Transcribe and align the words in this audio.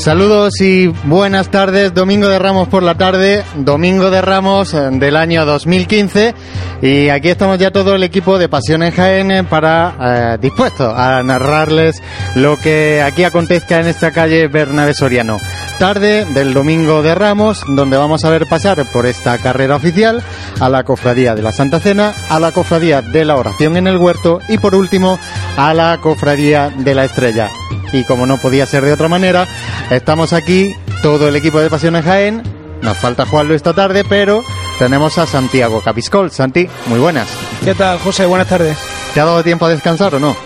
Saludos 0.00 0.58
y 0.62 0.86
buenas 0.86 1.50
tardes. 1.50 1.92
Domingo 1.92 2.26
de 2.26 2.38
Ramos 2.38 2.68
por 2.68 2.82
la 2.82 2.96
tarde, 2.96 3.44
Domingo 3.56 4.10
de 4.10 4.22
Ramos 4.22 4.72
eh, 4.72 4.88
del 4.92 5.14
año 5.14 5.44
2015 5.44 6.34
y 6.80 7.10
aquí 7.10 7.28
estamos 7.28 7.58
ya 7.58 7.70
todo 7.70 7.94
el 7.94 8.02
equipo 8.02 8.38
de 8.38 8.48
Pasión 8.48 8.82
en 8.82 8.92
Jaén 8.92 9.44
para 9.44 9.94
eh, 10.00 10.38
dispuesto 10.40 10.90
a 10.96 11.22
narrarles 11.22 12.02
lo 12.34 12.56
que 12.56 13.02
aquí 13.02 13.24
acontezca 13.24 13.78
en 13.78 13.88
esta 13.88 14.10
calle 14.10 14.48
Bernabé 14.48 14.94
Soriano. 14.94 15.36
Tarde 15.78 16.24
del 16.24 16.54
Domingo 16.54 17.02
de 17.02 17.14
Ramos, 17.14 17.62
donde 17.68 17.98
vamos 17.98 18.24
a 18.24 18.30
ver 18.30 18.46
pasar 18.46 18.82
por 18.90 19.04
esta 19.04 19.36
carrera 19.36 19.76
oficial 19.76 20.22
a 20.60 20.70
la 20.70 20.82
Cofradía 20.82 21.34
de 21.34 21.42
la 21.42 21.52
Santa 21.52 21.78
Cena, 21.78 22.14
a 22.30 22.40
la 22.40 22.52
Cofradía 22.52 23.02
de 23.02 23.26
la 23.26 23.36
Oración 23.36 23.76
en 23.76 23.86
el 23.86 23.98
Huerto 23.98 24.40
y 24.48 24.56
por 24.56 24.74
último 24.74 25.18
a 25.58 25.74
la 25.74 25.98
Cofradía 26.00 26.70
de 26.70 26.94
la 26.94 27.04
Estrella. 27.04 27.50
Y 27.92 28.04
como 28.04 28.26
no 28.26 28.38
podía 28.38 28.66
ser 28.66 28.84
de 28.84 28.92
otra 28.92 29.08
manera, 29.08 29.46
estamos 29.90 30.32
aquí, 30.32 30.74
todo 31.02 31.28
el 31.28 31.36
equipo 31.36 31.60
de 31.60 31.70
Pasiones 31.70 32.04
Jaén. 32.04 32.42
Nos 32.82 32.96
falta 32.98 33.26
Juanlo 33.26 33.54
esta 33.54 33.74
tarde, 33.74 34.04
pero 34.08 34.42
tenemos 34.78 35.18
a 35.18 35.26
Santiago 35.26 35.80
Capiscol. 35.82 36.30
Santi, 36.30 36.68
muy 36.86 36.98
buenas. 36.98 37.28
¿Qué 37.64 37.74
tal, 37.74 37.98
José? 37.98 38.26
Buenas 38.26 38.48
tardes. 38.48 38.78
¿Te 39.12 39.20
ha 39.20 39.24
dado 39.24 39.42
tiempo 39.42 39.66
a 39.66 39.68
descansar 39.68 40.14
o 40.14 40.20
no? 40.20 40.36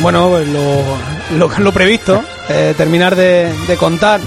Bueno, 0.00 0.28
pues 0.28 0.48
lo, 0.48 1.38
lo, 1.38 1.58
lo 1.58 1.72
previsto, 1.72 2.22
eh, 2.48 2.74
terminar 2.76 3.16
de, 3.16 3.52
de 3.66 3.76
contar, 3.76 4.20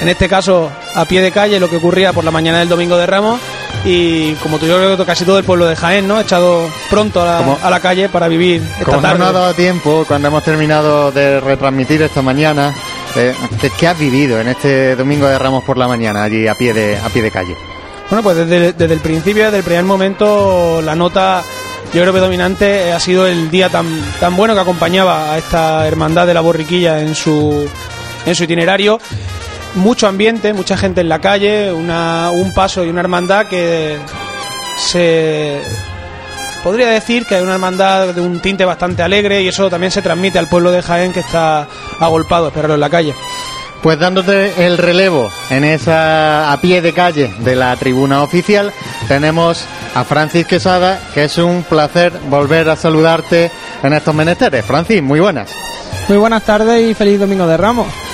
en 0.00 0.08
este 0.08 0.28
caso 0.28 0.70
a 0.94 1.04
pie 1.04 1.20
de 1.20 1.32
calle, 1.32 1.60
lo 1.60 1.68
que 1.68 1.76
ocurría 1.76 2.12
por 2.12 2.24
la 2.24 2.30
mañana 2.30 2.58
del 2.58 2.68
Domingo 2.68 2.96
de 2.96 3.06
Ramos 3.06 3.40
y 3.84 4.32
como 4.34 4.58
tú 4.58 4.66
yo 4.66 4.76
creo 4.76 4.96
que 4.96 5.04
casi 5.04 5.24
todo 5.24 5.38
el 5.38 5.44
pueblo 5.44 5.66
de 5.66 5.76
Jaén, 5.76 6.08
¿no? 6.08 6.20
Echado 6.20 6.68
pronto 6.90 7.22
a 7.22 7.24
la, 7.24 7.38
Como- 7.38 7.58
a 7.62 7.70
la 7.70 7.80
calle 7.80 8.08
para 8.08 8.28
vivir 8.28 8.62
esta 8.62 8.84
Como 8.84 8.96
no 8.96 9.02
tarde. 9.02 9.18
nos 9.18 9.28
ha 9.28 9.32
dado 9.32 9.54
tiempo, 9.54 10.04
cuando 10.08 10.28
hemos 10.28 10.42
terminado 10.42 11.12
de 11.12 11.40
retransmitir 11.40 12.02
esta 12.02 12.22
mañana, 12.22 12.74
eh, 13.14 13.34
¿qué- 13.60 13.70
¿qué 13.78 13.86
has 13.88 13.98
vivido 13.98 14.40
en 14.40 14.48
este 14.48 14.96
Domingo 14.96 15.26
de 15.26 15.38
Ramos 15.38 15.62
por 15.64 15.78
la 15.78 15.86
mañana, 15.88 16.24
allí 16.24 16.46
a 16.48 16.54
pie 16.54 16.72
de, 16.74 16.96
a 16.98 17.08
pie 17.08 17.22
de 17.22 17.30
calle? 17.30 17.54
Bueno, 18.10 18.22
pues 18.22 18.36
desde, 18.36 18.72
desde 18.72 18.94
el 18.94 19.00
principio, 19.00 19.44
desde 19.44 19.58
el 19.58 19.64
primer 19.64 19.84
momento, 19.84 20.80
la 20.82 20.94
nota, 20.94 21.42
yo 21.92 22.02
creo 22.02 22.12
que 22.12 22.20
dominante, 22.20 22.88
eh, 22.88 22.92
ha 22.92 23.00
sido 23.00 23.26
el 23.26 23.50
día 23.50 23.68
tan, 23.68 23.86
tan 24.20 24.36
bueno 24.36 24.54
que 24.54 24.60
acompañaba 24.60 25.32
a 25.32 25.38
esta 25.38 25.86
hermandad 25.86 26.26
de 26.26 26.34
la 26.34 26.40
borriquilla 26.40 27.00
en 27.00 27.14
su, 27.14 27.68
en 28.24 28.34
su 28.34 28.44
itinerario. 28.44 29.00
Mucho 29.76 30.08
ambiente, 30.08 30.52
mucha 30.52 30.76
gente 30.76 31.02
en 31.02 31.08
la 31.08 31.20
calle, 31.20 31.72
una, 31.72 32.30
un 32.30 32.52
paso 32.52 32.84
y 32.84 32.88
una 32.88 33.00
hermandad 33.00 33.46
que 33.46 33.96
se 34.78 35.60
podría 36.62 36.88
decir 36.88 37.26
que 37.26 37.36
hay 37.36 37.42
una 37.42 37.54
hermandad 37.54 38.08
de 38.08 38.20
un 38.20 38.40
tinte 38.40 38.64
bastante 38.64 39.02
alegre 39.02 39.42
y 39.42 39.48
eso 39.48 39.70
también 39.70 39.92
se 39.92 40.02
transmite 40.02 40.38
al 40.38 40.48
pueblo 40.48 40.72
de 40.72 40.82
Jaén 40.82 41.12
que 41.12 41.20
está 41.20 41.68
agolpado, 42.00 42.48
esperarlo 42.48 42.74
en 42.74 42.80
la 42.80 42.90
calle. 42.90 43.14
Pues 43.82 43.98
dándote 43.98 44.66
el 44.66 44.78
relevo 44.78 45.30
en 45.50 45.62
esa 45.62 46.52
a 46.52 46.60
pie 46.60 46.82
de 46.82 46.92
calle 46.92 47.32
de 47.40 47.54
la 47.54 47.76
tribuna 47.76 48.22
oficial, 48.22 48.72
tenemos 49.06 49.64
a 49.94 50.04
Francis 50.04 50.46
Quesada, 50.46 50.98
que 51.14 51.24
es 51.24 51.38
un 51.38 51.62
placer 51.62 52.12
volver 52.28 52.68
a 52.68 52.76
saludarte 52.76 53.50
en 53.82 53.92
estos 53.92 54.14
menesteres. 54.14 54.64
Francis, 54.64 55.02
muy 55.02 55.20
buenas. 55.20 55.50
Muy 56.08 56.18
buenas 56.18 56.42
tardes 56.42 56.82
y 56.82 56.94
feliz 56.94 57.20
domingo 57.20 57.46
de 57.46 57.56
Ramos. 57.56 58.05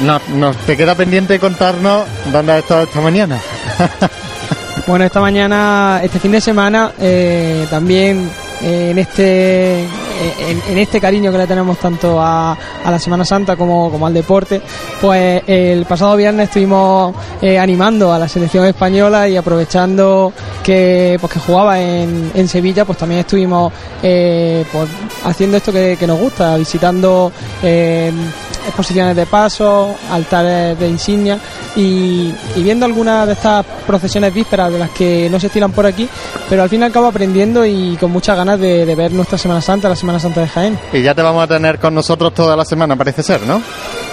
No, 0.00 0.20
nos 0.34 0.56
te 0.58 0.76
queda 0.76 0.94
pendiente 0.94 1.38
contarnos 1.38 2.06
dónde 2.32 2.52
has 2.52 2.58
estado 2.60 2.82
esta 2.82 3.00
mañana. 3.00 3.40
Bueno, 4.86 5.04
esta 5.04 5.20
mañana, 5.20 6.00
este 6.04 6.20
fin 6.20 6.30
de 6.30 6.40
semana, 6.40 6.92
eh, 7.00 7.66
también 7.68 8.30
eh, 8.62 8.90
en 8.92 8.98
este 8.98 9.80
eh, 9.82 10.62
en, 10.68 10.78
este 10.78 11.00
cariño 11.00 11.32
que 11.32 11.38
le 11.38 11.46
tenemos 11.48 11.76
tanto 11.78 12.20
a, 12.22 12.52
a 12.52 12.90
la 12.92 12.98
Semana 13.00 13.24
Santa 13.24 13.56
como, 13.56 13.90
como 13.90 14.06
al 14.06 14.14
deporte, 14.14 14.62
pues 15.00 15.42
el 15.48 15.84
pasado 15.86 16.14
viernes 16.14 16.48
estuvimos 16.48 17.16
animando 17.60 18.12
a 18.12 18.18
la 18.20 18.28
selección 18.28 18.64
española 18.64 19.28
y 19.28 19.36
aprovechando 19.36 20.32
que 20.62 21.18
pues 21.20 21.32
que 21.32 21.40
jugaba 21.40 21.80
en, 21.80 22.30
en 22.32 22.46
Sevilla, 22.46 22.84
pues 22.84 22.96
también 22.96 23.22
estuvimos 23.22 23.72
pues, 24.00 24.88
haciendo 25.24 25.56
esto 25.56 25.72
que, 25.72 25.98
nos 26.06 26.18
gusta, 26.18 26.56
visitando 26.56 27.32
exposiciones 28.66 29.16
de 29.16 29.26
paso, 29.26 29.94
altares 30.10 30.78
de 30.78 30.88
insignia 30.88 31.38
y, 31.74 32.34
y 32.54 32.62
viendo 32.62 32.86
algunas 32.86 33.26
de 33.26 33.32
estas 33.34 33.64
procesiones 33.86 34.34
vísperas 34.34 34.72
de 34.72 34.78
las 34.78 34.90
que 34.90 35.28
no 35.30 35.38
se 35.40 35.46
estilan 35.46 35.72
por 35.72 35.86
aquí, 35.86 36.08
pero 36.48 36.62
al 36.62 36.68
fin 36.68 36.80
y 36.80 36.84
al 36.84 36.92
cabo 36.92 37.06
aprendiendo 37.06 37.64
y 37.64 37.96
con 37.96 38.10
muchas 38.10 38.36
ganas 38.36 38.58
de, 38.60 38.84
de 38.84 38.94
ver 38.94 39.12
nuestra 39.12 39.38
Semana 39.38 39.60
Santa, 39.60 39.88
la 39.88 39.96
Semana 39.96 40.18
Santa 40.18 40.40
de 40.40 40.48
Jaén. 40.48 40.78
Y 40.92 41.02
ya 41.02 41.14
te 41.14 41.22
vamos 41.22 41.42
a 41.42 41.46
tener 41.46 41.78
con 41.78 41.94
nosotros 41.94 42.34
toda 42.34 42.56
la 42.56 42.64
semana, 42.64 42.96
parece 42.96 43.22
ser, 43.22 43.42
¿no? 43.42 43.62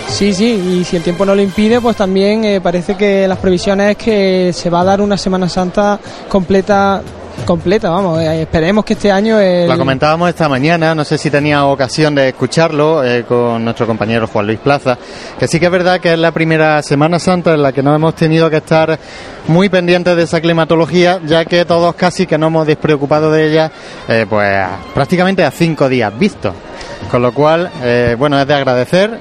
Sí, 0.07 0.33
sí, 0.33 0.79
y 0.79 0.83
si 0.83 0.97
el 0.97 1.03
tiempo 1.03 1.25
no 1.25 1.33
lo 1.33 1.41
impide, 1.41 1.81
pues 1.81 1.95
también 1.95 2.44
eh, 2.44 2.61
parece 2.61 2.95
que 2.95 3.27
las 3.27 3.38
previsiones 3.39 3.91
es 3.91 3.97
que 3.97 4.53
se 4.53 4.69
va 4.69 4.81
a 4.81 4.83
dar 4.83 5.01
una 5.01 5.17
Semana 5.17 5.50
Santa 5.50 6.00
completa, 6.29 7.01
completa, 7.45 7.89
vamos, 7.89 8.21
eh, 8.21 8.41
esperemos 8.44 8.85
que 8.85 8.94
este 8.94 9.12
año... 9.12 9.39
el- 9.39 9.68
Lo 9.68 9.77
comentábamos 9.77 10.30
esta 10.30 10.47
mañana, 10.47 10.95
no 10.95 11.03
sé 11.03 11.18
si 11.18 11.30
tenía 11.30 11.65
ocasión 11.65 12.15
de 12.15 12.30
escucharlo 12.30 13.03
eh, 13.03 13.24
con 13.27 13.63
nuestro 13.63 13.85
compañero 13.85 14.27
Juan 14.27 14.45
Luis 14.47 14.59
Plaza, 14.59 14.97
que 15.39 15.47
sí 15.47 15.59
que 15.59 15.65
es 15.65 15.71
verdad 15.71 16.00
que 16.00 16.13
es 16.13 16.19
la 16.19 16.31
primera 16.31 16.81
Semana 16.81 17.19
Santa 17.19 17.53
en 17.53 17.62
la 17.63 17.71
que 17.74 17.83
no 17.83 17.94
hemos 17.94 18.15
tenido 18.15 18.50
que 18.50 18.57
estar 18.57 18.97
muy 19.47 19.68
pendientes 19.69 20.15
de 20.15 20.24
esa 20.24 20.39
climatología, 20.41 21.19
ya 21.25 21.44
que 21.45 21.65
todos 21.65 21.95
casi 21.95 22.25
que 22.25 22.38
no 22.38 22.47
hemos 22.47 22.65
despreocupado 22.68 23.31
de 23.31 23.50
ella, 23.51 23.71
eh, 24.07 24.25
pues 24.29 24.65
prácticamente 24.94 25.44
a 25.44 25.51
cinco 25.51 25.89
días 25.89 26.18
vistos. 26.18 26.53
Con 27.12 27.21
lo 27.21 27.33
cual, 27.33 27.69
bueno, 28.18 28.39
es 28.39 28.47
de 28.47 28.53
agradecer 28.53 29.19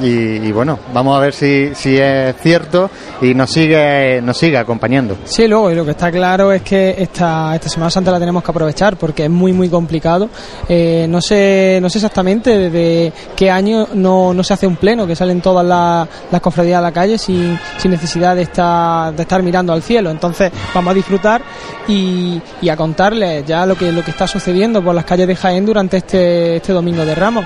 y, 0.00 0.52
bueno, 0.52 0.78
vamos 0.92 1.16
a 1.16 1.20
ver 1.20 1.34
si, 1.34 1.74
si 1.74 1.96
es 1.96 2.36
cierto 2.40 2.90
y 3.20 3.34
nos 3.34 3.50
sigue, 3.50 4.20
nos 4.22 4.36
sigue 4.36 4.56
acompañando. 4.56 5.16
Sí, 5.24 5.46
luego, 5.46 5.70
y 5.70 5.74
lo 5.74 5.84
que 5.84 5.92
está 5.92 6.10
claro 6.10 6.52
es 6.52 6.62
que 6.62 6.94
esta, 6.98 7.54
esta 7.54 7.68
Semana 7.68 7.90
Santa 7.90 8.10
la 8.10 8.18
tenemos 8.20 8.42
que 8.42 8.50
aprovechar 8.50 8.96
porque 8.96 9.24
es 9.24 9.30
muy, 9.30 9.52
muy 9.52 9.68
complicado. 9.68 10.28
Eh, 10.68 11.06
no, 11.08 11.20
sé, 11.20 11.78
no 11.82 11.90
sé 11.90 11.98
exactamente 11.98 12.56
desde 12.56 13.12
qué 13.36 13.50
año 13.50 13.88
no, 13.94 14.32
no 14.34 14.44
se 14.44 14.54
hace 14.54 14.66
un 14.66 14.76
pleno, 14.76 15.06
que 15.06 15.16
salen 15.16 15.40
todas 15.40 15.66
las, 15.66 16.08
las 16.30 16.40
cofradías 16.40 16.78
a 16.78 16.82
la 16.82 16.92
calle 16.92 17.18
sin, 17.18 17.58
sin 17.78 17.90
necesidad 17.90 18.36
de 18.36 18.42
estar, 18.42 19.14
de 19.14 19.22
estar 19.22 19.42
mirando 19.42 19.72
al 19.72 19.82
cielo. 19.82 20.10
Entonces, 20.10 20.52
vamos 20.74 20.92
a 20.92 20.94
disfrutar 20.94 21.42
y, 21.88 22.40
y 22.60 22.68
a 22.68 22.76
contarles 22.76 23.44
ya 23.46 23.66
lo 23.66 23.76
que, 23.76 23.92
lo 23.92 24.04
que 24.04 24.10
está 24.10 24.26
sucediendo 24.26 24.82
por 24.82 24.94
las 24.94 25.04
calles 25.04 25.26
de 25.26 25.36
Jaén 25.36 25.66
durante 25.66 25.98
este, 25.98 26.56
este 26.56 26.72
domingo 26.72 27.04
de 27.04 27.14
Ramos. 27.14 27.44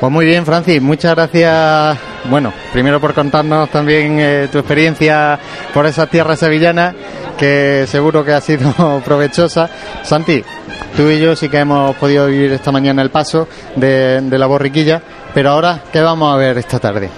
Pues 0.00 0.12
muy 0.12 0.26
bien, 0.26 0.46
Francis, 0.46 0.80
muchas 0.80 1.16
gracias. 1.16 1.98
Bueno, 2.30 2.52
primero 2.72 3.00
por 3.00 3.14
contarnos 3.14 3.68
también 3.70 4.18
eh, 4.20 4.48
tu 4.50 4.58
experiencia 4.58 5.38
por 5.74 5.86
esas 5.86 6.08
tierras 6.08 6.38
sevillanas, 6.38 6.94
que 7.36 7.84
seguro 7.88 8.24
que 8.24 8.32
ha 8.32 8.40
sido 8.40 9.00
provechosa. 9.04 9.68
Santi, 10.02 10.44
tú 10.96 11.08
y 11.10 11.18
yo 11.18 11.34
sí 11.34 11.48
que 11.48 11.58
hemos 11.58 11.96
podido 11.96 12.28
vivir 12.28 12.52
esta 12.52 12.70
mañana 12.70 13.02
el 13.02 13.10
paso 13.10 13.48
de, 13.74 14.20
de 14.20 14.38
la 14.38 14.46
borriquilla, 14.46 15.02
pero 15.34 15.50
ahora, 15.50 15.80
¿qué 15.92 16.00
vamos 16.00 16.32
a 16.32 16.36
ver 16.36 16.58
esta 16.58 16.78
tarde? 16.78 17.10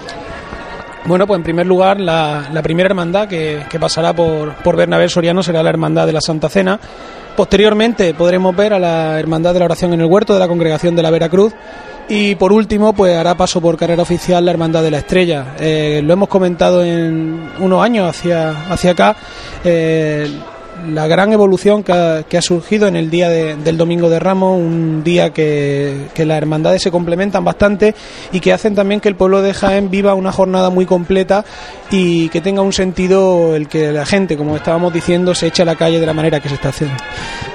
Bueno, 1.05 1.25
pues 1.25 1.37
en 1.37 1.43
primer 1.43 1.65
lugar, 1.65 1.99
la, 1.99 2.61
primera 2.63 2.87
hermandad 2.87 3.27
que, 3.27 3.63
que 3.69 3.79
pasará 3.79 4.13
por, 4.13 4.53
por 4.55 4.75
Bernabé 4.75 5.09
Soriano 5.09 5.41
será 5.41 5.63
la 5.63 5.69
Hermandad 5.69 6.05
de 6.05 6.13
la 6.13 6.21
Santa 6.21 6.47
Cena. 6.47 6.79
Posteriormente 7.35 8.13
podremos 8.13 8.55
ver 8.55 8.73
a 8.73 8.79
la 8.79 9.19
Hermandad 9.19 9.53
de 9.53 9.59
la 9.59 9.65
Oración 9.65 9.93
en 9.93 10.01
el 10.01 10.05
Huerto 10.05 10.33
de 10.33 10.39
la 10.39 10.47
Congregación 10.47 10.95
de 10.95 11.01
la 11.01 11.09
Veracruz. 11.09 11.53
Y 12.13 12.35
por 12.35 12.51
último, 12.51 12.91
pues 12.91 13.15
hará 13.15 13.35
paso 13.37 13.61
por 13.61 13.77
carrera 13.77 14.03
oficial 14.03 14.43
la 14.43 14.51
Hermandad 14.51 14.83
de 14.83 14.91
la 14.91 14.97
Estrella. 14.97 15.55
Eh, 15.59 16.01
lo 16.03 16.11
hemos 16.11 16.27
comentado 16.27 16.83
en 16.83 17.41
unos 17.59 17.81
años 17.81 18.09
hacia, 18.09 18.49
hacia 18.69 18.91
acá. 18.91 19.15
eh, 19.63 20.29
la 20.89 21.05
gran 21.05 21.31
evolución 21.31 21.83
que 21.83 21.91
ha, 21.91 22.23
que 22.27 22.39
ha 22.39 22.41
surgido 22.41 22.87
en 22.87 22.95
el 22.95 23.11
día 23.11 23.29
de- 23.29 23.55
del 23.55 23.77
Domingo 23.77 24.09
de 24.09 24.17
Ramos, 24.19 24.57
un 24.59 25.03
día 25.03 25.29
que, 25.31 26.07
que 26.15 26.25
las 26.25 26.39
hermandades 26.39 26.81
se 26.81 26.89
complementan 26.89 27.45
bastante 27.45 27.93
y 28.31 28.39
que 28.39 28.51
hacen 28.51 28.73
también 28.73 28.99
que 28.99 29.07
el 29.07 29.15
pueblo 29.15 29.43
de 29.43 29.53
Jaén 29.53 29.91
viva 29.91 30.15
una 30.15 30.31
jornada 30.31 30.71
muy 30.71 30.87
completa 30.87 31.45
y 31.91 32.29
que 32.29 32.39
tenga 32.39 32.61
un 32.61 32.71
sentido 32.71 33.53
el 33.53 33.67
que 33.67 33.91
la 33.91 34.05
gente, 34.05 34.37
como 34.37 34.55
estábamos 34.55 34.93
diciendo, 34.93 35.35
se 35.35 35.47
eche 35.47 35.63
a 35.63 35.65
la 35.65 35.75
calle 35.75 35.99
de 35.99 36.05
la 36.05 36.13
manera 36.13 36.39
que 36.39 36.47
se 36.47 36.55
está 36.55 36.69
haciendo. 36.69 36.95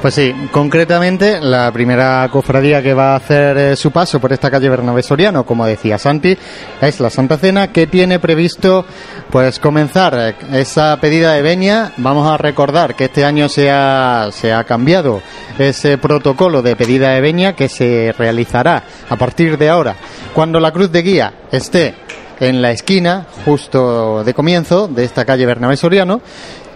Pues 0.03 0.15
sí, 0.15 0.33
concretamente 0.53 1.41
la 1.41 1.73
primera 1.73 2.29
cofradía 2.31 2.83
que 2.83 2.93
va 2.93 3.15
a 3.15 3.17
hacer 3.17 3.57
eh, 3.57 3.77
su 3.77 3.91
paso 3.91 4.21
por 4.21 4.33
esta 4.33 4.51
calle 4.51 4.69
Bernabé 4.69 5.03
Soriano, 5.03 5.47
como 5.47 5.65
decía 5.65 5.97
Santi, 5.97 6.37
es 6.83 7.01
la 7.01 7.09
Santa 7.09 7.39
Cena 7.39 7.73
que 7.73 7.87
tiene 7.87 8.19
previsto 8.19 8.85
pues 9.31 9.59
comenzar 9.59 10.15
eh, 10.15 10.61
esa 10.61 10.99
pedida 11.01 11.33
de 11.33 11.41
venia. 11.41 11.93
Vamos 11.97 12.31
a 12.31 12.37
recordar 12.37 12.95
que 12.95 13.07
este 13.07 13.25
año 13.25 13.49
se 13.49 13.71
ha, 13.71 14.29
se 14.33 14.53
ha 14.53 14.65
cambiado 14.65 15.23
ese 15.59 15.97
protocolo 15.97 16.61
de 16.61 16.77
pedida 16.77 17.11
de 17.13 17.23
venia 17.23 17.55
que 17.55 17.71
se 17.71 18.15
realizará 18.19 18.85
a 19.09 19.17
partir 19.17 19.57
de 19.57 19.71
ahora 19.71 19.97
cuando 20.35 20.61
la 20.61 20.71
cruz 20.71 20.93
de 20.93 21.01
guía 21.01 21.33
esté 21.51 22.06
en 22.41 22.63
la 22.63 22.71
esquina 22.71 23.27
justo 23.45 24.25
de 24.25 24.35
comienzo 24.35 24.89
de 24.89 25.05
esta 25.05 25.25
calle 25.25 25.47
Bernabé 25.47 25.77
Soriano 25.77 26.21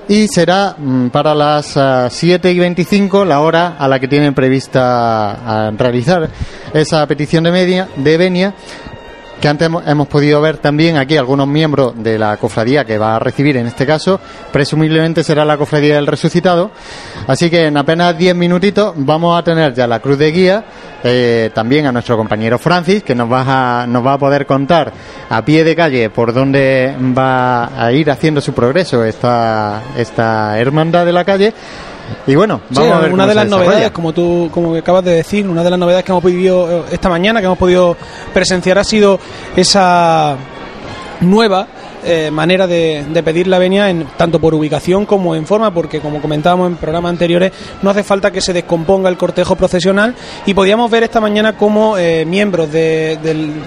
y 0.08 0.26
será 0.26 0.74
mm, 0.76 1.08
para 1.08 1.34
las 1.34 1.76
ah, 1.76 2.08
7 2.10 2.50
y 2.50 2.58
25 2.58 3.24
la 3.24 3.40
hora 3.40 3.76
a 3.78 3.86
la 3.86 4.00
que 4.00 4.08
tienen 4.08 4.34
prevista 4.34 5.30
ah, 5.30 5.70
realizar 5.76 6.28
esa 6.74 7.06
petición 7.06 7.44
de 7.44 7.52
media 7.52 7.88
de 7.96 8.16
venia 8.16 8.54
que 9.40 9.48
antes 9.48 9.68
hemos, 9.86 10.08
podido 10.08 10.40
ver 10.40 10.58
también 10.58 10.96
aquí 10.96 11.16
algunos 11.16 11.48
miembros 11.48 11.94
de 11.96 12.18
la 12.18 12.36
cofradía 12.36 12.84
que 12.84 12.98
va 12.98 13.16
a 13.16 13.18
recibir 13.18 13.56
en 13.56 13.66
este 13.66 13.86
caso, 13.86 14.20
presumiblemente 14.52 15.24
será 15.24 15.44
la 15.44 15.56
cofradía 15.56 15.96
del 15.96 16.06
resucitado. 16.06 16.70
Así 17.26 17.50
que 17.50 17.66
en 17.66 17.76
apenas 17.76 18.16
10 18.16 18.34
minutitos 18.34 18.92
vamos 18.96 19.38
a 19.38 19.42
tener 19.42 19.74
ya 19.74 19.86
la 19.86 20.00
cruz 20.00 20.18
de 20.18 20.32
guía, 20.32 20.64
eh, 21.02 21.50
también 21.54 21.86
a 21.86 21.92
nuestro 21.92 22.16
compañero 22.16 22.58
Francis, 22.58 23.02
que 23.02 23.14
nos 23.14 23.30
va, 23.30 23.82
a, 23.82 23.86
nos 23.86 24.04
va 24.04 24.14
a 24.14 24.18
poder 24.18 24.46
contar 24.46 24.92
a 25.28 25.44
pie 25.44 25.64
de 25.64 25.74
calle 25.74 26.10
por 26.10 26.32
dónde 26.32 26.94
va 27.16 27.82
a 27.82 27.92
ir 27.92 28.10
haciendo 28.10 28.40
su 28.40 28.52
progreso 28.52 29.04
esta, 29.04 29.82
esta 29.96 30.58
hermandad 30.58 31.06
de 31.06 31.12
la 31.12 31.24
calle. 31.24 31.54
Y 32.26 32.34
bueno, 32.34 32.60
Sí, 32.70 32.76
vamos 32.78 32.92
a 32.94 32.98
ver 33.00 33.12
una 33.12 33.26
de 33.26 33.34
las 33.34 33.44
desarrolla. 33.44 33.66
novedades, 33.70 33.90
como 33.92 34.12
tú 34.12 34.50
como 34.52 34.74
acabas 34.74 35.04
de 35.04 35.12
decir, 35.12 35.46
una 35.48 35.62
de 35.62 35.70
las 35.70 35.78
novedades 35.78 36.04
que 36.04 36.12
hemos 36.12 36.22
podido 36.22 36.70
eh, 36.70 36.84
esta 36.92 37.08
mañana, 37.08 37.40
que 37.40 37.46
hemos 37.46 37.58
podido 37.58 37.96
presenciar, 38.32 38.78
ha 38.78 38.84
sido 38.84 39.18
esa 39.56 40.36
nueva 41.20 41.66
eh, 42.04 42.30
manera 42.30 42.66
de, 42.66 43.04
de 43.08 43.22
pedir 43.22 43.46
la 43.46 43.58
venia 43.58 43.90
en, 43.90 44.06
tanto 44.16 44.40
por 44.40 44.54
ubicación 44.54 45.06
como 45.06 45.34
en 45.34 45.46
forma, 45.46 45.72
porque 45.72 46.00
como 46.00 46.20
comentábamos 46.20 46.70
en 46.70 46.76
programas 46.76 47.10
anteriores, 47.10 47.52
no 47.82 47.90
hace 47.90 48.02
falta 48.02 48.30
que 48.30 48.40
se 48.40 48.52
descomponga 48.52 49.08
el 49.08 49.16
cortejo 49.16 49.56
procesional. 49.56 50.14
Y 50.46 50.54
podíamos 50.54 50.90
ver 50.90 51.02
esta 51.02 51.20
mañana 51.20 51.56
como 51.56 51.98
eh, 51.98 52.24
miembros 52.24 52.70
de, 52.72 53.18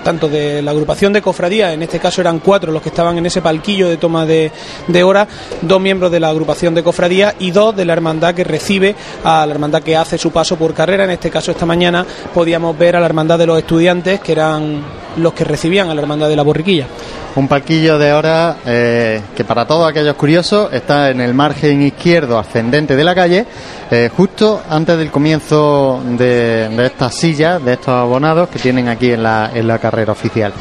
tanto 0.03 0.27
de 0.27 0.61
la 0.61 0.71
agrupación 0.71 1.13
de 1.13 1.21
cofradía, 1.21 1.73
en 1.73 1.83
este 1.83 1.99
caso 1.99 2.21
eran 2.21 2.39
cuatro 2.39 2.71
los 2.71 2.81
que 2.81 2.89
estaban 2.89 3.17
en 3.17 3.25
ese 3.25 3.41
palquillo 3.41 3.89
de 3.89 3.97
toma 3.97 4.25
de, 4.25 4.51
de 4.87 5.03
hora, 5.03 5.27
dos 5.61 5.81
miembros 5.81 6.11
de 6.11 6.19
la 6.19 6.29
agrupación 6.29 6.73
de 6.75 6.83
cofradía 6.83 7.35
y 7.39 7.51
dos 7.51 7.75
de 7.75 7.85
la 7.85 7.93
hermandad 7.93 8.33
que 8.33 8.43
recibe 8.43 8.95
a 9.23 9.45
la 9.45 9.53
hermandad 9.53 9.83
que 9.83 9.95
hace 9.95 10.17
su 10.17 10.31
paso 10.31 10.55
por 10.55 10.73
carrera, 10.73 11.03
en 11.03 11.11
este 11.11 11.29
caso 11.29 11.51
esta 11.51 11.65
mañana 11.65 12.05
podíamos 12.33 12.77
ver 12.77 12.95
a 12.95 12.99
la 12.99 13.05
hermandad 13.05 13.37
de 13.37 13.47
los 13.47 13.57
estudiantes, 13.57 14.19
que 14.19 14.31
eran 14.31 14.81
los 15.17 15.33
que 15.33 15.43
recibían 15.43 15.89
a 15.89 15.95
la 15.95 16.01
hermandad 16.01 16.29
de 16.29 16.35
la 16.35 16.43
borriquilla. 16.43 16.87
Un 17.35 17.47
palquillo 17.47 17.97
de 17.97 18.13
hora 18.13 18.57
eh, 18.65 19.21
que 19.35 19.43
para 19.43 19.65
todos 19.65 19.89
aquellos 19.89 20.15
curiosos 20.15 20.71
está 20.71 21.09
en 21.09 21.19
el 21.19 21.33
margen 21.33 21.81
izquierdo 21.81 22.37
ascendente 22.37 22.95
de 22.95 23.03
la 23.03 23.15
calle, 23.15 23.45
eh, 23.89 24.09
justo 24.15 24.61
antes 24.69 24.97
del 24.97 25.09
comienzo 25.09 26.01
de, 26.05 26.69
de 26.69 26.85
estas 26.85 27.15
sillas, 27.15 27.63
de 27.63 27.73
estos 27.73 27.89
abonados 27.89 28.49
que 28.49 28.59
tienen 28.59 28.87
aquí 28.87 29.11
en 29.11 29.23
la, 29.23 29.51
en 29.53 29.67
la 29.67 29.79
carrera 29.79 30.11
oficial. 30.11 30.53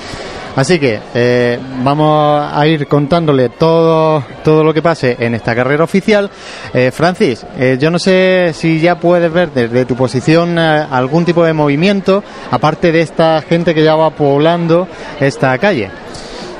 Así 0.55 0.79
que 0.79 1.01
eh, 1.15 1.59
vamos 1.83 2.53
a 2.53 2.67
ir 2.67 2.87
contándole 2.87 3.49
todo, 3.49 4.23
todo 4.45 4.63
lo 4.63 4.75
que 4.75 4.83
pase 4.83 5.17
en 5.19 5.35
esta 5.35 5.55
carrera 5.55 5.85
oficial. 5.85 6.31
Eh, 6.75 6.91
Francis, 6.91 7.47
eh, 7.59 7.79
yo 7.81 7.91
no 7.91 7.99
sé 7.99 8.53
si 8.55 8.81
ya 8.81 8.97
puedes 8.97 9.33
ver 9.33 9.51
desde 9.53 9.87
tu 9.87 9.97
posición 9.97 10.59
eh, 10.59 10.87
algún 10.91 11.25
tipo 11.25 11.45
de 11.45 11.55
movimiento, 11.55 12.23
aparte 12.51 12.93
de 12.93 13.01
esta 13.01 13.41
gente 13.43 13.75
que 13.75 13.83
ya 13.83 13.95
va 13.95 14.11
poblando 14.11 14.87
esta 15.21 15.57
calle. 15.57 15.91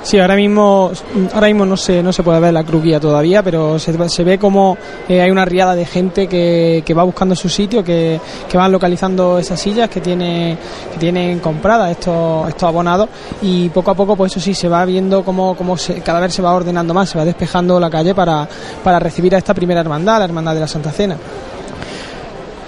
Sí, 0.03 0.19
ahora 0.19 0.35
mismo, 0.35 0.91
ahora 1.33 1.47
mismo 1.47 1.65
no 1.65 1.77
se, 1.77 2.03
no 2.03 2.13
se 2.13 2.25
puede 2.25 2.41
ver 2.41 2.53
la 2.53 2.65
cruz 2.65 2.83
guía 2.83 2.99
todavía, 2.99 3.41
pero 3.43 3.79
se, 3.79 4.09
se 4.09 4.25
ve 4.25 4.37
como 4.37 4.77
eh, 5.09 5.21
hay 5.21 5.31
una 5.31 5.45
riada 5.45 5.77
de 5.77 5.87
gente 5.87 6.27
que, 6.27 6.83
que 6.85 6.93
va 6.93 7.05
buscando 7.05 7.37
su 7.37 7.49
sitio, 7.49 7.85
que, 7.85 8.21
que 8.49 8.57
van 8.57 8.73
localizando 8.73 9.39
esas 9.39 9.61
sillas 9.61 9.89
que, 9.89 10.01
tiene, 10.01 10.59
que 10.93 10.99
tienen 10.99 11.39
compradas 11.39 11.93
estos, 11.93 12.49
estos 12.49 12.65
abonados 12.65 13.09
y 13.43 13.69
poco 13.69 13.93
a 13.93 13.95
poco, 13.95 14.17
pues 14.17 14.33
eso 14.33 14.41
sí, 14.41 14.55
se 14.55 14.69
va 14.69 14.85
viendo 14.85 15.25
cómo, 15.25 15.57
cada 16.05 16.19
vez 16.19 16.35
se 16.35 16.43
va 16.43 16.53
ordenando 16.53 16.93
más, 16.93 17.09
se 17.09 17.19
va 17.19 17.25
despejando 17.25 17.79
la 17.79 17.89
calle 17.89 18.13
para, 18.13 18.49
para 18.83 18.99
recibir 18.99 19.35
a 19.37 19.39
esta 19.39 19.55
primera 19.55 19.81
hermandad, 19.81 20.19
la 20.19 20.25
hermandad 20.25 20.55
de 20.55 20.61
la 20.61 20.69
Santa 20.69 20.91
Cena. 20.91 21.17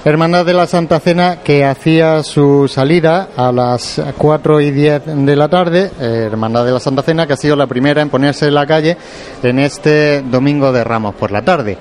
Hermandad 0.06 0.44
de 0.44 0.52
la 0.52 0.66
Santa 0.66 1.00
Cena 1.00 1.38
que 1.42 1.64
hacía 1.64 2.22
su 2.22 2.68
salida 2.68 3.30
a 3.34 3.50
las 3.50 4.02
4 4.18 4.60
y 4.60 4.70
10 4.70 5.02
de 5.24 5.34
la 5.34 5.48
tarde, 5.48 5.90
eh, 5.98 6.28
Hermandad 6.30 6.66
de 6.66 6.72
la 6.72 6.80
Santa 6.80 7.00
Cena 7.00 7.26
que 7.26 7.32
ha 7.32 7.38
sido 7.38 7.56
la 7.56 7.66
primera 7.66 8.02
en 8.02 8.10
ponerse 8.10 8.48
en 8.48 8.52
la 8.52 8.66
calle 8.66 8.98
en 9.42 9.58
este 9.58 10.20
domingo 10.20 10.72
de 10.72 10.84
Ramos 10.84 11.14
por 11.14 11.32
la 11.32 11.40
tarde. 11.40 11.78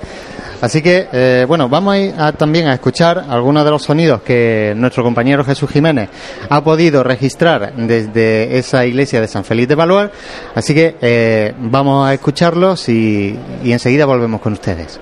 Así 0.62 0.80
que, 0.80 1.06
eh, 1.12 1.44
bueno, 1.46 1.68
vamos 1.68 1.92
a 1.92 1.98
ir 1.98 2.14
también 2.38 2.66
a 2.68 2.72
escuchar 2.72 3.26
algunos 3.28 3.62
de 3.62 3.70
los 3.70 3.82
sonidos 3.82 4.22
que 4.22 4.72
nuestro 4.74 5.02
compañero 5.02 5.44
Jesús 5.44 5.68
Jiménez 5.68 6.08
ha 6.48 6.64
podido 6.64 7.02
registrar 7.02 7.74
desde 7.76 8.56
esa 8.56 8.86
iglesia 8.86 9.20
de 9.20 9.28
San 9.28 9.44
Feliz 9.44 9.68
de 9.68 9.74
Baluar. 9.74 10.10
Así 10.54 10.74
que 10.74 10.96
eh, 11.02 11.52
vamos 11.58 12.08
a 12.08 12.14
escucharlos 12.14 12.88
y 12.88 13.38
enseguida 13.64 14.06
volvemos 14.06 14.40
con 14.40 14.54
ustedes. 14.54 14.98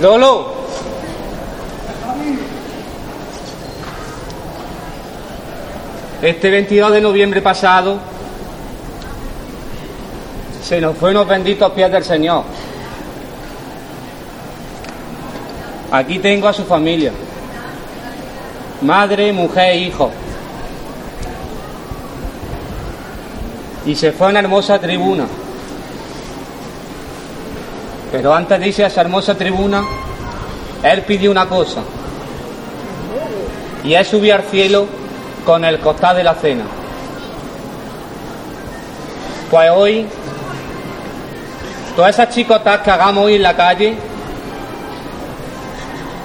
Lolo. 0.00 0.52
Este 6.20 6.50
22 6.50 6.92
de 6.92 7.00
noviembre 7.00 7.42
pasado 7.42 7.98
se 10.62 10.80
nos 10.80 10.96
fue 10.96 11.10
unos 11.10 11.28
benditos 11.28 11.70
pies 11.72 11.92
del 11.92 12.02
Señor. 12.02 12.44
Aquí 15.92 16.18
tengo 16.18 16.48
a 16.48 16.52
su 16.52 16.64
familia. 16.64 17.12
Madre, 18.80 19.32
mujer 19.32 19.72
e 19.72 19.76
hijo. 19.76 20.10
Y 23.86 23.94
se 23.94 24.12
fue 24.12 24.26
a 24.26 24.30
una 24.30 24.38
hermosa 24.40 24.78
tribuna. 24.80 25.26
Pero 28.14 28.32
antes 28.32 28.60
de 28.60 28.68
irse 28.68 28.84
a 28.84 28.86
esa 28.86 29.00
hermosa 29.00 29.34
tribuna, 29.34 29.82
él 30.84 31.02
pidió 31.02 31.32
una 31.32 31.48
cosa. 31.48 31.80
Y 33.82 33.92
es 33.94 34.06
subir 34.06 34.34
al 34.34 34.44
cielo 34.44 34.86
con 35.44 35.64
el 35.64 35.80
costal 35.80 36.14
de 36.14 36.22
la 36.22 36.34
cena. 36.34 36.62
Pues 39.50 39.68
hoy, 39.68 40.06
todas 41.96 42.14
esas 42.14 42.32
chicotas 42.32 42.82
que 42.82 42.92
hagamos 42.92 43.24
hoy 43.24 43.34
en 43.34 43.42
la 43.42 43.56
calle 43.56 43.96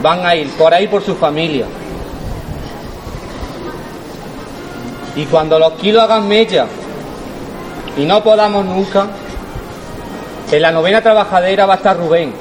van 0.04 0.24
a 0.24 0.36
ir 0.36 0.48
por 0.52 0.72
ahí 0.72 0.88
por 0.88 1.04
su 1.04 1.16
familia. 1.16 1.66
Y 5.16 5.26
cuando 5.26 5.58
los 5.58 5.74
kilos 5.74 6.04
hagan 6.04 6.28
mella 6.28 6.68
y 7.98 8.06
no 8.06 8.24
podamos 8.24 8.64
nunca, 8.64 9.08
en 10.52 10.62
la 10.62 10.72
novena 10.72 11.02
trabajadera 11.02 11.66
va 11.66 11.74
a 11.74 11.78
estar 11.78 11.96
Rubén, 11.98 12.34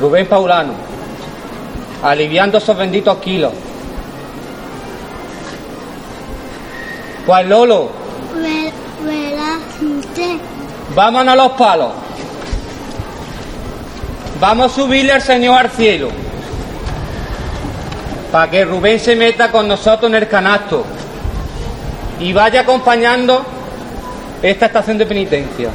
Rubén 0.00 0.26
Paulano, 0.26 0.72
aliviando 2.02 2.58
esos 2.58 2.76
benditos 2.76 3.18
kilos. 3.18 3.52
Pues 7.24 7.46
Lolo, 7.46 7.90
vámonos 10.94 11.32
a 11.32 11.36
los 11.36 11.52
palos. 11.52 11.92
Vamos 14.40 14.72
a 14.72 14.74
subirle 14.74 15.12
al 15.12 15.22
Señor 15.22 15.58
al 15.58 15.70
cielo. 15.70 16.08
Para 18.32 18.50
que 18.50 18.64
Rubén 18.64 18.98
se 18.98 19.14
meta 19.16 19.50
con 19.50 19.68
nosotros 19.68 20.10
en 20.10 20.16
el 20.16 20.28
canasto. 20.28 20.84
Y 22.18 22.32
vaya 22.32 22.62
acompañando 22.62 23.44
esta 24.42 24.66
estación 24.66 24.98
de 24.98 25.06
penitencia. 25.06 25.68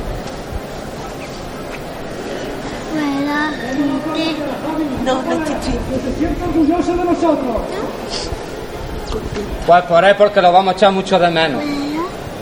Pues 9.65 9.83
por 9.83 10.03
él 10.03 10.15
porque 10.15 10.41
lo 10.41 10.51
vamos 10.51 10.73
a 10.73 10.77
echar 10.77 10.91
mucho 10.91 11.17
de 11.19 11.29
menos. 11.29 11.63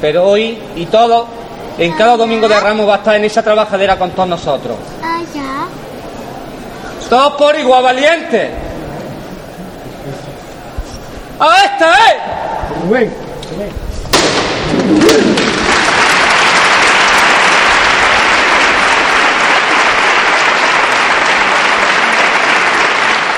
Pero 0.02 0.26
hoy 0.26 0.58
y 0.76 0.86
todo, 0.86 1.28
en 1.78 1.94
cada 1.94 2.18
domingo 2.18 2.48
de 2.48 2.60
Ramos 2.60 2.88
va 2.88 2.96
a 2.96 2.98
estar 2.98 3.16
en 3.16 3.26
esa 3.26 3.42
trabajadera 3.42 3.98
con 3.98 4.12
todos 4.12 4.30
nosotros. 4.30 4.76
Allá. 5.02 5.66
Todos 7.10 7.34
por 7.34 7.58
igual 7.58 7.84
valientes. 7.84 8.50
¡A 11.40 11.64
esta, 11.66 11.94
eh! 11.94 12.18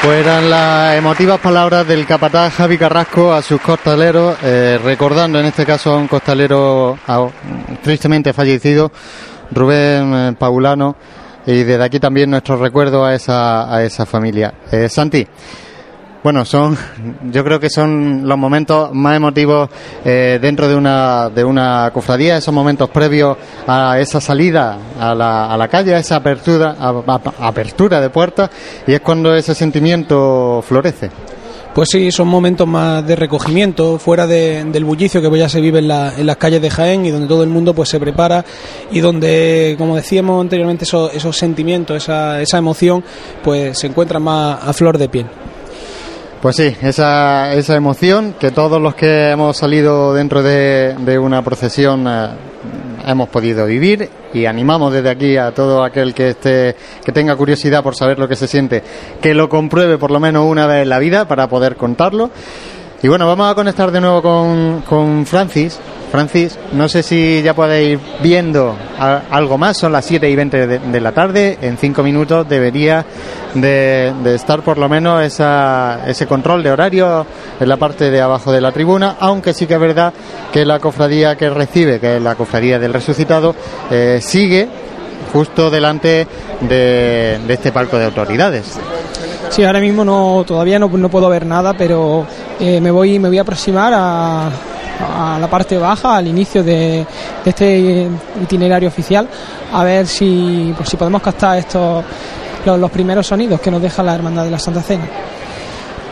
Pues 0.06 0.24
eran 0.24 0.52
las 0.52 0.96
emotivas 0.96 1.40
palabras 1.40 1.88
del 1.88 2.06
capataz 2.06 2.54
Javi 2.54 2.78
Carrasco 2.78 3.34
a 3.34 3.42
sus 3.42 3.60
costaleros, 3.60 4.38
eh, 4.44 4.80
recordando 4.84 5.40
en 5.40 5.48
este 5.48 5.66
caso 5.66 5.94
a 5.94 5.98
un 5.98 6.08
costalero 6.08 6.96
tristemente 7.82 8.32
fallecido, 8.32 8.92
Rubén 9.50 10.14
eh, 10.14 10.36
Paulano, 10.38 10.96
y 11.48 11.64
desde 11.64 11.84
aquí 11.84 12.00
también 12.00 12.30
nuestro 12.30 12.56
recuerdo 12.58 13.04
a 13.04 13.16
esa, 13.16 13.76
a 13.76 13.84
esa 13.84 14.06
familia. 14.06 14.54
Eh, 14.72 14.90
Santi, 14.90 15.26
Bueno, 16.26 16.44
son, 16.44 16.76
yo 17.32 17.44
creo 17.44 17.60
que 17.60 17.70
son 17.70 18.28
los 18.28 18.36
momentos 18.36 18.92
más 18.94 19.16
emotivos 19.16 19.70
eh, 20.04 20.40
dentro 20.42 20.68
de 20.68 20.74
una, 20.76 21.30
de 21.30 21.44
una 21.44 21.92
cofradía, 21.94 22.36
esos 22.38 22.52
momentos 22.52 22.90
previos 22.90 23.38
a 23.68 24.00
esa 24.00 24.20
salida 24.20 24.76
a 25.00 25.14
la, 25.14 25.46
a 25.54 25.56
la 25.56 25.68
calle, 25.68 25.94
a 25.94 26.00
esa 26.00 26.16
apertura, 26.16 26.76
a- 26.80 27.22
apertura 27.48 28.02
de 28.02 28.10
puertas, 28.10 28.50
y 28.88 28.94
es 28.94 29.02
cuando 29.02 29.36
ese 29.36 29.54
sentimiento 29.54 30.64
florece. 30.68 31.12
Pues 31.76 31.90
sí, 31.92 32.12
son 32.12 32.28
momentos 32.28 32.68
más 32.68 33.06
de 33.06 33.16
recogimiento, 33.16 34.00
fuera 34.00 34.26
de- 34.26 34.64
del 34.64 34.84
bullicio 34.84 35.22
que 35.22 35.30
pues 35.30 35.40
ya 35.42 35.48
se 35.48 35.62
vive 35.62 35.78
en, 35.78 35.90
la- 35.90 36.12
en 36.18 36.26
las 36.26 36.38
calles 36.38 36.60
de 36.60 36.72
Jaén 36.72 37.06
y 37.06 37.12
donde 37.12 37.28
todo 37.28 37.44
el 37.44 37.50
mundo 37.50 37.76
pues 37.76 37.90
se 37.90 38.00
prepara 38.00 38.44
y 38.92 39.00
donde, 39.00 39.76
como 39.78 39.96
decíamos 39.96 40.42
anteriormente, 40.42 40.86
esos, 40.86 41.14
esos 41.14 41.38
sentimientos, 41.38 41.98
esa, 41.98 42.42
esa 42.42 42.58
emoción, 42.58 43.04
pues 43.44 43.78
se 43.78 43.86
encuentran 43.86 44.24
más 44.24 44.58
a 44.68 44.74
flor 44.74 44.98
de 44.98 45.08
piel. 45.08 45.28
Pues 46.46 46.58
sí, 46.58 46.76
esa, 46.84 47.56
esa 47.56 47.76
emoción 47.76 48.36
que 48.40 48.52
todos 48.52 48.80
los 48.80 48.94
que 48.94 49.32
hemos 49.32 49.58
salido 49.58 50.14
dentro 50.14 50.44
de, 50.44 50.94
de 51.00 51.18
una 51.18 51.42
procesión 51.42 52.06
eh, 52.08 52.28
hemos 53.08 53.30
podido 53.30 53.66
vivir 53.66 54.08
y 54.32 54.46
animamos 54.46 54.94
desde 54.94 55.10
aquí 55.10 55.38
a 55.38 55.56
todo 55.56 55.84
aquel 55.84 56.14
que 56.14 56.30
esté 56.30 56.76
que 57.04 57.12
tenga 57.12 57.36
curiosidad 57.36 57.82
por 57.82 57.96
saber 57.96 58.20
lo 58.20 58.28
que 58.28 58.36
se 58.36 58.48
siente 58.48 58.84
que 59.20 59.34
lo 59.34 59.50
compruebe 59.50 59.98
por 59.98 60.12
lo 60.12 60.20
menos 60.20 60.46
una 60.46 60.68
vez 60.68 60.84
en 60.84 60.90
la 60.90 61.00
vida 61.00 61.28
para 61.28 61.50
poder 61.50 61.78
contarlo. 61.78 62.30
Y 63.02 63.08
bueno, 63.08 63.26
vamos 63.26 63.52
a 63.52 63.56
conectar 63.56 63.90
de 63.90 64.02
nuevo 64.02 64.22
con, 64.22 64.84
con 64.88 65.26
Francis. 65.26 65.80
Francis, 66.16 66.58
no 66.72 66.88
sé 66.88 67.04
si 67.04 67.42
ya 67.44 67.54
podéis 67.54 68.00
ir 68.00 68.00
viendo 68.22 68.74
algo 68.98 69.58
más, 69.58 69.76
son 69.76 69.92
las 69.92 70.06
7 70.06 70.30
y 70.30 70.34
20 70.38 70.66
de, 70.66 71.02
la 71.02 71.12
tarde, 71.12 71.58
en 71.62 71.78
5 71.78 72.02
minutos 72.04 72.48
debería 72.48 73.06
de, 73.54 74.14
estar 74.34 74.62
por 74.62 74.78
lo 74.78 74.88
menos 74.88 75.22
esa, 75.22 76.08
ese 76.08 76.26
control 76.26 76.64
de 76.64 76.72
horario 76.72 77.28
en 77.60 77.68
la 77.68 77.76
parte 77.76 78.12
de 78.12 78.22
abajo 78.22 78.54
de 78.54 78.62
la 78.62 78.72
tribuna, 78.72 79.18
aunque 79.20 79.54
sí 79.54 79.68
que 79.68 79.74
es 79.74 79.80
verdad 79.82 80.14
que 80.54 80.64
la 80.64 80.80
cofradía 80.80 81.36
que 81.36 81.50
recibe, 81.50 82.00
que 82.00 82.16
es 82.16 82.22
la 82.22 82.36
cofradía 82.36 82.80
del 82.80 82.94
resucitado, 82.94 83.54
eh, 83.92 84.20
sigue 84.22 84.70
justo 85.34 85.70
delante 85.70 86.26
de, 86.62 87.42
este 87.50 87.74
palco 87.74 87.98
de 87.98 88.06
autoridades. 88.06 88.80
Sí, 89.50 89.66
ahora 89.66 89.82
mismo 89.82 90.06
no, 90.06 90.46
todavía 90.48 90.80
no, 90.80 90.88
no 90.88 91.10
puedo 91.10 91.28
ver 91.28 91.46
nada, 91.46 91.74
pero 91.74 92.26
eh, 92.62 92.80
me 92.80 92.90
voy 92.90 93.20
me 93.20 93.28
voy 93.28 93.38
a 93.38 93.42
aproximar 93.42 93.92
a, 93.94 94.50
a 95.00 95.38
la 95.40 95.50
parte 95.50 95.78
baja, 95.78 96.18
al 96.18 96.28
inicio 96.28 96.64
de, 96.64 97.06
este 97.44 98.08
itinerario 98.42 98.88
oficial, 98.88 99.28
a 99.74 99.84
ver 99.84 100.08
si, 100.08 100.74
pues, 100.76 100.90
si 100.90 100.98
podemos 100.98 101.22
captar 101.22 101.58
estos 101.58 102.04
los, 102.66 102.80
los 102.80 102.92
primeros 102.92 103.28
sonidos 103.28 103.62
que 103.62 103.72
nos 103.72 103.82
deja 103.82 104.02
la 104.04 104.16
Hermandad 104.16 104.44
de 104.44 104.52
la 104.52 104.60
Santa 104.60 104.82
Cena. 104.82 105.06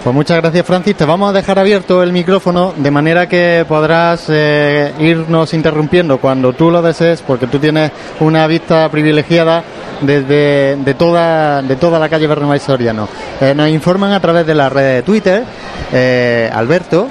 Pues 0.03 0.13
muchas 0.13 0.41
gracias 0.41 0.65
Francis, 0.65 0.97
te 0.97 1.05
vamos 1.05 1.29
a 1.29 1.31
dejar 1.31 1.57
abierto 1.57 2.03
el 2.03 2.11
micrófono 2.11 2.73
de 2.75 2.91
manera 2.91 3.29
que 3.29 3.63
podrás 3.65 4.25
eh, 4.27 4.91
irnos 4.99 5.53
interrumpiendo 5.53 6.17
cuando 6.17 6.51
tú 6.51 6.69
lo 6.69 6.81
desees 6.81 7.21
porque 7.21 7.47
tú 7.47 7.57
tienes 7.57 7.89
una 8.19 8.45
vista 8.45 8.89
privilegiada 8.89 9.63
desde 10.01 10.75
de 10.75 10.93
toda, 10.95 11.61
de 11.61 11.77
toda 11.77 11.99
la 11.99 12.09
calle 12.09 12.27
Bernabé 12.27 12.59
Soriano. 12.59 13.07
Eh, 13.39 13.53
nos 13.55 13.69
informan 13.69 14.11
a 14.11 14.19
través 14.19 14.45
de 14.45 14.53
la 14.53 14.67
red 14.67 14.95
de 14.95 15.03
Twitter, 15.03 15.45
eh, 15.93 16.51
Alberto, 16.53 17.07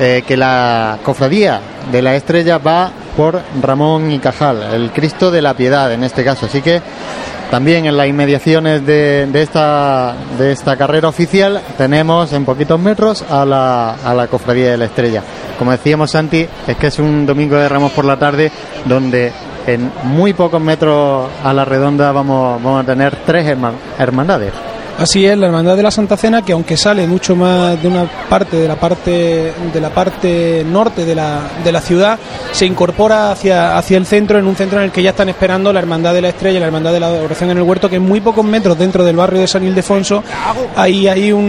eh, 0.00 0.22
que 0.26 0.36
la 0.36 0.98
cofradía 1.04 1.60
de 1.90 2.02
la 2.02 2.14
estrella 2.14 2.58
va 2.58 2.90
por 3.16 3.40
Ramón 3.60 4.10
y 4.12 4.18
Cajal, 4.18 4.62
el 4.74 4.90
Cristo 4.92 5.30
de 5.30 5.42
la 5.42 5.54
Piedad 5.54 5.92
en 5.92 6.04
este 6.04 6.24
caso. 6.24 6.46
Así 6.46 6.62
que 6.62 6.80
también 7.50 7.86
en 7.86 7.96
las 7.96 8.06
inmediaciones 8.06 8.84
de, 8.86 9.26
de 9.26 9.42
esta, 9.42 10.14
de 10.38 10.52
esta 10.52 10.76
carrera 10.76 11.08
oficial 11.08 11.60
tenemos 11.76 12.32
en 12.32 12.44
poquitos 12.44 12.78
metros 12.78 13.24
a 13.28 13.44
la, 13.44 13.94
a 14.04 14.14
la 14.14 14.26
cofradía 14.28 14.70
de 14.70 14.76
la 14.76 14.84
estrella. 14.84 15.22
Como 15.58 15.70
decíamos 15.72 16.10
Santi, 16.10 16.46
es 16.66 16.76
que 16.76 16.88
es 16.88 16.98
un 16.98 17.26
domingo 17.26 17.56
de 17.56 17.68
Ramos 17.68 17.92
por 17.92 18.04
la 18.04 18.18
tarde 18.18 18.52
donde 18.84 19.32
en 19.66 19.90
muy 20.04 20.32
pocos 20.34 20.60
metros 20.60 21.28
a 21.42 21.52
la 21.52 21.64
redonda 21.64 22.12
vamos, 22.12 22.80
a 22.80 22.84
tener 22.86 23.16
tres 23.26 23.46
herma- 23.46 23.72
hermandades. 23.98 24.52
Así 24.98 25.24
es, 25.24 25.38
la 25.38 25.46
Hermandad 25.46 25.76
de 25.76 25.84
la 25.84 25.92
Santa 25.92 26.16
Cena, 26.16 26.42
que 26.42 26.52
aunque 26.52 26.76
sale 26.76 27.06
mucho 27.06 27.36
más 27.36 27.80
de 27.80 27.86
una 27.86 28.04
parte 28.28 28.56
de 28.56 28.66
la 28.66 28.74
parte 28.74 29.52
de 29.72 29.80
la 29.80 29.90
parte 29.90 30.66
norte 30.68 31.04
de 31.04 31.14
la, 31.14 31.42
de 31.62 31.70
la 31.70 31.80
ciudad, 31.80 32.18
se 32.50 32.66
incorpora 32.66 33.30
hacia, 33.30 33.78
hacia 33.78 33.96
el 33.96 34.06
centro, 34.06 34.40
en 34.40 34.46
un 34.48 34.56
centro 34.56 34.80
en 34.80 34.86
el 34.86 34.90
que 34.90 35.00
ya 35.00 35.10
están 35.10 35.28
esperando 35.28 35.72
la 35.72 35.78
Hermandad 35.78 36.14
de 36.14 36.22
la 36.22 36.30
Estrella 36.30 36.56
y 36.56 36.60
la 36.60 36.66
Hermandad 36.66 36.92
de 36.92 36.98
la 36.98 37.10
Oración 37.10 37.50
en 37.50 37.58
el 37.58 37.62
Huerto, 37.62 37.88
que 37.88 37.94
en 37.94 38.02
muy 38.02 38.20
pocos 38.20 38.44
metros 38.44 38.76
dentro 38.76 39.04
del 39.04 39.14
barrio 39.14 39.40
de 39.40 39.46
San 39.46 39.62
Ildefonso 39.62 40.24
hay, 40.74 41.06
hay 41.06 41.30
un, 41.30 41.44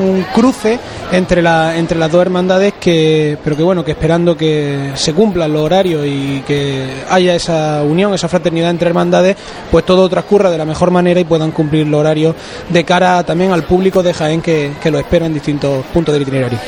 un 0.00 0.24
cruce 0.34 0.78
entre, 1.12 1.42
la, 1.42 1.76
entre 1.76 1.98
las 1.98 2.10
dos 2.10 2.22
hermandades, 2.22 2.72
que, 2.80 3.36
pero 3.44 3.58
que 3.58 3.62
bueno, 3.62 3.84
que 3.84 3.90
esperando 3.90 4.38
que 4.38 4.92
se 4.94 5.12
cumplan 5.12 5.52
los 5.52 5.60
horarios 5.60 6.06
y 6.06 6.42
que 6.46 7.02
haya 7.10 7.34
esa 7.34 7.82
unión, 7.82 8.14
esa 8.14 8.28
fraternidad 8.28 8.70
entre 8.70 8.88
hermandades, 8.88 9.36
pues 9.70 9.84
todo 9.84 10.08
transcurra 10.08 10.50
de 10.50 10.56
la 10.56 10.64
mejor 10.64 10.90
manera 10.90 11.20
y 11.20 11.24
puedan 11.24 11.50
cumplir 11.50 11.86
los 11.86 12.00
horarios 12.00 12.34
de 12.70 12.85
cara 12.86 13.22
también 13.24 13.52
al 13.52 13.64
público 13.64 14.02
de 14.02 14.14
Jaén 14.14 14.40
que, 14.40 14.72
que 14.82 14.90
lo 14.90 14.98
espera 14.98 15.26
en 15.26 15.34
distintos 15.34 15.84
puntos 15.92 16.14
del 16.14 16.22
itinerario. 16.22 16.58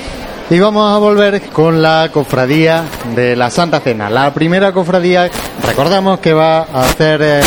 Y 0.50 0.58
vamos 0.58 0.94
a 0.94 0.98
volver 0.98 1.42
con 1.50 1.82
la 1.82 2.08
cofradía 2.12 2.84
de 3.14 3.36
la 3.36 3.50
Santa 3.50 3.80
Cena. 3.80 4.08
La 4.08 4.32
primera 4.32 4.72
cofradía, 4.72 5.30
recordamos 5.66 6.20
que 6.20 6.32
va 6.32 6.60
a 6.60 6.84
hacer 6.84 7.20
eh, 7.22 7.40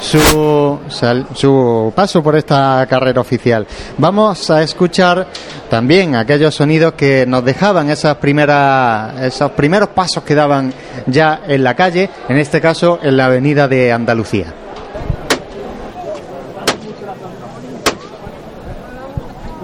su, 0.00 0.78
su 1.34 1.92
paso 1.94 2.20
por 2.20 2.34
esta 2.34 2.84
carrera 2.90 3.20
oficial. 3.20 3.64
Vamos 3.96 4.50
a 4.50 4.62
escuchar 4.62 5.28
también 5.70 6.16
aquellos 6.16 6.52
sonidos 6.54 6.94
que 6.94 7.26
nos 7.26 7.44
dejaban 7.44 7.90
esas 7.90 8.16
primeras, 8.16 9.20
esos 9.20 9.52
primeros 9.52 9.90
pasos 9.90 10.24
que 10.24 10.34
daban 10.34 10.72
ya 11.06 11.42
en 11.46 11.62
la 11.62 11.74
calle, 11.74 12.10
en 12.28 12.38
este 12.38 12.60
caso 12.60 12.98
en 13.02 13.16
la 13.16 13.26
avenida 13.26 13.68
de 13.68 13.92
Andalucía. 13.92 14.52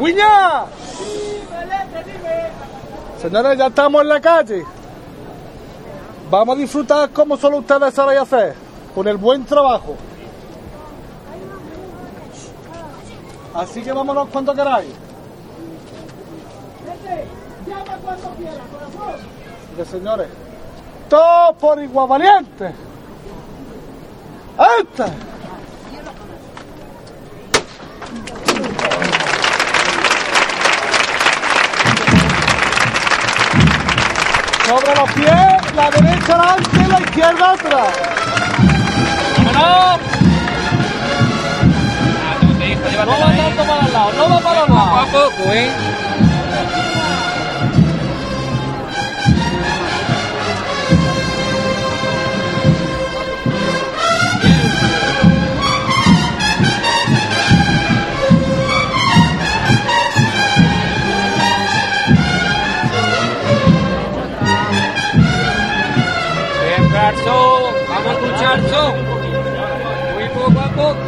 ¡Guiña! 0.05 0.67
Señores, 3.23 3.59
ya 3.59 3.67
estamos 3.69 4.03
en 4.03 4.09
la 4.09 4.21
calle. 4.21 4.65
Vamos 6.31 6.57
a 6.57 6.61
disfrutar 6.61 7.11
como 7.11 7.39
solo 7.39 7.59
ustedes 7.59 7.95
saben 7.95 8.19
hacer, 8.19 8.55
con 8.95 9.09
el 9.09 9.17
buen 9.17 9.47
trabajo. 9.47 9.97
Así 13.55 13.83
que 13.83 13.93
vámonos 13.93 14.29
cuando 14.29 14.55
queráis. 14.55 14.93
De 19.77 19.85
señores, 19.87 20.29
todos 21.09 21.57
por 21.57 21.83
igual 21.83 22.09
valiente. 22.09 22.75
¡Este! 24.81 25.34
Sobre 34.66 34.94
los 34.94 35.12
pies, 35.12 35.75
la 35.76 35.90
derecha 35.90 36.35
adelante, 36.35 36.88
la 36.88 37.00
izquierda 37.00 37.52
atrás. 37.52 37.92
¡Vámonos! 39.37 40.00
No 43.04 43.11
va 43.11 43.37
tanto 43.37 43.64
para 43.64 43.87
el 43.87 43.92
lado, 43.92 44.12
no 44.16 44.30
va 44.30 44.40
para 44.40 44.61
los 44.61 44.68
lados. 44.71 45.09
poco, 45.09 45.52
¿eh? 45.52 45.71
Son. 68.45 68.95
Muy 70.15 70.29
poco 70.35 70.61
a 70.61 70.69
poco. 70.69 70.99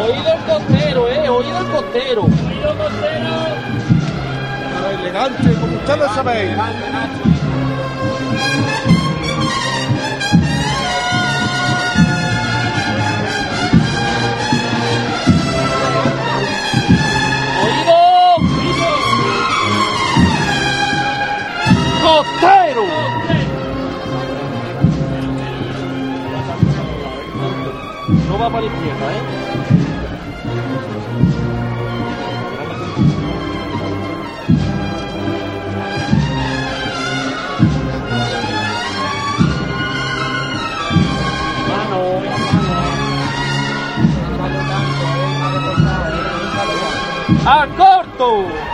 Oído 0.00 0.32
el 0.32 0.40
costero, 0.44 1.08
eh, 1.08 1.28
oído 1.28 1.58
el 1.58 1.66
costero. 1.66 2.22
Oído 2.22 2.78
costero. 2.78 3.30
Elegante, 5.00 5.54
como 5.54 5.76
ustedes 5.76 6.10
sabéis. 6.12 6.50
Oído. 6.50 7.29
Roteiro! 22.20 22.86
Não 28.28 28.36
vai 28.36 28.50
para 28.50 28.58
a 28.58 28.62
hein? 29.10 29.60
a 47.46 47.66
corto. 47.66 48.69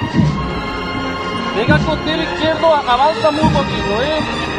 Venga, 1.56 1.78
costero 1.78 2.22
izquierdo, 2.22 2.74
avanza 2.74 3.30
muy 3.30 3.48
poquito, 3.48 4.02
¿eh? 4.02 4.55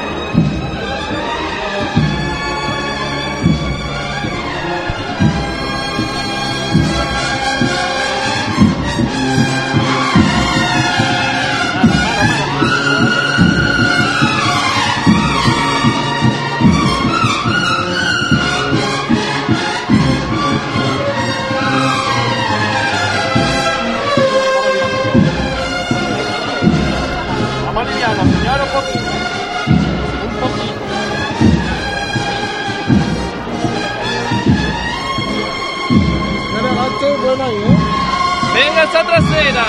Venga 37.35 38.83
esa 38.83 39.03
trasera. 39.03 39.65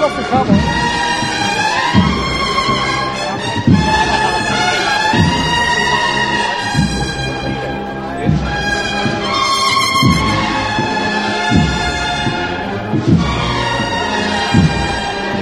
Lo 0.00 0.08
fijamos. 0.08 0.58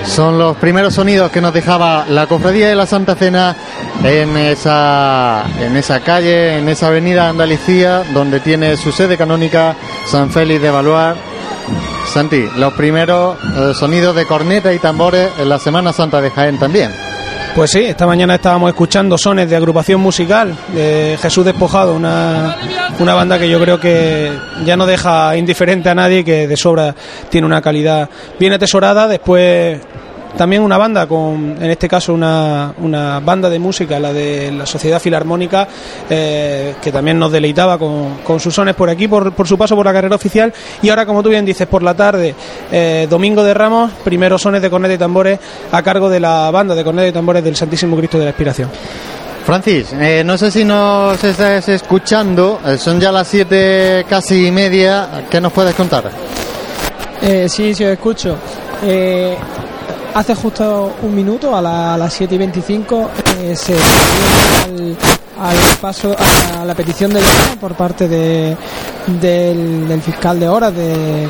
Son 0.04 0.38
los 0.38 0.56
primeros 0.56 0.94
sonidos 0.94 1.30
que 1.30 1.40
nos 1.40 1.54
dejaba 1.54 2.04
la 2.08 2.26
cofradía 2.26 2.68
de 2.68 2.74
la 2.74 2.86
Santa 2.86 3.14
Cena 3.14 3.56
en 4.04 4.36
esa, 4.36 5.44
en 5.60 5.76
esa 5.76 6.00
calle, 6.00 6.58
en 6.58 6.68
esa 6.68 6.88
avenida 6.88 7.28
Andalucía, 7.28 8.02
donde 8.12 8.40
tiene 8.40 8.76
su 8.76 8.90
sede 8.92 9.16
canónica 9.16 9.76
San 10.04 10.30
Félix 10.30 10.60
de 10.60 10.70
Baluar. 10.70 11.31
Santi, 12.06 12.48
los 12.56 12.72
primeros 12.74 13.36
eh, 13.56 13.72
sonidos 13.74 14.14
de 14.14 14.26
corneta 14.26 14.72
y 14.72 14.78
tambores 14.78 15.30
en 15.38 15.48
la 15.48 15.58
Semana 15.58 15.92
Santa 15.92 16.20
de 16.20 16.30
Jaén 16.30 16.58
también. 16.58 16.92
Pues 17.54 17.70
sí, 17.70 17.84
esta 17.84 18.06
mañana 18.06 18.36
estábamos 18.36 18.70
escuchando 18.70 19.18
sones 19.18 19.48
de 19.50 19.56
agrupación 19.56 20.00
musical 20.00 20.56
de 20.74 21.18
Jesús 21.20 21.44
Despojado, 21.44 21.94
una, 21.94 22.56
una 22.98 23.12
banda 23.12 23.38
que 23.38 23.48
yo 23.48 23.60
creo 23.60 23.78
que 23.78 24.32
ya 24.64 24.74
no 24.74 24.86
deja 24.86 25.36
indiferente 25.36 25.90
a 25.90 25.94
nadie, 25.94 26.24
que 26.24 26.48
de 26.48 26.56
sobra 26.56 26.94
tiene 27.28 27.46
una 27.46 27.60
calidad 27.60 28.08
bien 28.40 28.54
atesorada. 28.54 29.06
Después 29.06 29.78
también 30.36 30.62
una 30.62 30.78
banda 30.78 31.06
con, 31.06 31.56
en 31.60 31.70
este 31.70 31.88
caso 31.88 32.14
una, 32.14 32.72
una 32.78 33.20
banda 33.20 33.48
de 33.50 33.58
música, 33.58 33.98
la 33.98 34.12
de 34.12 34.52
la 34.52 34.66
Sociedad 34.66 35.00
Filarmónica, 35.00 35.68
eh, 36.08 36.74
que 36.82 36.92
también 36.92 37.18
nos 37.18 37.32
deleitaba 37.32 37.78
con, 37.78 38.18
con 38.24 38.40
sus 38.40 38.54
sones 38.54 38.74
por 38.74 38.88
aquí, 38.90 39.08
por, 39.08 39.32
por 39.32 39.46
su 39.46 39.56
paso 39.58 39.76
por 39.76 39.86
la 39.86 39.92
carrera 39.92 40.16
oficial. 40.16 40.52
Y 40.82 40.88
ahora, 40.88 41.06
como 41.06 41.22
tú 41.22 41.28
bien 41.28 41.44
dices, 41.44 41.66
por 41.66 41.82
la 41.82 41.94
tarde, 41.94 42.34
eh, 42.70 43.06
Domingo 43.08 43.44
de 43.44 43.54
Ramos, 43.54 43.92
primeros 44.04 44.42
sones 44.42 44.62
de 44.62 44.70
corneta 44.70 44.94
y 44.94 44.98
tambores 44.98 45.38
a 45.70 45.82
cargo 45.82 46.08
de 46.08 46.20
la 46.20 46.50
banda 46.50 46.74
de 46.74 46.84
corneta 46.84 47.08
y 47.08 47.12
tambores 47.12 47.44
del 47.44 47.56
Santísimo 47.56 47.96
Cristo 47.96 48.18
de 48.18 48.24
la 48.24 48.30
Expiración. 48.30 48.70
Francis, 49.44 49.92
eh, 49.94 50.22
no 50.24 50.38
sé 50.38 50.52
si 50.52 50.64
nos 50.64 51.22
estás 51.24 51.68
escuchando, 51.68 52.60
eh, 52.64 52.78
son 52.78 53.00
ya 53.00 53.10
las 53.10 53.26
siete 53.26 54.06
casi 54.08 54.46
y 54.46 54.50
media, 54.52 55.24
¿qué 55.28 55.40
nos 55.40 55.52
puedes 55.52 55.74
contar? 55.74 56.04
Eh, 57.20 57.48
sí, 57.48 57.74
sí, 57.74 57.84
os 57.84 57.90
escucho. 57.90 58.36
Eh, 58.84 59.36
hace 60.14 60.34
justo 60.34 60.94
un 61.02 61.14
minuto, 61.14 61.54
a, 61.56 61.60
la- 61.62 61.94
a 61.94 61.98
las 61.98 62.12
7 62.12 62.34
y 62.34 62.38
25, 62.38 63.10
eh, 63.40 63.56
se 63.56 63.74
al, 63.74 64.96
al 65.48 65.56
paso 65.80 66.14
a 66.60 66.64
la 66.64 66.74
petición 66.74 67.10
de 67.12 67.18
hora 67.20 67.56
por 67.60 67.74
parte 67.74 68.08
de, 68.08 68.56
del, 69.20 70.00
fiscal 70.02 70.38
de 70.38 70.48
horas 70.48 70.74
de, 70.74 71.26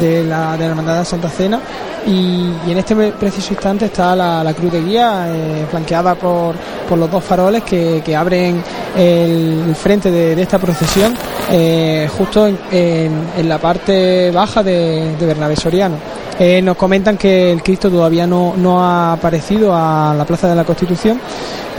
de 0.00 0.24
la, 0.24 0.52
de 0.52 0.58
la 0.64 0.66
Hermandad 0.70 0.98
de 1.00 1.04
Santa 1.04 1.28
Cena. 1.28 1.60
Y, 2.06 2.52
y 2.68 2.70
en 2.70 2.78
este 2.78 2.94
preciso 3.12 3.52
instante 3.52 3.86
está 3.86 4.14
la, 4.14 4.44
la 4.44 4.54
cruz 4.54 4.70
de 4.70 4.80
guía 4.80 5.26
eh, 5.28 5.66
flanqueada 5.68 6.14
por, 6.14 6.54
por 6.88 6.96
los 6.98 7.10
dos 7.10 7.24
faroles 7.24 7.64
que, 7.64 8.00
que 8.04 8.14
abren 8.14 8.62
el, 8.96 9.74
frente 9.74 10.10
de, 10.12 10.36
de 10.36 10.42
esta 10.42 10.58
procesión 10.60 11.12
eh, 11.50 12.08
justo 12.16 12.46
en, 12.46 12.56
en- 12.70 13.26
en 13.36 13.48
la 13.48 13.58
parte 13.58 14.30
baja 14.30 14.62
de, 14.62 15.16
de 15.18 15.26
Bernabé 15.26 15.56
Soriano. 15.56 15.96
Eh, 16.38 16.62
nos 16.62 16.76
comentan 16.76 17.16
que 17.16 17.50
el 17.50 17.60
Cristo 17.62 17.90
todavía 17.90 18.24
no, 18.26 18.54
no 18.56 18.80
ha 18.84 19.14
aparecido 19.14 19.74
a 19.74 20.14
la 20.16 20.24
Plaza 20.24 20.46
de 20.48 20.54
la 20.54 20.62
Constitución 20.64 21.18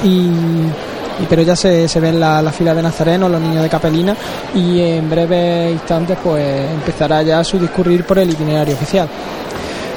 y, 0.04 0.30
y- 1.22 1.26
pero 1.26 1.42
ya 1.42 1.56
se, 1.56 1.88
se 1.88 2.00
ven 2.00 2.20
la, 2.20 2.42
la 2.42 2.52
fila 2.52 2.74
de 2.74 2.82
nazarenos, 2.82 3.30
los 3.32 3.42
niños 3.42 3.64
de 3.64 3.70
capelina 3.70 4.16
y 4.56 4.82
en 4.82 5.10
breves 5.10 5.72
instantes 5.74 6.18
pues 6.24 6.44
empezará 6.72 7.22
ya 7.24 7.44
su 7.44 7.60
discurrir 7.60 8.04
por 8.04 8.20
el 8.20 8.30
itinerario 8.30 8.74
oficial. 8.76 9.08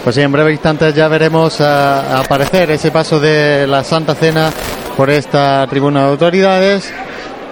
Pues 0.02 0.14
sí, 0.16 0.22
en 0.22 0.32
breve 0.32 0.52
instantes 0.52 0.94
ya 0.94 1.08
veremos 1.08 1.60
a- 1.60 2.20
aparecer 2.20 2.70
ese 2.70 2.90
paso 2.90 3.20
de 3.20 3.66
la 3.66 3.84
Santa 3.84 4.14
Cena 4.14 4.50
por 4.96 5.10
esta 5.10 5.66
tribuna 5.68 6.04
de 6.04 6.10
autoridades. 6.10 6.90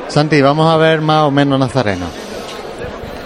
Santi, 0.09 0.41
vamos 0.41 0.73
a 0.73 0.79
ver 0.79 1.03
más 1.03 1.25
o 1.25 1.31
menos 1.31 1.59
Nazareno. 1.59 2.07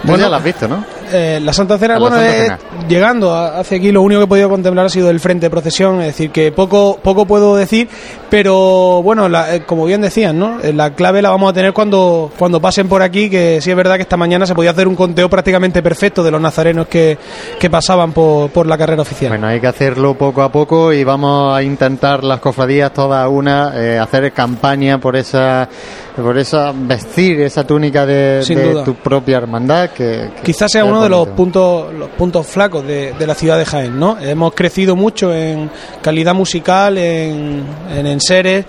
Bueno, 0.03 0.23
ya 0.25 0.29
lo 0.29 0.35
has 0.35 0.43
visto, 0.43 0.67
¿no? 0.67 0.83
Eh, 1.13 1.39
la 1.41 1.53
Santa 1.53 1.77
Cena, 1.77 1.93
la 1.93 1.99
bueno, 2.01 2.17
Santa 2.17 2.31
eh, 2.35 2.41
Cena. 2.41 2.59
llegando 2.89 3.33
a- 3.33 3.59
hacia 3.59 3.77
aquí, 3.77 3.91
lo 3.93 4.01
único 4.01 4.19
que 4.19 4.25
he 4.25 4.27
podido 4.27 4.49
contemplar 4.49 4.87
ha 4.87 4.89
sido 4.89 5.09
el 5.09 5.21
frente 5.21 5.45
de 5.45 5.49
procesión, 5.49 6.01
es 6.01 6.07
decir, 6.07 6.31
que 6.31 6.51
poco 6.51 6.99
poco 7.01 7.25
puedo 7.25 7.55
decir, 7.55 7.87
pero 8.33 9.03
bueno, 9.03 9.29
la- 9.29 9.53
eh, 9.57 9.61
como 9.63 9.85
bien 9.85 10.01
decían, 10.01 10.39
¿no? 10.39 10.59
Eh, 10.59 10.73
La 10.73 10.95
clave 10.95 11.21
la 11.21 11.29
vamos 11.29 11.51
a 11.51 11.53
tener 11.53 11.71
cuando, 11.71 12.31
cuando 12.35 12.59
pasen 12.59 12.87
por 12.89 13.03
aquí, 13.03 13.29
que 13.29 13.61
sí 13.61 13.69
es 13.69 13.75
verdad 13.77 13.97
que 13.97 14.01
esta 14.01 14.17
mañana 14.17 14.47
se 14.47 14.55
podía 14.55 14.71
hacer 14.71 14.87
un 14.87 14.95
conteo 14.95 15.29
prácticamente 15.29 15.83
perfecto 15.83 16.23
de 16.23 16.31
los 16.31 16.41
nazarenos 16.41 16.87
que, 16.87 17.15
que 17.59 17.69
pasaban 17.69 18.11
por, 18.11 18.49
por 18.49 18.65
la 18.65 18.75
carrera 18.75 19.03
oficial. 19.03 19.29
Bueno, 19.29 19.45
hay 19.45 19.59
que 19.59 19.67
hacerlo 19.67 20.15
poco 20.15 20.41
a 20.41 20.51
poco 20.51 20.91
y 20.91 21.03
vamos 21.03 21.55
a 21.55 21.61
intentar 21.61 22.23
las 22.23 22.39
cofradías 22.39 22.91
todas 22.91 23.29
una 23.29 23.71
eh, 23.75 23.99
hacer 23.99 24.31
campaña 24.33 24.97
por 24.97 25.15
esa 25.15 25.69
por 26.15 26.37
esa 26.37 26.71
vestir 26.75 27.41
esa 27.41 27.65
túnica 27.65 28.05
de, 28.05 28.43
tu 28.85 28.93
propia 28.93 29.37
hermandad 29.37 29.89
que, 29.89 30.29
que 30.35 30.41
Quizás 30.43 30.71
sea 30.71 30.85
uno 30.85 31.01
de 31.01 31.09
los 31.09 31.27
puntos, 31.29 31.91
los 31.91 32.09
puntos 32.09 32.45
flacos 32.45 32.85
de, 32.85 33.13
de 33.13 33.25
la 33.27 33.33
ciudad 33.33 33.57
de 33.57 33.65
Jaén, 33.65 33.99
¿no? 33.99 34.17
Hemos 34.19 34.53
crecido 34.53 34.95
mucho 34.95 35.33
en 35.33 35.71
calidad 36.03 36.35
musical, 36.35 36.99
en, 36.99 37.63
en 37.91 38.05
enseres, 38.23 38.65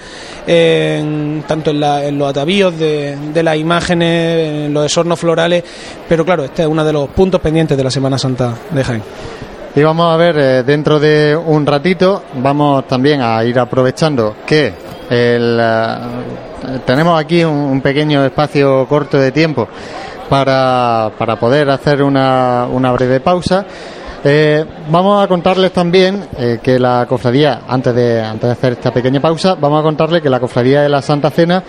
en, 0.47 1.45
tanto 1.47 1.71
en, 1.71 1.81
la- 1.81 2.05
en 2.05 2.19
los 2.19 2.29
atavíos 2.29 2.77
de, 2.79 3.17
de 3.33 3.43
las 3.43 3.57
imágenes, 3.57 4.67
en 4.67 4.75
los 4.75 4.83
desornos 4.83 5.19
florales, 5.19 5.63
pero 6.09 6.25
claro, 6.25 6.45
este 6.45 6.63
es 6.63 6.69
uno 6.69 6.85
de 6.85 6.93
los 6.93 7.09
puntos 7.11 7.41
pendientes 7.41 7.77
de 7.77 7.85
la 7.85 7.91
Semana 7.91 8.19
Santa 8.19 8.55
de 8.71 8.85
Jaén. 8.85 9.03
Y 9.77 9.83
vamos 9.83 10.13
a 10.13 10.17
ver, 10.17 10.37
eh, 10.39 10.63
dentro 10.63 11.01
de 11.01 11.37
un 11.37 11.67
ratito, 11.67 12.23
vamos 12.35 12.87
también 12.87 13.21
a 13.21 13.43
ir 13.45 13.59
aprovechando 13.59 14.37
que 14.47 14.73
el, 15.11 15.59
eh, 15.61 15.97
tenemos 16.87 17.21
aquí 17.21 17.43
un, 17.45 17.81
pequeño 17.81 18.25
espacio 18.25 18.87
corto 18.89 19.19
de 19.19 19.33
tiempo 19.33 19.69
para, 20.29 21.11
para 21.19 21.37
poder 21.37 21.71
hacer 21.71 22.03
una 22.03 22.93
breve 22.93 23.21
pausa. 23.21 23.65
Eh, 24.27 24.65
vamos 24.89 25.23
a 25.23 25.29
contarles 25.29 25.71
también 25.71 26.27
eh, 26.39 26.59
que 26.63 26.79
la 26.79 27.05
cofradía, 27.07 27.61
antes 27.69 27.95
de, 27.95 28.23
antes 28.23 28.49
de 28.49 28.53
hacer 28.53 28.73
esta 28.73 28.91
pequeña 28.91 29.21
pausa, 29.21 29.55
vamos 29.55 29.81
a 29.81 29.83
contarles 29.83 30.23
que 30.23 30.31
la 30.31 30.41
cofradía 30.41 30.81
de 30.81 30.89
la 30.89 31.03
Santa 31.03 31.31
Cena 31.31 31.63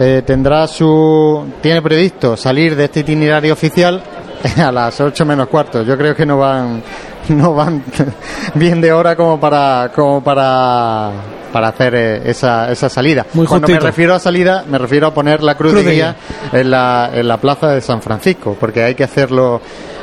eh, 0.00 0.22
tendrá 0.24 0.66
su, 0.66 1.44
tiene 1.60 1.82
previsto 1.82 2.34
salir 2.34 2.74
de 2.76 2.84
este 2.84 3.00
itinerario 3.00 3.52
oficial 3.52 4.02
a 4.56 4.72
las 4.72 4.98
8 5.00 5.26
menos 5.26 5.48
cuarto. 5.48 5.82
Yo 5.82 5.98
creo 5.98 6.14
que 6.14 6.24
no 6.24 6.38
van, 6.38 6.82
no 7.28 7.54
van 7.54 7.82
bien 8.54 8.80
de 8.80 8.90
hora 8.90 9.14
como 9.14 9.38
para, 9.38 9.90
como 9.94 10.22
para, 10.22 11.10
para 11.52 11.68
hacer 11.68 11.94
eh, 11.94 12.22
esa, 12.24 12.70
esa 12.70 12.88
salida. 12.88 13.26
Muy 13.34 13.46
Cuando 13.46 13.68
me 13.68 13.80
refiero 13.80 14.14
a 14.14 14.18
salida, 14.18 14.64
me 14.66 14.78
refiero 14.78 15.08
a 15.08 15.14
poner 15.14 15.42
la 15.42 15.56
cruz, 15.56 15.72
Cruz 15.72 15.84
de 15.84 15.92
guía 15.92 16.16
en 16.52 16.70
la, 16.70 17.10
en 17.12 17.28
la 17.28 17.36
plaza 17.36 17.68
de 17.68 17.80
San 17.80 18.00
Francisco, 18.00 18.56
porque 18.58 18.82
hay 18.82 18.94
que 18.94 19.04
hacerlo, 19.04 19.60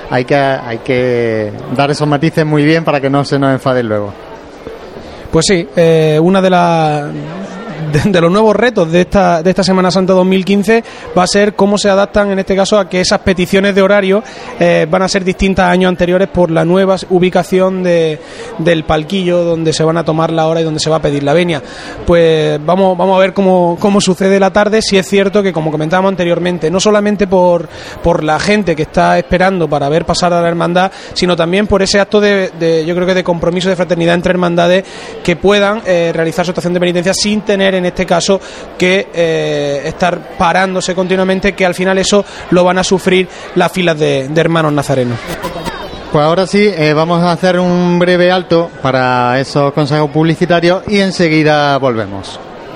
hay 0.10 0.26
que, 0.26 0.36
hay 0.36 0.78
que 0.80 1.52
dar 1.76 1.92
esos 1.92 2.08
matices 2.08 2.46
muy 2.46 2.64
bien 2.64 2.84
para 2.84 3.02
que 3.02 3.10
no 3.10 3.24
se 3.26 3.40
nos 3.40 3.52
enfaden 3.54 3.88
luego. 3.88 4.14
Pues 5.32 5.46
sí, 5.48 5.68
eh, 5.76 6.20
una 6.22 6.42
de 6.42 6.50
las 6.50 7.06
de, 8.06 8.22
los 8.22 8.32
nuevos 8.32 8.56
retos 8.56 8.92
de 8.92 9.02
esta, 9.02 9.42
de 9.42 9.50
esta 9.50 9.64
Semana 9.64 9.92
Santa 9.92 10.14
2015 10.14 10.84
va 11.18 11.24
a 11.24 11.28
ser 11.28 11.56
cómo 11.56 11.78
se 11.78 11.90
adaptan 11.90 12.32
en 12.32 12.40
este 12.40 12.56
caso 12.56 12.78
a 12.78 12.90
que 12.90 13.02
esas 13.02 13.20
peticiones 13.20 13.76
de 13.76 13.82
horario 13.82 14.24
eh, 14.60 14.88
van 14.90 15.02
a 15.02 15.08
ser 15.08 15.24
distintas 15.24 15.66
a 15.66 15.72
años 15.72 15.90
anteriores 15.90 16.28
por 16.28 16.52
la 16.52 16.66
nueva 16.66 16.96
ubicación 17.10 17.84
de, 17.84 18.20
del 18.60 18.84
palquillo 18.84 19.44
donde 19.44 19.74
se 19.74 19.84
van 19.84 19.98
a 19.98 20.04
tomar 20.04 20.32
la 20.32 20.48
hora 20.48 20.62
y 20.62 20.64
donde 20.64 20.80
se 20.80 20.90
va 20.90 20.98
a 20.98 21.02
pedir 21.02 21.24
la 21.24 21.34
venia. 21.34 21.62
Pues 22.06 22.64
vamos, 22.66 22.98
vamos 22.98 23.16
a 23.16 23.20
ver 23.20 23.34
cómo, 23.34 23.78
cómo 23.80 24.02
sucede 24.02 24.40
la 24.40 24.52
tarde, 24.52 24.82
si 24.82 24.98
es 24.98 25.08
cierto 25.08 25.42
que 25.44 25.54
como 25.54 25.72
comentábamos 25.72 26.10
anteriormente, 26.10 26.70
no 26.70 26.80
solamente 26.80 27.28
por, 27.28 27.68
por 28.04 28.24
la 28.24 28.40
gente 28.40 28.76
que 28.76 28.84
está 28.84 29.18
esperando 29.18 29.68
para 29.68 29.90
ver 29.90 30.06
pasar 30.06 30.34
a 30.34 30.42
la 30.42 30.48
hermandad, 30.48 30.92
sino 31.14 31.36
también 31.36 31.68
por 31.68 31.82
ese 31.82 32.00
acto 32.00 32.22
de, 32.22 32.52
de, 32.60 32.86
yo 32.86 32.96
creo 32.96 33.08
que 33.08 33.14
de 33.14 33.24
compromiso 33.24 33.70
de 33.70 33.76
fraternidad 33.76 34.16
entre 34.16 34.32
hermandades 34.32 34.86
que 35.24 35.36
puedan 35.36 35.82
eh, 35.86 36.12
realizar 36.14 36.46
su 36.46 36.52
estación 36.52 36.74
de 36.74 36.80
penitencia 36.80 37.14
sin 37.14 37.42
tener 37.42 37.65
en 37.74 37.86
este 37.86 38.06
caso 38.06 38.40
que 38.78 39.08
eh, 39.14 39.82
estar 39.86 40.38
parándose 40.38 40.94
continuamente, 40.94 41.54
que 41.54 41.66
al 41.66 41.74
final 41.74 41.98
eso 41.98 42.24
lo 42.52 42.64
van 42.64 42.78
a 42.78 42.84
sufrir 42.84 43.28
las 43.56 43.72
filas 43.72 43.98
de, 43.98 44.30
hermanos 44.36 44.74
nazarenos. 44.74 45.18
Pues 46.12 46.24
ahora 46.24 46.46
sí, 46.46 46.70
eh, 46.78 46.94
vamos 46.94 47.24
a 47.24 47.32
hacer 47.32 47.60
un 47.60 47.98
breve 47.98 48.32
alto 48.32 48.70
para 48.82 49.40
esos 49.40 49.74
consejos 49.74 50.12
publicitarios 50.12 50.84
y 50.88 51.00
enseguida 51.00 51.78
volvemos. 51.78 52.40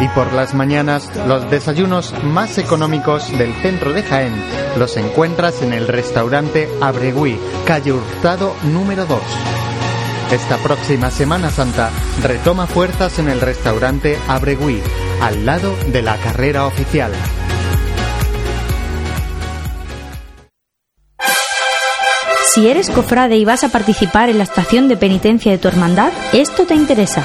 Y 0.00 0.08
por 0.08 0.32
las 0.32 0.54
mañanas, 0.54 1.10
los 1.26 1.50
desayunos 1.50 2.12
más 2.24 2.58
económicos 2.58 3.30
del 3.38 3.54
centro 3.62 3.92
de 3.92 4.02
Jaén 4.02 4.34
los 4.76 4.96
encuentras 4.96 5.62
en 5.62 5.72
el 5.72 5.86
restaurante 5.86 6.68
Abregui, 6.80 7.38
calle 7.64 7.92
Hurtado 7.92 8.54
número 8.64 9.06
2. 9.06 9.20
Esta 10.32 10.56
próxima 10.58 11.10
Semana 11.10 11.50
Santa 11.50 11.90
retoma 12.22 12.66
fuerzas 12.66 13.18
en 13.18 13.28
el 13.28 13.40
restaurante 13.40 14.18
Abregui, 14.26 14.82
al 15.20 15.46
lado 15.46 15.74
de 15.92 16.02
la 16.02 16.16
carrera 16.16 16.66
oficial. 16.66 17.12
Si 22.52 22.68
eres 22.68 22.88
cofrade 22.90 23.36
y 23.36 23.44
vas 23.44 23.64
a 23.64 23.68
participar 23.68 24.28
en 24.28 24.38
la 24.38 24.44
estación 24.44 24.88
de 24.88 24.96
penitencia 24.96 25.50
de 25.50 25.58
tu 25.58 25.68
hermandad, 25.68 26.12
esto 26.32 26.66
te 26.66 26.74
interesa. 26.74 27.24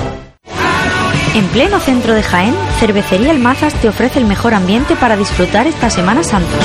En 1.33 1.45
pleno 1.47 1.79
centro 1.79 2.13
de 2.13 2.23
Jaén, 2.23 2.53
Cervecería 2.79 3.31
Almazas 3.31 3.73
te 3.75 3.87
ofrece 3.87 4.19
el 4.19 4.25
mejor 4.25 4.53
ambiente 4.53 4.97
para 4.97 5.15
disfrutar 5.15 5.65
esta 5.65 5.89
Semana 5.89 6.23
Santa. 6.23 6.57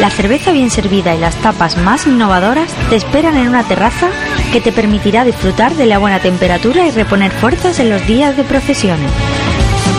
La 0.00 0.10
cerveza 0.10 0.52
bien 0.52 0.70
servida 0.70 1.14
y 1.14 1.18
las 1.18 1.34
tapas 1.36 1.78
más 1.78 2.06
innovadoras 2.06 2.70
te 2.90 2.96
esperan 2.96 3.38
en 3.38 3.48
una 3.48 3.64
terraza 3.64 4.08
que 4.52 4.60
te 4.60 4.70
permitirá 4.70 5.24
disfrutar 5.24 5.74
de 5.76 5.86
la 5.86 5.96
buena 5.96 6.18
temperatura 6.18 6.86
y 6.86 6.90
reponer 6.90 7.32
fuerzas 7.32 7.80
en 7.80 7.88
los 7.88 8.06
días 8.06 8.36
de 8.36 8.44
procesiones. 8.44 9.10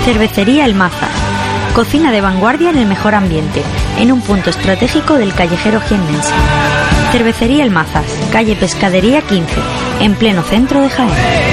Cervecería 0.05 0.65
Almazas. 0.65 1.09
Cocina 1.73 2.11
de 2.11 2.21
vanguardia 2.21 2.69
en 2.69 2.77
el 2.77 2.85
mejor 2.85 3.15
ambiente, 3.15 3.63
en 3.97 4.11
un 4.11 4.21
punto 4.21 4.51
estratégico 4.51 5.15
del 5.15 5.33
callejero 5.33 5.81
jiennense. 5.81 6.33
Cervecería 7.11 7.63
Almazas, 7.63 8.05
calle 8.31 8.55
Pescadería 8.55 9.23
15, 9.23 9.55
en 10.01 10.13
pleno 10.13 10.43
centro 10.43 10.81
de 10.81 10.89
Jaén. 10.91 11.52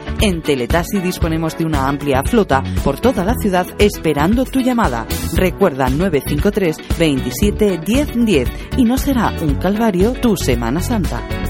En 0.21 0.43
Teletaxi 0.43 0.99
disponemos 0.99 1.57
de 1.57 1.65
una 1.65 1.87
amplia 1.87 2.21
flota 2.21 2.63
por 2.83 2.99
toda 2.99 3.25
la 3.25 3.33
ciudad 3.33 3.65
esperando 3.79 4.45
tu 4.45 4.59
llamada. 4.59 5.07
Recuerda 5.35 5.89
953 5.89 6.77
27 6.99 7.79
10 7.79 8.25
10 8.25 8.49
y 8.77 8.83
no 8.83 8.99
será 8.99 9.33
un 9.41 9.55
calvario 9.55 10.13
tu 10.13 10.37
Semana 10.37 10.79
Santa. 10.79 11.40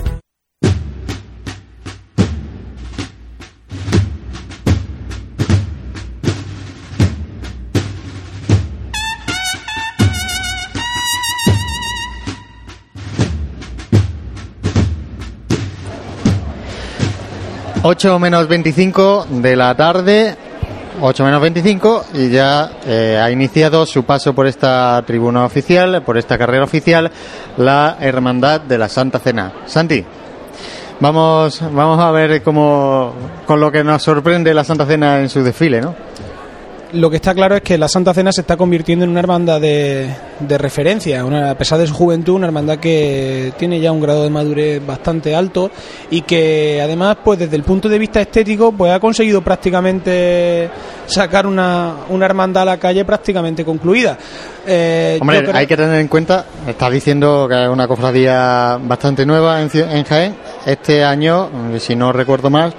Ocho 17.84 18.20
menos 18.20 18.48
25 18.48 19.26
de 19.28 19.56
la 19.56 19.74
tarde, 19.76 20.36
8 21.02 21.24
menos 21.26 21.42
25, 21.42 22.06
y 22.14 22.30
ya 22.30 22.74
eh, 22.86 23.20
ha 23.20 23.32
iniciado 23.32 23.88
su 23.88 24.04
paso 24.04 24.36
por 24.36 24.46
esta 24.46 25.04
tribuna 25.08 25.46
oficial, 25.46 26.04
por 26.04 26.16
esta 26.20 26.38
carrera 26.38 26.64
oficial, 26.64 27.12
la 27.58 27.98
Hermandad 28.00 28.62
de 28.62 28.78
la 28.78 28.88
Santa 28.88 29.18
Cena. 29.18 29.52
Santi, 29.66 30.06
vamos, 31.00 31.60
vamos 31.72 32.00
a 32.00 32.12
ver 32.12 32.44
cómo, 32.44 33.16
con 33.48 33.60
lo 33.60 33.72
que 33.72 33.84
nos 33.84 34.04
sorprende 34.04 34.54
la 34.54 34.64
Santa 34.64 34.86
Cena 34.86 35.20
en 35.20 35.30
su 35.30 35.44
desfile, 35.44 35.82
¿no? 35.82 35.96
Lo 36.94 37.10
que 37.10 37.16
está 37.18 37.34
claro 37.34 37.56
es 37.56 37.62
que 37.62 37.78
la 37.78 37.88
Santa 37.88 38.14
Cena 38.14 38.32
se 38.32 38.42
está 38.42 38.58
convirtiendo 38.58 39.06
en 39.06 39.12
una 39.12 39.20
hermandad 39.20 39.62
de, 39.62 40.10
de 40.40 40.58
referencia, 40.58 41.24
una, 41.26 41.52
a 41.52 41.58
pesar 41.58 41.80
de 41.80 41.88
su 41.88 41.94
juventud, 41.94 42.34
una 42.36 42.48
hermandad 42.48 42.78
que 42.80 43.54
tiene 43.58 43.80
ya 43.80 43.92
un 43.92 44.02
grado 44.02 44.24
de 44.24 44.30
madurez 44.30 44.86
bastante 44.86 45.36
alto 45.36 45.72
y 46.10 46.22
que 46.22 46.82
además, 46.84 47.18
pues 47.24 47.40
desde 47.40 47.56
el 47.56 47.64
punto 47.64 47.88
de 47.90 47.98
vista 48.00 48.20
estético, 48.22 48.72
pues 48.72 48.92
ha 48.92 49.00
conseguido 49.00 49.42
prácticamente 49.42 50.70
sacar 51.08 51.48
una, 51.48 51.96
una 52.10 52.26
hermandad 52.26 52.64
a 52.64 52.66
la 52.66 52.78
calle 52.78 53.04
prácticamente 53.06 53.64
concluida. 53.66 54.18
Eh, 54.66 55.18
Hombre, 55.22 55.44
creo- 55.44 55.56
hay 55.56 55.68
que 55.68 55.76
tener 55.78 56.00
en 56.00 56.08
cuenta, 56.08 56.46
está 56.68 56.90
diciendo 56.90 57.48
que 57.50 57.64
es 57.64 57.70
una 57.70 57.88
cofradía 57.88 58.78
bastante 58.82 59.26
nueva 59.26 59.62
en, 59.62 59.70
en 59.74 60.04
Jaén. 60.04 60.36
Este 60.66 61.04
año, 61.04 61.50
si 61.80 61.96
no 61.96 62.12
recuerdo 62.14 62.50
más, 62.50 62.74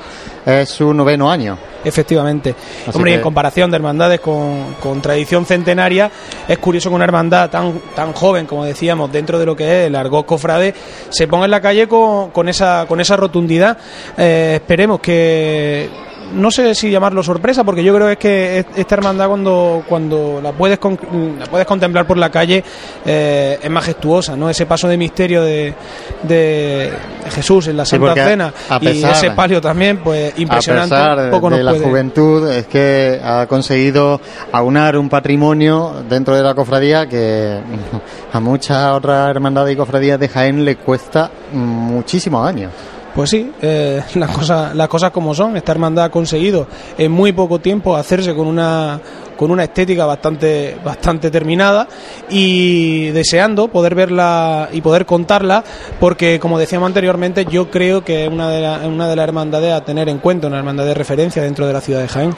es 0.44 0.68
su 0.68 0.92
noveno 0.92 1.31
año. 1.31 1.59
Efectivamente. 1.85 2.55
Así 2.87 2.96
Hombre, 2.96 3.12
y 3.12 3.14
en 3.14 3.20
comparación 3.20 3.70
de 3.70 3.76
hermandades 3.76 4.20
con, 4.20 4.74
con 4.81 5.00
tradición 5.00 5.44
centenaria, 5.44 6.11
es 6.46 6.59
curioso 6.59 6.88
que 6.88 6.94
una 6.94 7.05
hermandad 7.05 7.50
tan, 7.50 7.81
tan 7.94 8.12
joven, 8.12 8.46
como 8.46 8.64
decíamos, 8.64 9.11
dentro 9.11 9.38
de 9.38 9.46
lo 9.46 9.57
que 9.57 9.64
es 9.64 9.87
el 9.88 9.96
argot 9.96 10.24
cofrade, 10.24 10.74
se 11.11 11.26
ponga 11.26 11.46
en 11.46 11.50
la 11.50 11.61
calle 11.61 11.88
con, 11.88 12.31
con 12.31 12.48
esa, 12.48 12.87
con 12.88 13.00
esa 13.00 13.16
rotundidad. 13.16 13.76
Eh, 14.16 14.52
esperemos 14.55 15.00
que 15.00 16.12
no 16.35 16.51
sé 16.51 16.75
si 16.75 16.90
llamarlo 16.90 17.23
sorpresa, 17.23 17.62
porque 17.64 17.83
yo 17.85 17.95
creo 17.95 18.09
es 18.11 18.16
que 18.18 18.59
es- 18.61 18.66
esta 18.77 18.95
hermandad 18.97 19.29
cuando, 19.29 19.83
cuando 19.88 20.40
la 20.42 20.53
puedes 20.53 20.79
con- 20.79 20.99
la 21.38 21.47
puedes 21.47 21.66
contemplar 21.66 22.07
por 22.07 22.16
la 22.18 22.31
calle 22.31 22.62
eh, 23.05 23.59
es 23.62 23.71
majestuosa, 23.71 24.37
¿no? 24.37 24.49
Ese 24.51 24.66
paso 24.66 24.88
de 24.88 24.97
misterio 24.97 25.42
de, 25.42 25.75
de 26.23 26.92
Jesús 27.31 27.68
en 27.68 27.77
la 27.77 27.85
Santa 27.85 28.14
Cena 28.29 28.53
a 28.68 28.77
y 28.81 28.87
pesar- 28.87 29.12
ese 29.12 29.31
palio 29.33 29.61
también, 29.61 29.99
pues 29.99 30.33
impresionante. 30.38 30.95
A 30.95 31.14
pesar 31.16 31.31
poco 31.31 31.51
de 31.51 31.62
la 31.62 31.73
puede- 31.73 31.85
juventud, 31.85 32.51
es 32.51 32.66
que 32.66 33.21
ha 33.23 33.47
conseguido 33.47 34.21
aunar 34.53 34.97
un 34.97 35.09
patrimonio 35.09 36.03
dentro 36.09 36.35
de 36.37 36.42
la 36.42 36.55
cofradía 36.55 37.07
que 37.09 37.59
a 38.33 38.40
muchas 38.40 38.92
otras 38.92 39.29
hermandades 39.31 39.75
y 39.75 39.77
cofradías 39.77 40.18
de 40.18 40.29
Jaén 40.29 40.64
le 40.64 40.77
cuesta 40.77 41.31
muchísimos 41.53 42.47
años. 42.47 42.71
Pues 43.14 43.31
sí, 43.31 43.53
eh, 43.61 44.03
las 44.14 44.31
cosas 44.31 44.75
las 44.75 44.88
cosas 44.88 45.11
como 45.11 45.35
son. 45.35 45.57
Esta 45.57 45.72
hermandad 45.72 46.07
ha 46.07 46.11
conseguido 46.11 46.66
en 46.96 47.12
muy 47.12 47.33
poco 47.33 47.59
tiempo 47.59 47.96
hacerse 47.96 48.35
con 48.35 48.46
una 48.46 49.01
con 49.37 49.51
una 49.51 49.64
estética 49.64 50.07
bastante 50.07 50.77
bastante 50.85 51.31
terminada 51.31 51.88
y 52.31 53.09
deseando 53.11 53.68
poder 53.68 53.94
verla 53.94 54.68
y 54.72 54.81
poder 54.81 55.05
contarla 55.05 55.64
porque 55.98 56.38
como 56.38 56.59
decíamos 56.59 56.87
anteriormente 56.87 57.44
yo 57.46 57.70
creo 57.70 58.05
que 58.05 58.25
es 58.27 58.31
una 58.33 58.48
de 58.51 58.61
la- 58.61 58.79
una 58.87 59.09
de 59.09 59.16
las 59.16 59.25
hermandades 59.25 59.72
a 59.72 59.85
tener 59.85 60.09
en 60.09 60.18
cuenta, 60.18 60.46
una 60.46 60.59
hermandad 60.59 60.85
de 60.85 60.94
referencia 60.94 61.42
dentro 61.42 61.66
de 61.66 61.72
la 61.72 61.81
ciudad 61.81 62.01
de 62.03 62.09
Jaén. 62.09 62.35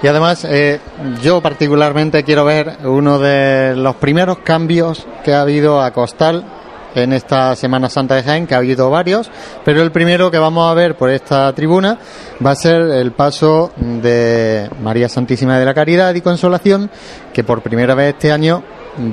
Y 0.00 0.06
además, 0.06 0.46
eh, 0.48 0.78
yo 1.24 1.40
particularmente 1.40 2.22
quiero 2.22 2.44
ver 2.44 2.76
uno 2.84 3.18
de 3.18 3.74
los 3.74 3.96
primeros 3.96 4.38
cambios 4.38 5.06
que 5.24 5.34
ha 5.34 5.40
habido 5.40 5.82
a 5.82 5.90
Costal 5.92 6.44
en 6.94 7.12
esta 7.12 7.54
Semana 7.56 7.88
Santa 7.88 8.14
de 8.14 8.22
Jaén, 8.22 8.46
que 8.46 8.54
ha 8.54 8.58
habido 8.58 8.90
varios, 8.90 9.30
pero 9.64 9.82
el 9.82 9.92
primero 9.92 10.30
que 10.30 10.38
vamos 10.38 10.70
a 10.70 10.74
ver 10.74 10.96
por 10.96 11.10
esta 11.10 11.52
tribuna 11.52 11.98
va 12.44 12.52
a 12.52 12.56
ser 12.56 12.80
el 12.82 13.12
paso 13.12 13.72
de 13.76 14.68
María 14.80 15.08
Santísima 15.08 15.58
de 15.58 15.64
la 15.64 15.74
Caridad 15.74 16.14
y 16.14 16.20
Consolación, 16.20 16.90
que 17.32 17.44
por 17.44 17.62
primera 17.62 17.94
vez 17.94 18.14
este 18.14 18.32
año 18.32 18.62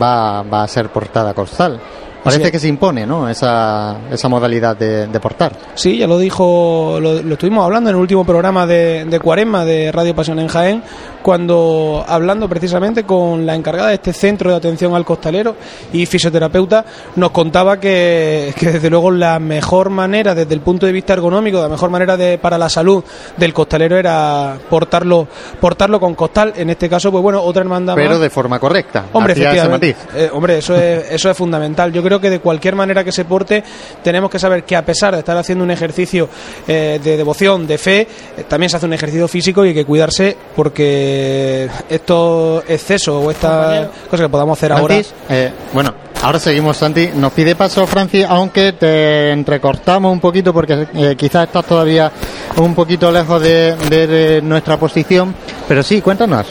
va, 0.01 0.43
va 0.43 0.63
a 0.63 0.67
ser 0.67 0.89
portada 0.89 1.33
Costal. 1.33 1.79
Parece 2.25 2.51
que 2.51 2.59
se 2.59 2.67
impone, 2.67 3.05
¿no? 3.05 3.29
Esa, 3.29 3.97
esa 4.11 4.27
modalidad 4.27 4.75
de, 4.75 5.07
de 5.07 5.19
portar. 5.19 5.53
Sí, 5.75 5.97
ya 5.97 6.07
lo 6.07 6.17
dijo, 6.17 6.97
lo, 6.99 7.21
lo 7.21 7.33
estuvimos 7.33 7.63
hablando 7.63 7.89
en 7.89 7.95
el 7.95 8.01
último 8.01 8.25
programa 8.25 8.65
de, 8.65 9.05
de 9.05 9.19
Cuaresma 9.19 9.63
de 9.63 9.91
Radio 9.91 10.15
Pasión 10.15 10.39
en 10.39 10.47
Jaén, 10.47 10.83
cuando 11.21 12.03
hablando 12.07 12.47
precisamente 12.49 13.03
con 13.03 13.45
la 13.45 13.55
encargada 13.55 13.89
de 13.89 13.95
este 13.95 14.13
centro 14.13 14.49
de 14.49 14.55
atención 14.57 14.93
al 14.95 15.05
costalero 15.05 15.55
y 15.93 16.05
fisioterapeuta, 16.05 16.85
nos 17.15 17.31
contaba 17.31 17.79
que, 17.79 18.53
que 18.59 18.71
desde 18.73 18.89
luego 18.89 19.11
la 19.11 19.39
mejor 19.39 19.89
manera, 19.89 20.35
desde 20.35 20.53
el 20.53 20.61
punto 20.61 20.85
de 20.85 20.91
vista 20.91 21.13
ergonómico, 21.13 21.61
la 21.61 21.69
mejor 21.69 21.89
manera 21.89 22.17
de, 22.17 22.38
para 22.38 22.57
la 22.57 22.69
salud 22.69 23.03
del 23.38 23.53
costalero 23.53 23.97
era 23.97 24.57
portarlo, 24.69 25.27
portarlo 25.59 25.99
con 25.99 26.15
costal. 26.15 26.53
En 26.55 26.69
este 26.69 26.89
caso, 26.89 27.11
pues 27.11 27.21
bueno, 27.23 27.41
otra 27.41 27.61
hermandad 27.61 27.95
Pero 27.95 28.11
más. 28.11 28.19
de 28.19 28.29
forma 28.29 28.59
correcta. 28.59 29.05
Hombre, 29.13 29.33
efectivamente. 29.33 29.95
Eh, 30.15 30.29
hombre, 30.33 30.57
eso 30.59 30.75
es, 30.75 31.11
eso 31.11 31.29
es 31.29 31.38
fundamental. 31.38 31.91
Yo 31.91 32.03
creo 32.03 32.14
que 32.19 32.30
de 32.30 32.39
cualquier 32.39 32.75
manera 32.75 33.04
que 33.04 33.12
se 33.12 33.25
porte, 33.25 33.63
tenemos 34.04 34.30
que 34.30 34.39
saber 34.39 34.63
que 34.63 34.75
a 34.75 34.86
pesar 34.86 35.13
de 35.13 35.19
estar 35.19 35.38
haciendo 35.38 35.63
un 35.63 35.71
ejercicio 35.71 36.30
eh, 36.67 36.99
de 37.04 37.17
devoción, 37.17 37.67
de 37.67 37.78
fe, 37.78 38.08
eh, 38.38 38.45
también 38.47 38.69
se 38.69 38.78
hace 38.78 38.86
un 38.86 38.93
ejercicio 38.93 39.28
físico 39.28 39.65
y 39.65 39.69
hay 39.69 39.73
que 39.73 39.86
cuidarse 39.86 40.36
porque 40.56 41.69
estos 41.89 42.63
excesos 42.67 43.23
o 43.23 43.32
estas 43.32 43.88
cosas 44.10 44.25
que 44.25 44.30
podamos 44.30 44.58
hacer 44.58 44.71
ahora. 44.71 44.95
Eh, 45.30 45.51
bueno, 45.73 45.93
ahora 46.23 46.39
seguimos, 46.39 46.78
Santi. 46.78 47.10
Nos 47.15 47.32
pide 47.34 47.56
paso 47.56 47.86
Francis, 47.88 48.25
aunque 48.28 48.73
te 48.73 49.32
entrecortamos 49.32 50.12
un 50.12 50.19
poquito 50.19 50.54
porque 50.54 50.88
eh, 50.93 51.15
quizás 51.17 51.47
estás 51.47 51.65
todavía 51.65 52.12
un 52.58 52.73
poquito 52.75 53.12
lejos 53.12 53.41
de, 53.41 53.75
de- 53.89 54.41
nuestra 54.41 54.78
posición. 54.78 55.34
Pero 55.67 55.84
sí, 55.84 56.01
cuéntanos. 56.01 56.45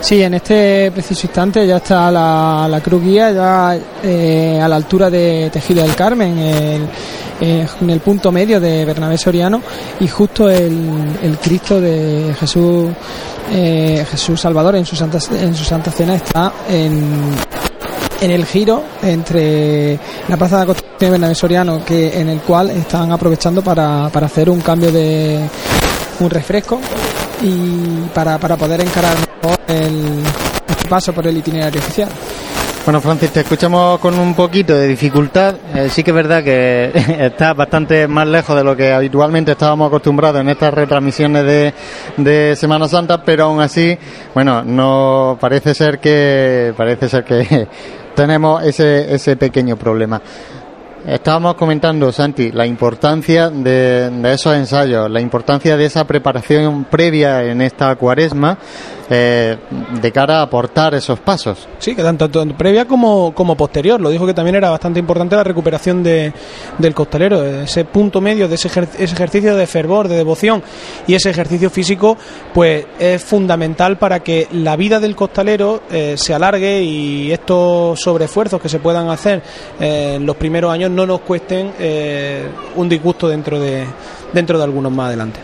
Sí, 0.00 0.22
en 0.22 0.34
este 0.34 0.90
preciso 0.92 1.26
instante 1.26 1.66
ya 1.66 1.76
está 1.76 2.10
la, 2.10 2.66
la 2.68 2.80
cruz 2.80 3.02
guía 3.02 3.30
ya 3.32 3.78
eh, 4.02 4.58
a 4.62 4.66
la 4.66 4.76
altura 4.76 5.10
de 5.10 5.50
Tejido 5.52 5.82
del 5.82 5.94
Carmen, 5.94 6.38
el- 6.38 6.88
en 7.40 7.88
el 7.90 8.00
punto 8.00 8.30
medio 8.30 8.60
de 8.60 8.84
Bernabé 8.84 9.16
Soriano 9.16 9.62
y 9.98 10.06
justo 10.08 10.50
el, 10.50 11.16
el 11.22 11.38
Cristo 11.38 11.80
de 11.80 12.34
Jesús 12.38 12.90
eh, 13.50 14.04
Jesús 14.10 14.38
Salvador 14.38 14.76
en 14.76 14.84
su 14.84 14.94
santa 14.94 15.16
en 15.32 15.54
su 15.54 15.64
santa 15.64 15.90
cena 15.90 16.16
está 16.16 16.52
en 16.68 17.30
en 18.20 18.30
el 18.30 18.44
giro 18.44 18.82
entre 19.02 19.98
la 20.28 20.36
Plaza 20.36 20.56
de 20.56 20.60
la 20.60 20.66
Constitución 20.66 21.08
y 21.08 21.10
Bernabé 21.12 21.34
Soriano, 21.34 21.84
que 21.84 22.20
en 22.20 22.28
el 22.28 22.40
cual 22.40 22.70
están 22.70 23.10
aprovechando 23.12 23.62
para, 23.62 24.08
para 24.10 24.26
hacer 24.26 24.50
un 24.50 24.60
cambio 24.60 24.92
de 24.92 25.40
un 26.20 26.30
refresco 26.30 26.80
y 27.42 28.08
para, 28.14 28.38
para 28.38 28.56
poder 28.56 28.80
encarar 28.80 29.16
mejor 29.42 29.58
el, 29.68 30.22
este 30.68 30.88
paso 30.88 31.12
por 31.12 31.26
el 31.26 31.36
itinerario 31.36 31.80
oficial. 31.80 32.08
Bueno, 32.84 33.02
Francis, 33.02 33.30
te 33.30 33.40
escuchamos 33.40 34.00
con 34.00 34.18
un 34.18 34.34
poquito 34.34 34.74
de 34.74 34.88
dificultad. 34.88 35.54
Eh, 35.74 35.90
sí 35.90 36.02
que 36.02 36.10
es 36.10 36.14
verdad 36.14 36.42
que 36.42 36.90
estás 37.26 37.54
bastante 37.54 38.08
más 38.08 38.26
lejos 38.26 38.56
de 38.56 38.64
lo 38.64 38.74
que 38.74 38.90
habitualmente 38.90 39.52
estábamos 39.52 39.88
acostumbrados 39.88 40.40
en 40.40 40.48
estas 40.48 40.72
retransmisiones 40.72 41.44
de, 41.44 41.74
de 42.16 42.56
Semana 42.56 42.88
Santa, 42.88 43.22
pero 43.22 43.44
aún 43.44 43.60
así, 43.60 43.96
bueno, 44.34 44.64
no 44.64 45.36
parece 45.38 45.74
ser 45.74 46.00
que 46.00 46.72
parece 46.74 47.10
ser 47.10 47.22
que 47.24 47.68
tenemos 48.20 48.62
ese 48.62 49.14
ese 49.14 49.34
pequeño 49.36 49.76
problema. 49.76 50.20
Estábamos 51.06 51.54
comentando, 51.54 52.12
Santi, 52.12 52.52
la 52.52 52.66
importancia 52.66 53.48
de, 53.48 54.10
de 54.10 54.32
esos 54.34 54.54
ensayos, 54.54 55.10
la 55.10 55.22
importancia 55.22 55.74
de 55.74 55.86
esa 55.86 56.06
preparación 56.06 56.84
previa 56.84 57.42
en 57.44 57.62
esta 57.62 57.96
cuaresma 57.96 58.58
eh, 59.12 59.56
de 60.00 60.12
cara 60.12 60.38
a 60.38 60.42
aportar 60.42 60.94
esos 60.94 61.18
pasos. 61.18 61.66
Sí, 61.80 61.96
que 61.96 62.02
tanto, 62.04 62.30
previa 62.56 62.84
como, 62.84 63.34
como 63.34 63.56
posterior. 63.56 64.00
Lo 64.00 64.08
dijo 64.08 64.24
que 64.24 64.34
también 64.34 64.54
era 64.54 64.70
bastante 64.70 65.00
importante 65.00 65.34
la 65.34 65.42
recuperación 65.42 66.04
de, 66.04 66.32
del 66.78 66.94
costalero, 66.94 67.44
ese 67.44 67.84
punto 67.84 68.20
medio 68.20 68.46
de 68.46 68.54
ese, 68.54 68.68
ese 68.68 69.14
ejercicio 69.14 69.56
de 69.56 69.66
fervor, 69.66 70.06
de 70.06 70.14
devoción 70.14 70.62
y 71.08 71.14
ese 71.14 71.28
ejercicio 71.30 71.70
físico, 71.70 72.16
pues 72.54 72.86
es 73.00 73.24
fundamental 73.24 73.98
para 73.98 74.20
que 74.20 74.46
la 74.52 74.76
vida 74.76 75.00
del 75.00 75.16
costalero 75.16 75.82
eh, 75.90 76.14
se 76.16 76.32
alargue 76.32 76.80
y 76.80 77.32
estos 77.32 77.98
sobreesfuerzos 77.98 78.60
que 78.60 78.68
se 78.68 78.78
puedan 78.78 79.08
hacer 79.08 79.42
eh, 79.80 80.14
en 80.18 80.24
los 80.24 80.36
primeros 80.36 80.72
años 80.72 80.88
no 80.88 81.04
nos 81.04 81.22
cuesten 81.22 81.72
un 82.76 82.88
disgusto 82.88 83.28
dentro 83.28 83.58
de, 83.58 83.84
dentro 84.32 84.56
de 84.56 84.62
algunos 84.62 84.92
más 84.92 85.08
adelante. 85.08 85.40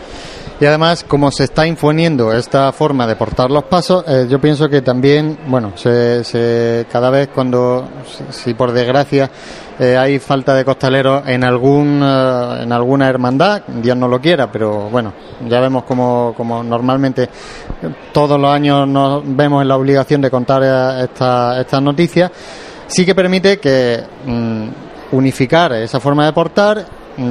Y 0.59 0.65
además, 0.65 1.03
como 1.07 1.29
se 1.29 1.43
está 1.43 1.67
imponiendo 1.67 2.33
esta 2.33 2.71
forma 2.71 3.05
de 3.05 3.15
portar 3.15 3.51
los 3.51 3.65
pasos, 3.65 4.03
eh, 4.07 4.25
yo 4.27 4.41
pienso 4.41 4.67
que 4.67 4.81
también, 4.81 5.37
bueno, 5.45 5.73
se, 5.75 6.23
se- 6.23 6.87
cada 6.91 7.11
vez 7.11 7.29
cuando, 7.31 7.87
si, 8.31 8.55
por 8.55 8.71
desgracia 8.71 9.29
eh, 9.77 9.95
hay 9.95 10.17
falta 10.17 10.55
de 10.55 10.65
costaleros 10.65 11.27
en 11.27 11.43
algún 11.43 12.01
eh, 12.03 12.63
en 12.63 12.71
alguna 12.71 13.07
hermandad, 13.07 13.61
Dios 13.67 13.95
no 13.95 14.07
lo 14.07 14.19
quiera, 14.19 14.51
pero 14.51 14.89
bueno, 14.89 15.13
ya 15.47 15.59
vemos 15.59 15.83
como, 15.83 16.33
como 16.35 16.63
normalmente 16.63 17.29
todos 18.11 18.39
los 18.39 18.49
años 18.51 18.87
nos 18.87 19.21
vemos 19.25 19.61
en 19.61 19.67
la 19.67 19.77
obligación 19.77 20.21
de 20.21 20.31
contar 20.31 20.63
esta- 21.03 21.61
estas 21.61 21.81
noticias, 21.83 22.31
sí 22.87 23.05
que 23.05 23.13
permite 23.13 23.59
que 23.59 23.99
mm, 24.25 24.67
unificar 25.11 25.73
esa 25.73 25.99
forma 25.99 26.25
de 26.25 26.33
portar, 26.33 26.83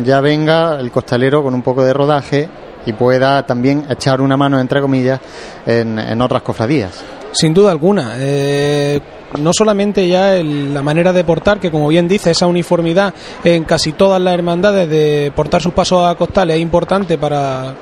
ya 0.05 0.21
venga 0.21 0.79
el 0.79 0.93
costalero 0.93 1.43
con 1.43 1.55
un 1.55 1.63
poco 1.63 1.85
de 1.85 1.93
rodaje 1.93 2.49
y 2.87 2.93
pueda 2.95 3.45
también 3.45 3.85
echar 3.91 4.21
una 4.21 4.37
mano, 4.37 4.59
entre 4.59 4.81
comillas, 4.81 5.21
en, 5.67 5.99
en 5.99 6.23
otras 6.23 6.43
cofradías. 6.43 7.03
Sin 7.33 7.53
duda 7.53 7.71
alguna. 7.73 8.15
Eh, 8.17 9.01
no 9.41 9.53
solamente 9.53 10.09
ya 10.09 10.35
el- 10.37 10.73
la 10.73 10.81
manera 10.83 11.13
de 11.13 11.25
portar, 11.25 11.59
que 11.61 11.71
como 11.71 11.89
bien 11.89 12.09
dice, 12.09 12.31
esa 12.31 12.47
uniformidad 12.47 13.13
en 13.45 13.65
casi 13.65 13.93
todas 13.93 14.21
las 14.23 14.33
hermandades 14.33 14.89
de 14.89 15.31
portar 15.37 15.61
sus 15.61 15.75
pasos 15.75 16.07
a 16.09 16.15
costales 16.15 16.57
es 16.57 16.63
importante 16.63 17.19
para. 17.19 17.75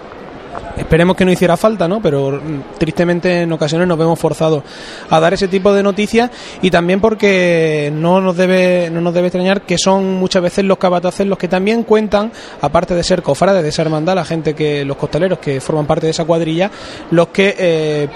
Esperemos 0.77 1.17
que 1.17 1.25
no 1.25 1.31
hiciera 1.31 1.57
falta, 1.57 1.87
¿no? 1.87 2.01
Pero 2.01 2.33
mm, 2.33 2.79
tristemente 2.79 3.43
en 3.43 3.53
ocasiones 3.53 3.87
nos 3.87 3.99
vemos 3.99 4.19
forzados 4.19 4.63
a 5.09 5.21
dar 5.21 5.35
ese 5.35 5.49
tipo 5.49 5.73
de 5.73 5.83
noticias 5.83 6.31
y 6.63 6.71
también 6.71 7.01
porque 7.01 7.93
no 7.95 8.21
nos 8.21 8.37
debe 8.37 8.91
no 8.91 9.01
nos 9.01 9.15
debe 9.15 9.29
extrañar 9.29 9.63
que 9.63 9.79
son 9.79 10.15
muchas 10.15 10.43
veces 10.43 10.65
los 10.65 10.79
capataces 10.79 11.27
los 11.27 11.39
que 11.39 11.49
también 11.49 11.85
cuentan, 11.85 12.33
aparte 12.61 12.95
de 12.95 13.03
ser 13.03 13.23
cofrades 13.23 13.63
de 13.63 13.69
esa 13.69 13.83
hermandad, 13.83 14.15
la 14.15 14.25
gente 14.25 14.55
que 14.55 14.85
los 14.85 14.97
costaleros 14.97 15.39
que 15.39 15.61
forman 15.61 15.87
parte 15.87 16.07
de 16.07 16.11
esa 16.11 16.25
cuadrilla, 16.25 16.71
los 17.11 17.29
que 17.29 17.55
eh, 17.59 18.09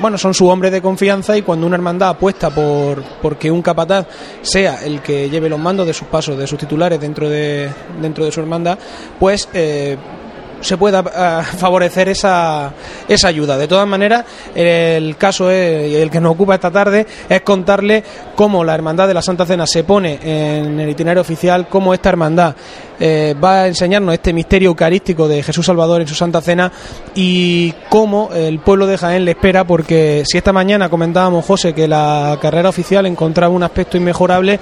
bueno, 0.00 0.16
son 0.16 0.32
su 0.32 0.48
hombre 0.48 0.70
de 0.70 0.80
confianza 0.80 1.36
y 1.36 1.42
cuando 1.42 1.66
una 1.66 1.76
hermandad 1.76 2.10
apuesta 2.10 2.50
por 2.50 3.02
porque 3.20 3.50
un 3.50 3.62
capataz 3.62 4.06
sea 4.42 4.84
el 4.84 5.02
que 5.02 5.28
lleve 5.28 5.48
los 5.48 5.58
mandos 5.58 5.86
de 5.86 5.92
sus 5.92 6.08
pasos, 6.08 6.38
de 6.38 6.46
sus 6.46 6.58
titulares 6.58 7.00
dentro 7.00 7.28
de 7.28 7.70
dentro 8.00 8.24
de 8.24 8.32
su 8.32 8.40
hermandad, 8.40 8.78
pues 9.18 9.48
eh, 9.52 9.96
se 10.60 10.76
pueda 10.76 11.00
eh, 11.00 11.42
favorecer 11.56 12.08
esa, 12.08 12.72
esa 13.08 13.28
ayuda. 13.28 13.56
De 13.56 13.68
todas 13.68 13.86
maneras, 13.86 14.24
el 14.54 15.16
caso 15.16 15.50
es, 15.50 15.94
el 15.94 16.10
que 16.10 16.20
nos 16.20 16.32
ocupa 16.32 16.54
esta 16.54 16.70
tarde 16.70 17.06
es 17.28 17.40
contarle 17.42 18.02
cómo 18.34 18.64
la 18.64 18.74
Hermandad 18.74 19.08
de 19.08 19.14
la 19.14 19.22
Santa 19.22 19.46
Cena 19.46 19.66
se 19.66 19.84
pone 19.84 20.18
en 20.22 20.78
el 20.80 20.90
itinerario 20.90 21.22
oficial, 21.22 21.68
cómo 21.68 21.94
esta 21.94 22.08
hermandad 22.08 22.54
eh, 23.00 23.34
va 23.42 23.62
a 23.62 23.66
enseñarnos 23.68 24.12
este 24.12 24.32
misterio 24.32 24.70
eucarístico 24.70 25.28
de 25.28 25.42
Jesús 25.42 25.66
Salvador 25.66 26.00
en 26.00 26.08
su 26.08 26.14
Santa 26.14 26.40
Cena 26.40 26.72
y 27.14 27.72
cómo 27.88 28.30
el 28.34 28.58
pueblo 28.58 28.86
de 28.86 28.98
Jaén 28.98 29.24
le 29.24 29.32
espera, 29.32 29.64
porque 29.64 30.24
si 30.26 30.38
esta 30.38 30.52
mañana 30.52 30.88
comentábamos, 30.88 31.44
José, 31.44 31.72
que 31.74 31.86
la 31.86 32.38
carrera 32.40 32.68
oficial 32.68 33.06
encontraba 33.06 33.54
un 33.54 33.62
aspecto 33.62 33.96
inmejorable, 33.96 34.58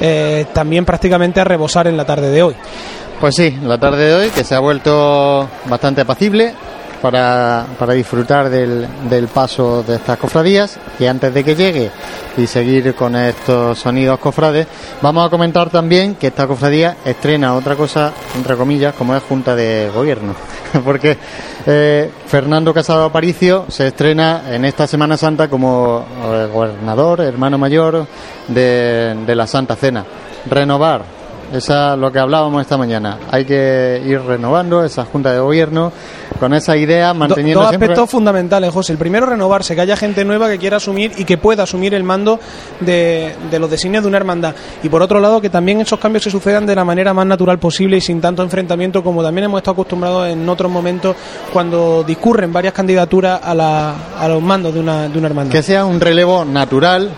eh, 0.00 0.46
también 0.52 0.84
prácticamente 0.84 1.40
a 1.40 1.44
rebosar 1.44 1.88
en 1.88 1.96
la 1.96 2.04
tarde 2.04 2.30
de 2.30 2.42
hoy. 2.42 2.54
Pues 3.20 3.34
sí, 3.34 3.54
la 3.62 3.76
tarde 3.76 4.06
de 4.06 4.14
hoy 4.14 4.30
que 4.30 4.44
se 4.44 4.54
ha 4.54 4.60
vuelto 4.60 5.46
bastante 5.66 6.00
apacible 6.00 6.54
para, 7.02 7.66
para 7.78 7.92
disfrutar 7.92 8.48
del, 8.48 8.88
del 9.10 9.28
paso 9.28 9.82
de 9.82 9.96
estas 9.96 10.16
cofradías 10.16 10.78
y 10.98 11.04
antes 11.04 11.34
de 11.34 11.44
que 11.44 11.54
llegue 11.54 11.90
y 12.38 12.46
seguir 12.46 12.94
con 12.94 13.14
estos 13.16 13.78
sonidos 13.78 14.18
cofrades, 14.20 14.66
vamos 15.02 15.26
a 15.26 15.28
comentar 15.28 15.68
también 15.68 16.14
que 16.14 16.28
esta 16.28 16.46
cofradía 16.46 16.96
estrena 17.04 17.54
otra 17.54 17.76
cosa, 17.76 18.10
entre 18.34 18.56
comillas, 18.56 18.94
como 18.94 19.14
es 19.14 19.22
Junta 19.22 19.54
de 19.54 19.90
Gobierno. 19.94 20.34
Porque 20.82 21.18
eh, 21.66 22.10
Fernando 22.26 22.72
Casado 22.72 23.04
Aparicio 23.04 23.66
se 23.68 23.88
estrena 23.88 24.44
en 24.50 24.64
esta 24.64 24.86
Semana 24.86 25.18
Santa 25.18 25.48
como 25.48 26.06
eh, 26.24 26.48
gobernador, 26.50 27.20
hermano 27.20 27.58
mayor 27.58 28.06
de, 28.48 29.14
de 29.26 29.34
la 29.34 29.46
Santa 29.46 29.76
Cena. 29.76 30.06
Renovar 30.48 31.19
esa 31.52 31.96
lo 31.96 32.10
que 32.12 32.18
hablábamos 32.18 32.60
esta 32.62 32.76
mañana. 32.76 33.18
Hay 33.30 33.44
que 33.44 34.02
ir 34.06 34.20
renovando 34.20 34.84
esa 34.84 35.04
junta 35.04 35.32
de 35.32 35.40
gobierno 35.40 35.92
con 36.38 36.54
esa 36.54 36.76
idea, 36.76 37.08
Do- 37.08 37.14
manteniendo 37.14 37.60
dos 37.60 37.68
siempre. 37.70 37.86
aspectos 37.88 38.10
fundamentales, 38.10 38.72
José. 38.72 38.92
El 38.92 38.98
primero, 38.98 39.26
renovarse, 39.26 39.74
que 39.74 39.80
haya 39.82 39.96
gente 39.96 40.24
nueva 40.24 40.48
que 40.48 40.58
quiera 40.58 40.78
asumir 40.78 41.12
y 41.16 41.24
que 41.24 41.36
pueda 41.38 41.64
asumir 41.64 41.92
el 41.94 42.02
mando 42.04 42.40
de, 42.80 43.34
de 43.50 43.58
los 43.58 43.70
designios 43.70 44.02
de 44.04 44.08
una 44.08 44.16
hermandad. 44.16 44.54
Y 44.82 44.88
por 44.88 45.02
otro 45.02 45.20
lado, 45.20 45.40
que 45.40 45.50
también 45.50 45.80
esos 45.80 45.98
cambios 45.98 46.22
se 46.24 46.30
sucedan 46.30 46.64
de 46.66 46.74
la 46.74 46.84
manera 46.84 47.12
más 47.12 47.26
natural 47.26 47.58
posible 47.58 47.96
y 47.96 48.00
sin 48.00 48.20
tanto 48.20 48.42
enfrentamiento 48.42 49.02
como 49.02 49.22
también 49.22 49.44
hemos 49.46 49.58
estado 49.58 49.72
acostumbrados 49.74 50.28
en 50.28 50.48
otros 50.48 50.70
momentos 50.70 51.16
cuando 51.52 52.02
discurren 52.04 52.52
varias 52.52 52.72
candidaturas 52.72 53.40
a, 53.42 53.54
la- 53.54 53.94
a 54.18 54.28
los 54.28 54.40
mandos 54.42 54.72
de 54.72 54.80
una, 54.80 55.08
de 55.08 55.18
una 55.18 55.26
hermandad. 55.26 55.52
Que 55.52 55.62
sea 55.62 55.84
un 55.84 56.00
relevo 56.00 56.44
natural, 56.44 57.10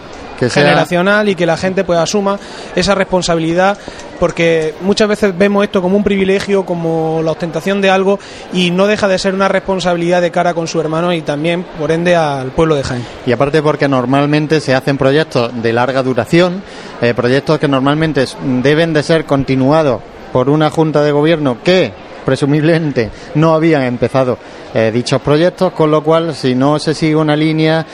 que 0.43 0.51
sea 0.51 0.65
generacional 0.65 1.29
y 1.29 1.35
que 1.35 1.47
la 1.47 1.57
gente 1.57 1.85
pues 1.85 1.99
asuma 1.99 2.39
esa 2.75 2.95
responsabilidad 2.95 3.79
porque 4.19 4.75
muchas 4.81 5.09
veces 5.09 5.37
vemos 5.37 5.65
esto 5.65 5.83
como 5.83 5.97
un 5.97 6.05
privilegio, 6.05 6.65
como 6.65 7.21
la 7.25 7.33
ostentación 7.33 7.81
de 7.81 7.91
algo 7.91 8.19
y 8.53 8.71
no 8.71 8.87
deja 8.87 9.09
de 9.09 9.19
ser 9.19 9.35
una 9.35 9.49
responsabilidad 9.49 10.21
de 10.21 10.31
cara 10.31 10.55
con 10.55 10.67
su 10.67 10.81
hermano 10.81 11.13
y 11.13 11.23
también 11.23 11.65
por 11.79 11.93
ende 11.93 12.17
al 12.17 12.51
pueblo 12.51 12.75
de 12.75 12.83
Jaén. 12.83 13.05
Y 13.27 13.33
aparte 13.33 13.63
porque 13.63 13.89
normalmente 13.89 14.61
se 14.61 14.75
hacen 14.75 14.99
proyectos 14.99 15.51
de 15.63 15.73
larga 15.73 16.03
duración, 16.03 16.63
eh, 17.01 17.15
proyectos 17.15 17.59
que 17.59 17.69
normalmente 17.69 18.25
deben 18.63 18.93
de 18.93 19.03
ser 19.03 19.25
continuados 19.25 20.03
por 20.33 20.51
una 20.51 20.71
junta 20.71 21.03
de 21.03 21.13
gobierno 21.13 21.59
que 21.63 21.93
presumiblemente 22.25 23.11
no 23.35 23.55
habían 23.55 23.83
empezado 23.83 24.39
eh, 24.75 24.91
dichos 24.93 25.21
proyectos, 25.21 25.73
con 25.73 25.91
lo 25.91 26.03
cual 26.03 26.35
si 26.35 26.55
no 26.55 26.79
se 26.79 26.95
sigue 26.95 27.15
una 27.17 27.37
línea, 27.37 27.85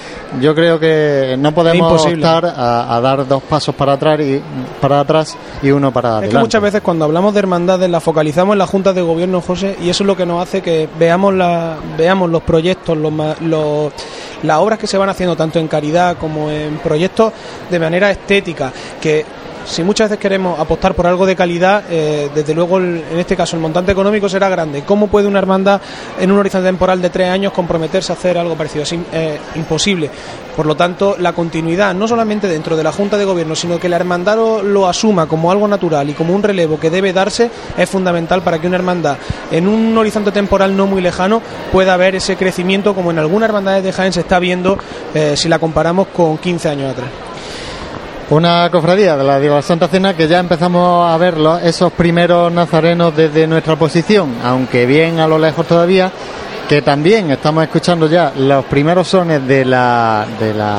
yo 0.40 0.54
creo 0.54 0.78
que 0.78 1.34
no 1.38 1.52
podemos 1.52 1.90
Imposible. 1.92 2.24
optar 2.24 2.46
a, 2.56 2.94
a 2.96 3.00
dar 3.00 3.26
dos 3.26 3.42
pasos 3.42 3.74
para 3.74 3.94
atrás 3.94 4.20
y 4.20 4.40
para 4.80 5.00
atrás 5.00 5.36
y 5.62 5.70
uno 5.70 5.92
para 5.92 6.08
Es 6.08 6.12
adelante. 6.14 6.36
que 6.36 6.40
muchas 6.40 6.62
veces 6.62 6.80
cuando 6.82 7.04
hablamos 7.04 7.34
de 7.34 7.40
hermandades 7.40 7.90
la 7.90 8.00
focalizamos 8.00 8.54
en 8.54 8.58
las 8.58 8.70
juntas 8.70 8.94
de 8.94 9.02
gobierno, 9.02 9.40
José, 9.40 9.76
y 9.82 9.90
eso 9.90 10.04
es 10.04 10.06
lo 10.06 10.16
que 10.16 10.24
nos 10.26 10.40
hace 10.42 10.62
que 10.62 10.88
veamos 10.98 11.34
la, 11.34 11.76
veamos 11.96 12.30
los 12.30 12.42
proyectos, 12.42 12.96
los, 12.96 13.12
los- 13.40 13.92
las 14.44 14.58
obras 14.58 14.78
que 14.78 14.86
se 14.86 14.96
van 14.96 15.08
haciendo 15.08 15.34
tanto 15.34 15.58
en 15.58 15.66
caridad 15.66 16.16
como 16.16 16.48
en 16.48 16.76
proyectos 16.78 17.32
de 17.68 17.78
manera 17.80 18.08
estética, 18.12 18.72
que 19.00 19.24
si 19.68 19.82
muchas 19.84 20.08
veces 20.08 20.20
queremos 20.20 20.58
apostar 20.58 20.94
por 20.94 21.06
algo 21.06 21.26
de 21.26 21.36
calidad, 21.36 21.84
eh, 21.90 22.30
desde 22.34 22.54
luego 22.54 22.78
en 22.78 23.04
este 23.18 23.36
caso 23.36 23.54
el 23.54 23.62
montante 23.62 23.92
económico 23.92 24.28
será 24.28 24.48
grande. 24.48 24.82
¿Cómo 24.82 25.08
puede 25.08 25.28
una 25.28 25.38
hermandad 25.38 25.80
en 26.18 26.32
un 26.32 26.38
horizonte 26.38 26.66
temporal 26.66 27.02
de 27.02 27.10
tres 27.10 27.28
años 27.28 27.52
comprometerse 27.52 28.12
a 28.12 28.16
hacer 28.16 28.38
algo 28.38 28.56
parecido? 28.56 28.84
Es 28.84 28.94
eh, 29.12 29.38
imposible. 29.56 30.10
Por 30.56 30.66
lo 30.66 30.74
tanto, 30.74 31.16
la 31.18 31.34
continuidad, 31.34 31.94
no 31.94 32.08
solamente 32.08 32.48
dentro 32.48 32.76
de 32.76 32.82
la 32.82 32.90
Junta 32.90 33.16
de 33.16 33.24
Gobierno, 33.24 33.54
sino 33.54 33.78
que 33.78 33.88
la 33.88 33.96
hermandad 33.96 34.36
lo, 34.64 34.88
asuma 34.88 35.26
como 35.26 35.52
algo 35.52 35.68
natural 35.68 36.08
y 36.10 36.14
como 36.14 36.34
un 36.34 36.42
relevo 36.42 36.80
que 36.80 36.90
debe 36.90 37.12
darse, 37.12 37.50
es 37.76 37.88
fundamental 37.88 38.42
para 38.42 38.58
que 38.58 38.66
una 38.66 38.76
hermandad 38.76 39.18
en 39.52 39.68
un 39.68 39.96
horizonte 39.96 40.32
temporal 40.32 40.76
no 40.76 40.86
muy 40.86 41.00
lejano 41.00 41.42
pueda 41.70 41.96
ver 41.96 42.16
ese 42.16 42.36
crecimiento 42.36 42.94
como 42.94 43.10
en 43.10 43.18
algunas 43.18 43.50
hermandades 43.50 43.84
de 43.84 43.92
Jaén 43.92 44.12
se 44.12 44.20
está 44.20 44.38
viendo 44.38 44.78
eh, 45.14 45.34
si 45.36 45.48
la 45.48 45.58
comparamos 45.58 46.08
con 46.08 46.38
15 46.38 46.68
años 46.70 46.92
atrás. 46.92 47.08
Una 48.30 48.68
cofradía 48.70 49.16
de 49.16 49.24
la 49.24 49.40
de 49.40 49.48
la 49.48 49.62
Santa 49.62 49.88
Cena 49.88 50.14
que 50.14 50.28
ya 50.28 50.38
empezamos 50.38 51.10
a 51.10 51.16
verlo, 51.16 51.56
esos 51.58 51.90
primeros 51.92 52.52
nazarenos 52.52 53.16
desde 53.16 53.46
nuestra 53.46 53.76
posición, 53.76 54.34
aunque 54.44 54.84
bien 54.84 55.18
a 55.18 55.26
lo 55.26 55.38
lejos 55.38 55.66
todavía, 55.66 56.12
que 56.68 56.82
también 56.82 57.30
estamos 57.30 57.64
escuchando 57.64 58.06
ya 58.06 58.30
los 58.36 58.66
primeros 58.66 59.08
sones 59.08 59.46
de 59.48 59.64
la, 59.64 60.26
de 60.38 60.52
la 60.52 60.76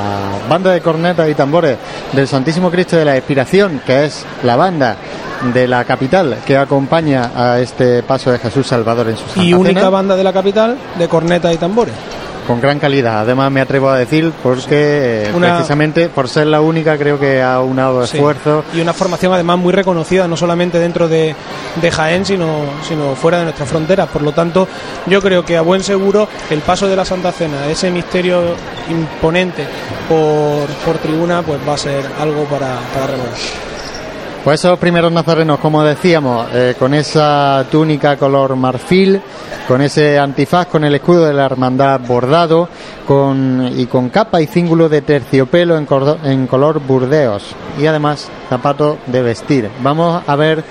banda 0.47 0.71
de 0.71 0.81
cornetas 0.81 1.27
y 1.27 1.33
tambores 1.33 1.75
del 2.13 2.27
Santísimo 2.27 2.69
Cristo 2.69 2.97
de 2.97 3.05
la 3.05 3.17
Expiración, 3.17 3.81
que 3.83 4.05
es 4.05 4.23
la 4.43 4.55
banda 4.55 4.95
de 5.51 5.67
la 5.67 5.83
capital 5.85 6.37
que 6.45 6.55
acompaña 6.55 7.31
a 7.35 7.59
este 7.59 8.03
paso 8.03 8.31
de 8.31 8.37
Jesús 8.37 8.67
Salvador 8.67 9.09
en 9.09 9.17
su 9.17 9.25
Santa 9.25 9.43
Y 9.43 9.55
única 9.55 9.79
Cena. 9.79 9.89
banda 9.89 10.15
de 10.15 10.23
la 10.23 10.33
capital 10.33 10.77
de 10.99 11.07
cornetas 11.07 11.51
y 11.51 11.57
tambores. 11.57 11.95
Con 12.49 12.59
gran 12.59 12.79
calidad. 12.79 13.19
Además, 13.19 13.51
me 13.51 13.61
atrevo 13.61 13.89
a 13.89 13.97
decir, 13.99 14.33
porque 14.41 15.25
eh, 15.27 15.31
Una- 15.35 15.53
precisamente 15.57 16.09
por 16.09 16.27
ser 16.27 16.47
la 16.47 16.61
única, 16.61 16.97
creo 16.97 17.19
que 17.19 17.43
ha 17.43 17.59
unado 17.61 18.07
Sí. 18.07 18.17
esfuerzos. 18.17 18.65
Y 18.73 18.81
una 18.81 18.91
formación 18.91 19.31
además 19.31 19.59
muy 19.59 19.71
reconocida, 19.71 20.27
no 20.27 20.35
solamente 20.35 20.79
dentro 20.79 21.07
de, 21.07 21.35
de 21.79 21.91
Jaén, 21.91 22.25
sino, 22.25 22.61
sino 22.87 23.13
fuera 23.13 23.37
de 23.37 23.43
nuestras 23.43 23.69
fronteras. 23.69 24.07
Por 24.09 24.23
lo 24.23 24.31
tanto, 24.31 24.67
yo 25.05 25.21
creo 25.21 25.45
que 25.45 25.57
a 25.57 25.61
buen 25.61 25.83
seguro 25.83 26.27
el 26.49 26.61
paso 26.61 26.87
de 26.87 26.95
la 26.95 27.05
Santa 27.05 27.31
Cena, 27.31 27.67
ese 27.69 27.91
misterio 27.91 28.41
imponente 28.89 29.67
por, 30.09 30.65
por 30.83 30.97
tribuna, 30.97 31.43
pues 31.43 31.59
va 31.69 31.75
a 31.75 31.77
ser 31.77 32.03
algo 32.19 32.45
para, 32.45 32.79
para 32.95 33.05
remover. 33.11 33.68
Pues 34.43 34.61
esos 34.63 34.79
primeros 34.79 35.11
nazarenos, 35.11 35.59
como 35.59 35.83
decíamos, 35.83 36.47
eh, 36.53 36.73
con 36.79 36.93
esa 36.93 37.65
túnica 37.69 38.15
color 38.17 38.55
marfil, 38.55 39.21
con 39.67 39.81
ese 39.81 40.17
antifaz, 40.17 40.67
con 40.67 40.83
el 40.85 40.95
escudo 40.95 41.25
de 41.25 41.33
la 41.33 41.45
hermandad 41.45 41.99
bordado, 41.99 42.69
con, 43.05 43.69
y 43.75 43.85
con 43.87 44.09
capa 44.09 44.41
y 44.41 44.47
cíngulo 44.47 44.87
de 44.87 45.01
terciopelo 45.01 45.77
en, 45.77 46.47
color 46.47 46.79
burdeos, 46.79 47.43
y 47.79 47.85
además 47.85 48.29
zapatos 48.49 48.97
de 49.07 49.21
vestir. 49.21 49.69
Vamos 49.83 50.23
a 50.25 50.35
ver 50.37 50.63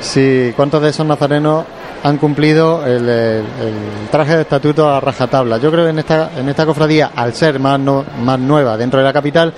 si 0.00 0.52
cuántos 0.56 0.80
de 0.82 0.90
esos 0.90 1.04
nazarenos 1.04 1.64
han 2.04 2.18
cumplido 2.18 2.86
el, 2.86 3.08
el- 3.08 3.44
el 3.60 4.08
traje 4.12 4.36
de 4.36 4.42
estatuto 4.42 4.88
a 4.88 5.00
rajatabla. 5.00 5.58
Yo 5.58 5.72
creo 5.72 5.84
que 5.84 5.90
en 5.90 5.98
esta, 5.98 6.30
en 6.38 6.48
esta 6.48 6.64
cofradía, 6.64 7.10
al 7.16 7.34
ser 7.34 7.58
más, 7.58 7.80
no- 7.80 8.04
más 8.22 8.38
nueva 8.38 8.76
dentro 8.76 9.00
de 9.00 9.04
la 9.04 9.12
capital, 9.12 9.52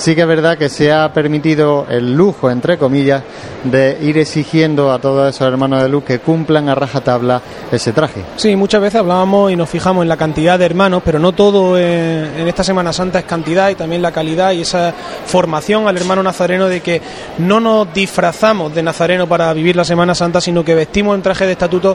sí 0.00 0.14
que 0.14 0.22
es 0.22 0.26
verdad 0.26 0.56
que 0.56 0.70
se 0.70 0.90
ha 0.92 1.12
permitido 1.12 1.86
el 1.90 2.14
lujo, 2.14 2.50
entre 2.50 2.78
comillas, 2.78 3.22
de 3.64 3.98
ir 4.00 4.16
exigiendo 4.16 4.90
a 4.92 4.98
todos 4.98 5.28
esos 5.28 5.46
hermanos 5.46 5.82
de 5.82 5.90
luz 5.90 6.04
que 6.04 6.20
cumplan 6.20 6.70
a 6.70 6.74
rajatabla 6.74 7.42
ese 7.70 7.92
traje. 7.92 8.22
Sí, 8.36 8.56
muchas 8.56 8.80
veces 8.80 9.00
hablábamos 9.00 9.52
y 9.52 9.56
nos 9.56 9.68
fijamos 9.68 10.02
en 10.02 10.08
la 10.08 10.16
cantidad 10.16 10.58
de 10.58 10.64
hermanos, 10.64 11.02
pero 11.04 11.18
no 11.18 11.32
todo 11.32 11.78
en, 11.78 12.48
esta 12.48 12.64
Semana 12.64 12.94
Santa 12.94 13.18
es 13.18 13.26
cantidad 13.26 13.68
y 13.68 13.74
también 13.74 14.00
la 14.00 14.10
calidad 14.10 14.52
y 14.52 14.62
esa 14.62 14.94
formación 15.26 15.86
al 15.86 15.98
hermano 15.98 16.22
nazareno 16.22 16.66
de 16.66 16.80
que 16.80 17.02
no 17.38 17.60
nos 17.60 17.92
disfrazamos 17.92 18.74
de 18.74 18.82
nazareno 18.82 19.28
para 19.28 19.52
vivir 19.52 19.76
la 19.76 19.84
Semana 19.84 20.14
Santa, 20.14 20.40
sino 20.40 20.64
que 20.64 20.74
vestimos 20.74 21.14
en 21.14 21.22
traje 21.22 21.44
de 21.44 21.52
estatuto 21.52 21.94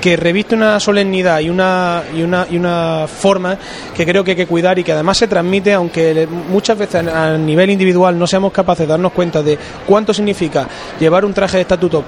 que 0.00 0.16
reviste 0.16 0.54
una 0.54 0.78
solemnidad 0.78 1.40
y 1.40 1.48
una, 1.48 2.02
y 2.14 2.22
una, 2.22 2.46
y 2.50 2.56
una 2.58 3.06
forma 3.08 3.56
que 3.94 4.04
creo 4.04 4.22
que 4.22 4.32
hay 4.32 4.36
que 4.36 4.46
cuidar 4.46 4.78
y 4.78 4.84
que 4.84 4.92
además 4.92 5.16
se 5.16 5.26
transmite, 5.26 5.72
aunque 5.72 6.28
muchas 6.50 6.76
veces 6.76 7.06
a 7.06 7.38
nivel 7.46 7.70
individual 7.70 8.18
no 8.18 8.26
seamos 8.26 8.52
capaces 8.52 8.86
de 8.86 8.92
darnos 8.92 9.12
cuenta 9.12 9.42
de 9.42 9.58
cuánto 9.86 10.12
significa 10.12 10.68
llevar 11.00 11.24
un 11.24 11.32
traje 11.32 11.56
de 11.56 11.62
estatuto 11.62 12.04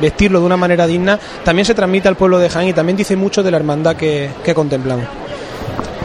vestirlo 0.00 0.40
de 0.40 0.46
una 0.46 0.56
manera 0.56 0.86
digna, 0.86 1.18
también 1.44 1.64
se 1.64 1.74
transmite 1.74 2.08
al 2.08 2.16
pueblo 2.16 2.38
de 2.38 2.48
Jaén 2.48 2.68
y 2.68 2.72
también 2.72 2.96
dice 2.96 3.16
mucho 3.16 3.42
de 3.42 3.50
la 3.50 3.58
hermandad 3.58 3.96
que, 3.96 4.30
que 4.44 4.54
contemplamos. 4.54 5.06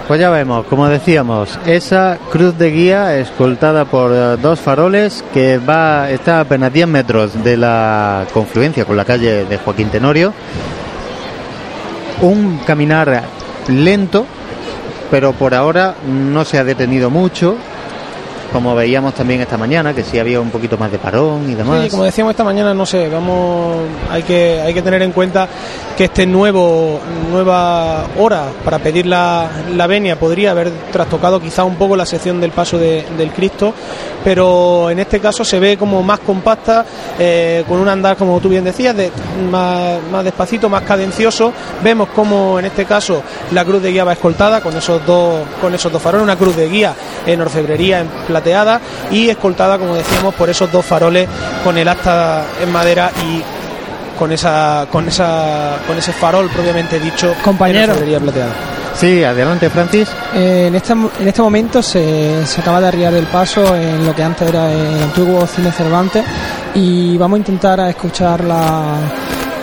Pues 0.07 0.19
ya 0.19 0.31
vemos, 0.31 0.65
como 0.65 0.87
decíamos, 0.87 1.59
esa 1.67 2.17
cruz 2.31 2.57
de 2.57 2.71
guía 2.71 3.17
escoltada 3.17 3.85
por 3.85 4.11
eh, 4.11 4.37
dos 4.41 4.59
faroles 4.59 5.23
que 5.33 5.59
va 5.59 6.09
está 6.09 6.39
apenas 6.39 6.73
10 6.73 6.87
metros 6.87 7.43
de 7.43 7.55
la 7.57 8.25
confluencia 8.33 8.85
con 8.85 8.97
la 8.97 9.05
calle 9.05 9.45
de 9.45 9.57
Joaquín 9.59 9.89
Tenorio. 9.89 10.33
Un 12.21 12.59
caminar 12.65 13.21
lento, 13.67 14.25
pero 15.11 15.33
por 15.33 15.53
ahora 15.53 15.93
no 16.07 16.43
se 16.43 16.57
ha 16.57 16.63
detenido 16.63 17.11
mucho, 17.11 17.55
como 18.51 18.73
veíamos 18.75 19.13
también 19.13 19.41
esta 19.41 19.57
mañana, 19.57 19.93
que 19.93 20.03
sí 20.03 20.17
había 20.19 20.39
un 20.41 20.49
poquito 20.49 20.77
más 20.77 20.91
de 20.91 20.97
parón 20.99 21.49
y 21.49 21.55
demás. 21.55 21.83
Sí, 21.83 21.89
como 21.89 22.03
decíamos 22.03 22.31
esta 22.31 22.43
mañana, 22.43 22.73
no 22.73 22.85
sé, 22.85 23.07
vamos, 23.09 23.77
hay 24.09 24.23
que, 24.23 24.59
hay 24.65 24.73
que 24.73 24.81
tener 24.81 25.01
en 25.01 25.11
cuenta 25.11 25.47
que 25.97 26.05
este 26.05 26.25
nuevo, 26.25 26.99
nueva 27.31 28.05
hora 28.17 28.45
para 28.65 28.79
pedir 28.79 29.05
la, 29.05 29.47
la 29.75 29.85
venia 29.87 30.17
podría 30.19 30.51
haber 30.51 30.71
trastocado 30.91 31.39
quizá 31.41 31.63
un 31.63 31.75
poco 31.75 31.95
la 31.95 32.05
sección 32.05 32.39
del 32.41 32.51
paso 32.51 32.77
de- 32.77 33.05
del 33.17 33.31
Cristo, 33.31 33.73
pero 34.23 34.89
en 34.89 34.99
este 34.99 35.19
caso 35.19 35.43
se 35.43 35.59
ve 35.59 35.77
como 35.77 36.01
más 36.03 36.19
compacta, 36.19 36.85
eh, 37.17 37.63
con 37.67 37.79
un 37.79 37.87
andar, 37.87 38.17
como 38.17 38.39
tú 38.39 38.49
bien 38.49 38.63
decías, 38.63 38.95
de, 38.95 39.11
más, 39.49 39.99
más 40.11 40.23
despacito, 40.23 40.69
más 40.69 40.83
cadencioso. 40.83 41.53
Vemos 41.83 42.09
como 42.15 42.59
en 42.59 42.65
este 42.65 42.85
caso 42.85 43.21
la 43.51 43.63
cruz 43.63 43.81
de 43.81 43.91
guía 43.91 44.03
va 44.03 44.13
escoltada 44.13 44.61
con 44.61 44.75
esos 44.75 45.05
dos, 45.05 45.41
con 45.61 45.73
esos 45.73 45.91
dos 45.91 46.01
faroles, 46.01 46.23
una 46.23 46.35
cruz 46.35 46.55
de 46.55 46.67
guía 46.67 46.93
en 47.25 47.41
orfebrería 47.41 48.01
en 48.01 48.09
plateada 48.39 48.79
y 49.11 49.29
escoltada, 49.29 49.77
como 49.77 49.95
decíamos, 49.95 50.33
por 50.35 50.49
esos 50.49 50.71
dos 50.71 50.85
faroles 50.85 51.27
con 51.63 51.77
el 51.77 51.87
asta 51.87 52.43
en 52.61 52.71
madera 52.71 53.11
y 53.27 53.43
con 54.17 54.31
esa, 54.31 54.87
con 54.91 55.07
esa, 55.07 55.77
con 55.87 55.97
ese 55.97 56.11
farol 56.11 56.49
propiamente 56.49 56.99
dicho 56.99 57.33
Compañero. 57.43 57.93
plateada. 57.95 58.51
Sí, 58.95 59.23
adelante 59.23 59.69
Francis. 59.69 60.09
Eh, 60.35 60.65
en, 60.67 60.75
este, 60.75 60.91
en 60.93 61.27
este 61.27 61.41
momento 61.41 61.81
se, 61.81 62.45
se 62.45 62.59
acaba 62.59 62.81
de 62.81 62.87
arriar 62.87 63.13
el 63.13 63.27
paso 63.27 63.75
en 63.75 64.05
lo 64.05 64.13
que 64.13 64.23
antes 64.23 64.49
era 64.49 64.69
el 64.71 65.03
antiguo 65.03 65.47
cine 65.47 65.71
Cervantes 65.71 66.25
y 66.75 67.17
vamos 67.17 67.37
a 67.37 67.39
intentar 67.39 67.79
a 67.79 67.89
escuchar 67.89 68.43
la, 68.43 68.95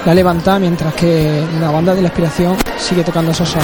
la 0.07 0.15
levantada 0.15 0.59
mientras 0.59 0.95
que 0.95 1.43
la 1.61 1.71
banda 1.71 1.95
de 1.95 2.01
la 2.01 2.09
inspiración 2.09 2.57
sigue 2.79 3.03
tocando 3.05 3.33
esos 3.33 3.55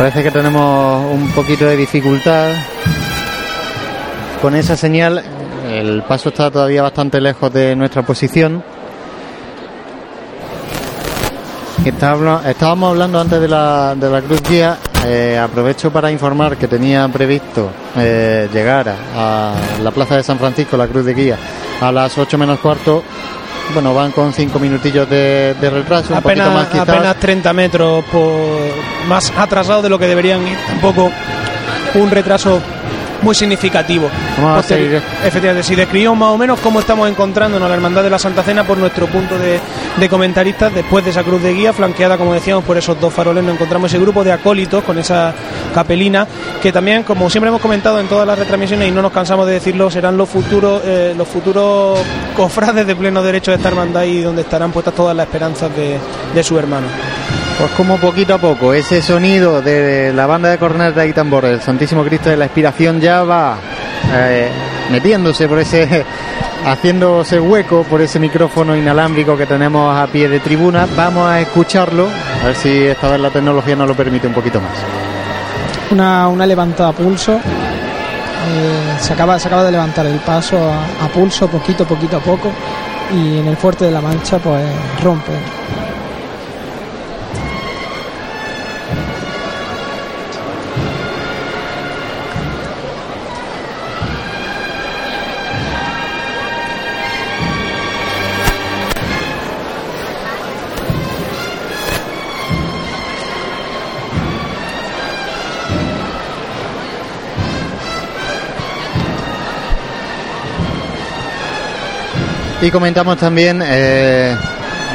Parece 0.00 0.22
que 0.22 0.30
tenemos 0.30 1.12
un 1.12 1.30
poquito 1.32 1.66
de 1.66 1.76
dificultad 1.76 2.52
con 4.40 4.56
esa 4.56 4.74
señal. 4.74 5.22
El 5.70 6.02
paso 6.04 6.30
está 6.30 6.50
todavía 6.50 6.80
bastante 6.80 7.20
lejos 7.20 7.52
de 7.52 7.76
nuestra 7.76 8.00
posición. 8.00 8.64
Estábamos, 11.84 12.90
hablando 12.90 13.20
antes 13.20 13.42
de 13.42 13.48
la, 13.48 13.94
de 13.94 14.08
la 14.08 14.22
Cruz 14.22 14.40
Guía. 14.48 14.78
eh, 15.04 15.38
aprovecho 15.38 15.92
para 15.92 16.10
informar 16.10 16.56
que 16.56 16.66
tenía 16.66 17.06
previsto 17.08 17.68
eh, 17.98 18.48
llegar 18.50 18.94
a 19.14 19.52
la 19.82 19.90
Plaza 19.90 20.16
de 20.16 20.22
San 20.22 20.38
Francisco, 20.38 20.78
la 20.78 20.88
Cruz 20.88 21.04
de 21.04 21.12
Guía, 21.12 21.36
a 21.78 21.92
las 21.92 22.16
8 22.16 22.38
menos 22.38 22.58
cuarto. 22.60 23.02
Bueno, 23.72 23.94
van 23.94 24.10
con 24.12 24.32
5 24.32 24.58
minutillos 24.58 25.08
de, 25.08 25.54
de 25.60 25.70
retraso, 25.70 26.14
un 26.14 26.22
poquito 26.22 26.42
apenas, 26.42 26.54
más 26.54 26.68
quizás. 26.68 26.88
apenas 26.88 27.16
30 27.16 27.52
metros 27.52 28.04
por, 28.06 28.32
más 29.06 29.32
atrasados 29.36 29.82
de 29.82 29.88
lo 29.88 29.98
que 29.98 30.06
deberían 30.06 30.46
ir. 30.46 30.58
Tampoco 30.66 31.10
un 31.94 32.10
retraso 32.10 32.60
muy 33.22 33.34
significativo. 33.34 34.08
Vamos 34.40 34.70
a. 34.70 34.76
Efectivamente, 34.76 35.62
si 35.62 35.74
describimos 35.74 36.16
más 36.16 36.30
o 36.30 36.38
menos 36.38 36.60
cómo 36.60 36.80
estamos 36.80 37.08
encontrándonos 37.08 37.68
la 37.68 37.74
Hermandad 37.74 38.02
de 38.02 38.10
la 38.10 38.18
Santa 38.18 38.42
Cena 38.42 38.64
por 38.64 38.78
nuestro 38.78 39.06
punto 39.06 39.38
de, 39.38 39.60
de 39.96 40.08
comentaristas, 40.08 40.74
después 40.74 41.04
de 41.04 41.10
esa 41.10 41.22
cruz 41.22 41.42
de 41.42 41.52
guía, 41.54 41.72
flanqueada, 41.72 42.16
como 42.18 42.34
decíamos, 42.34 42.64
por 42.64 42.76
esos 42.76 43.00
dos 43.00 43.12
faroles, 43.12 43.44
nos 43.44 43.54
encontramos 43.54 43.90
ese 43.92 44.00
grupo 44.00 44.24
de 44.24 44.32
acólitos 44.32 44.82
con 44.84 44.98
esa 44.98 45.34
capelina, 45.74 46.26
que 46.62 46.72
también, 46.72 47.02
como 47.02 47.28
siempre 47.30 47.48
hemos 47.48 47.60
comentado 47.60 48.00
en 48.00 48.08
todas 48.08 48.26
las 48.26 48.38
retransmisiones 48.38 48.88
y 48.88 48.90
no 48.90 49.02
nos 49.02 49.12
cansamos 49.12 49.46
de 49.46 49.54
decirlo, 49.54 49.90
serán 49.90 50.16
los 50.16 50.28
futuros, 50.28 50.82
eh, 50.84 51.14
los 51.16 51.28
futuros 51.28 52.00
cofrades 52.36 52.86
de 52.86 52.96
pleno 52.96 53.22
derecho 53.22 53.50
de 53.50 53.56
esta 53.56 53.68
hermandad 53.68 54.04
y 54.04 54.20
donde 54.20 54.42
estarán 54.42 54.72
puestas 54.72 54.94
todas 54.94 55.16
las 55.16 55.26
esperanzas 55.26 55.74
de, 55.76 55.98
de 56.34 56.42
su 56.42 56.58
hermano. 56.58 56.86
Pues 57.60 57.72
como 57.72 57.98
poquito 57.98 58.32
a 58.32 58.38
poco 58.38 58.72
ese 58.72 59.02
sonido 59.02 59.60
de 59.60 60.14
la 60.14 60.24
banda 60.24 60.48
de 60.48 60.56
corneta 60.56 61.04
y 61.04 61.12
tambor 61.12 61.44
del 61.44 61.60
Santísimo 61.60 62.02
Cristo 62.02 62.30
de 62.30 62.38
la 62.38 62.46
Inspiración 62.46 63.02
ya 63.02 63.22
va 63.22 63.58
eh, 64.14 64.48
metiéndose 64.90 65.46
por 65.46 65.58
ese, 65.58 66.06
haciéndose 66.64 67.38
hueco 67.38 67.82
por 67.82 68.00
ese 68.00 68.18
micrófono 68.18 68.74
inalámbrico 68.74 69.36
que 69.36 69.44
tenemos 69.44 69.94
a 69.94 70.06
pie 70.06 70.30
de 70.30 70.40
tribuna. 70.40 70.88
Vamos 70.96 71.28
a 71.28 71.38
escucharlo, 71.38 72.08
a 72.42 72.46
ver 72.46 72.56
si 72.56 72.84
esta 72.84 73.10
vez 73.10 73.20
la 73.20 73.28
tecnología 73.28 73.76
nos 73.76 73.88
lo 73.88 73.94
permite 73.94 74.26
un 74.26 74.32
poquito 74.32 74.58
más. 74.58 74.72
Una, 75.90 76.28
una 76.28 76.46
levantada 76.46 76.88
a 76.88 76.92
pulso. 76.92 77.34
Eh, 77.34 78.96
se, 79.00 79.12
acaba, 79.12 79.38
se 79.38 79.48
acaba 79.48 79.64
de 79.64 79.72
levantar 79.72 80.06
el 80.06 80.18
paso 80.20 80.56
a, 80.56 81.04
a 81.04 81.08
pulso, 81.08 81.46
poquito, 81.46 81.84
poquito 81.84 82.16
a 82.16 82.20
poco. 82.20 82.50
Y 83.12 83.36
en 83.36 83.48
el 83.48 83.58
fuerte 83.58 83.84
de 83.84 83.90
la 83.90 84.00
mancha, 84.00 84.38
pues 84.38 84.64
rompe. 85.02 85.32
Y 112.62 112.70
comentamos 112.70 113.16
también, 113.16 113.62
eh, 113.64 114.36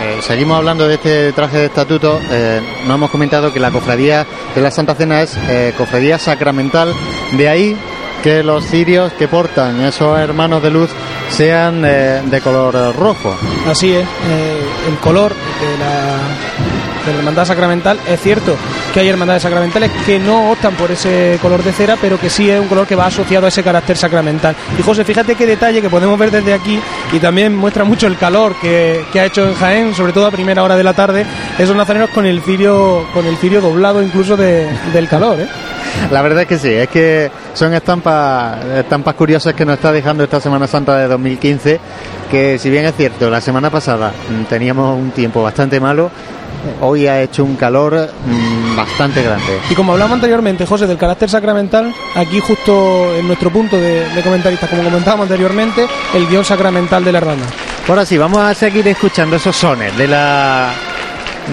eh, 0.01 0.19
seguimos 0.21 0.57
hablando 0.57 0.87
de 0.87 0.95
este 0.95 1.33
traje 1.33 1.57
de 1.57 1.65
estatuto, 1.65 2.19
eh, 2.29 2.61
no 2.85 2.93
hemos 2.93 3.09
comentado 3.09 3.51
que 3.51 3.59
la 3.59 3.71
cofradía 3.71 4.23
de 4.53 4.61
la 4.61 4.69
Santa 4.69 4.93
Cena 4.93 5.23
es 5.23 5.35
eh, 5.49 5.73
cofradía 5.75 6.19
sacramental, 6.19 6.93
de 7.31 7.49
ahí 7.49 7.77
que 8.21 8.43
los 8.43 8.65
cirios 8.65 9.13
que 9.13 9.27
portan 9.27 9.81
esos 9.81 10.19
hermanos 10.19 10.61
de 10.61 10.69
luz 10.69 10.91
sean 11.29 11.81
de, 11.81 12.41
color 12.43 12.95
rojo. 12.95 13.35
Así 13.67 13.93
es, 13.93 14.07
el 14.87 14.97
color 14.99 15.31
de 15.33 15.77
la, 15.79 16.17
de 17.05 17.11
la 17.13 17.19
hermandad 17.19 17.45
sacramental 17.45 17.99
es 18.07 18.19
cierto 18.21 18.55
que 18.93 18.99
hay 19.01 19.09
hermandades 19.09 19.43
sacramentales 19.43 19.91
que 20.05 20.19
no 20.19 20.51
optan 20.51 20.73
por 20.75 20.89
ese 20.91 21.37
color 21.41 21.63
de 21.63 21.71
cera, 21.73 21.97
pero 21.99 22.19
que 22.19 22.29
sí 22.29 22.49
es 22.49 22.59
un 22.59 22.67
color 22.67 22.87
que 22.87 22.95
va 22.95 23.05
asociado 23.07 23.45
a 23.45 23.49
ese 23.49 23.61
carácter 23.63 23.97
sacramental. 23.97 24.55
Y 24.79 24.81
José, 24.81 25.03
fíjate 25.03 25.35
qué 25.35 25.45
detalle 25.45 25.81
que 25.81 25.89
podemos 25.89 26.17
ver 26.17 26.31
desde 26.31 26.53
aquí 26.53 26.79
y 27.11 27.19
también 27.19 27.55
muestra 27.55 27.83
mucho 27.83 28.07
el 28.07 28.17
calor 28.17 28.55
que, 28.61 29.03
que 29.11 29.19
ha 29.19 29.25
hecho 29.25 29.47
en 29.47 29.55
Jaén, 29.55 29.93
sobre 29.95 30.13
todo 30.13 30.27
a 30.27 30.31
primera 30.31 30.63
hora 30.63 30.75
de 30.75 30.83
la 30.83 30.93
tarde, 30.93 31.25
esos 31.59 31.75
nazarenos 31.75 32.09
con 32.09 32.25
el 32.25 32.41
cirio, 32.41 33.05
con 33.13 33.25
el 33.25 33.37
cirio 33.37 33.61
doblado 33.61 34.01
incluso 34.01 34.35
de- 34.37 34.67
del 34.93 35.07
calor, 35.07 35.39
¿eh? 35.41 35.47
La 36.11 36.21
verdad 36.21 36.41
es 36.41 36.47
que 36.47 36.59
sí, 36.59 36.69
es 36.73 36.89
que 36.89 37.31
son 37.53 37.73
estampas, 37.73 39.13
curiosas 39.15 39.53
que 39.53 39.65
nos 39.65 39.75
está 39.75 39.91
dejando 39.93 40.23
esta 40.23 40.39
Semana 40.41 40.67
Santa 40.67 40.97
de 40.97 41.07
2015, 41.07 41.79
que 42.29 42.59
si 42.59 42.69
bien 42.69 42.85
es 42.85 42.95
cierto, 42.95 43.29
la 43.29 43.39
semana 43.39 43.69
pasada 43.69 44.11
mm, 44.29 44.43
teníamos 44.45 44.97
un 44.99 45.11
tiempo 45.11 45.41
bastante 45.41 45.79
malo, 45.79 46.11
hoy 46.81 47.07
ha 47.07 47.21
hecho 47.21 47.43
un 47.43 47.55
calor 47.55 48.09
mm, 48.25 48.75
bastante 48.75 49.21
grande. 49.21 49.59
Y 49.69 49.75
como 49.75 49.93
hablamos 49.93 50.15
anteriormente, 50.15 50.65
José, 50.65 50.87
del 50.87 50.97
carácter 50.97 51.29
sacramental, 51.29 51.93
aquí 52.15 52.39
justo 52.39 53.15
en 53.15 53.27
nuestro 53.27 53.49
punto 53.51 53.77
de, 53.77 54.09
de 54.09 54.21
comentaristas, 54.21 54.69
como 54.69 54.83
comentábamos 54.83 55.25
anteriormente, 55.25 55.87
el 56.13 56.27
guion 56.27 56.45
sacramental 56.45 57.03
de 57.03 57.11
la 57.11 57.17
hermandad. 57.19 57.47
Ahora 57.87 58.05
sí, 58.05 58.17
vamos 58.17 58.39
a 58.39 58.53
seguir 58.53 58.87
escuchando 58.87 59.35
esos 59.35 59.55
sones 59.55 59.95
de 59.97 60.07
la 60.07 60.73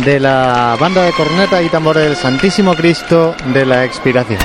de 0.04 0.18
la 0.18 0.76
banda 0.80 1.02
de 1.02 1.12
corneta 1.12 1.62
y 1.62 1.68
tambores 1.68 2.04
del 2.04 2.16
Santísimo 2.16 2.74
Cristo 2.74 3.34
de 3.52 3.66
la 3.66 3.84
Expiración. 3.84 4.40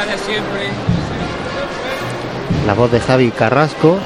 De 0.00 0.18
siempre. 0.18 0.70
La 2.66 2.72
voz 2.72 2.90
de 2.90 2.98
Javi 2.98 3.30
Carrasco 3.30 3.98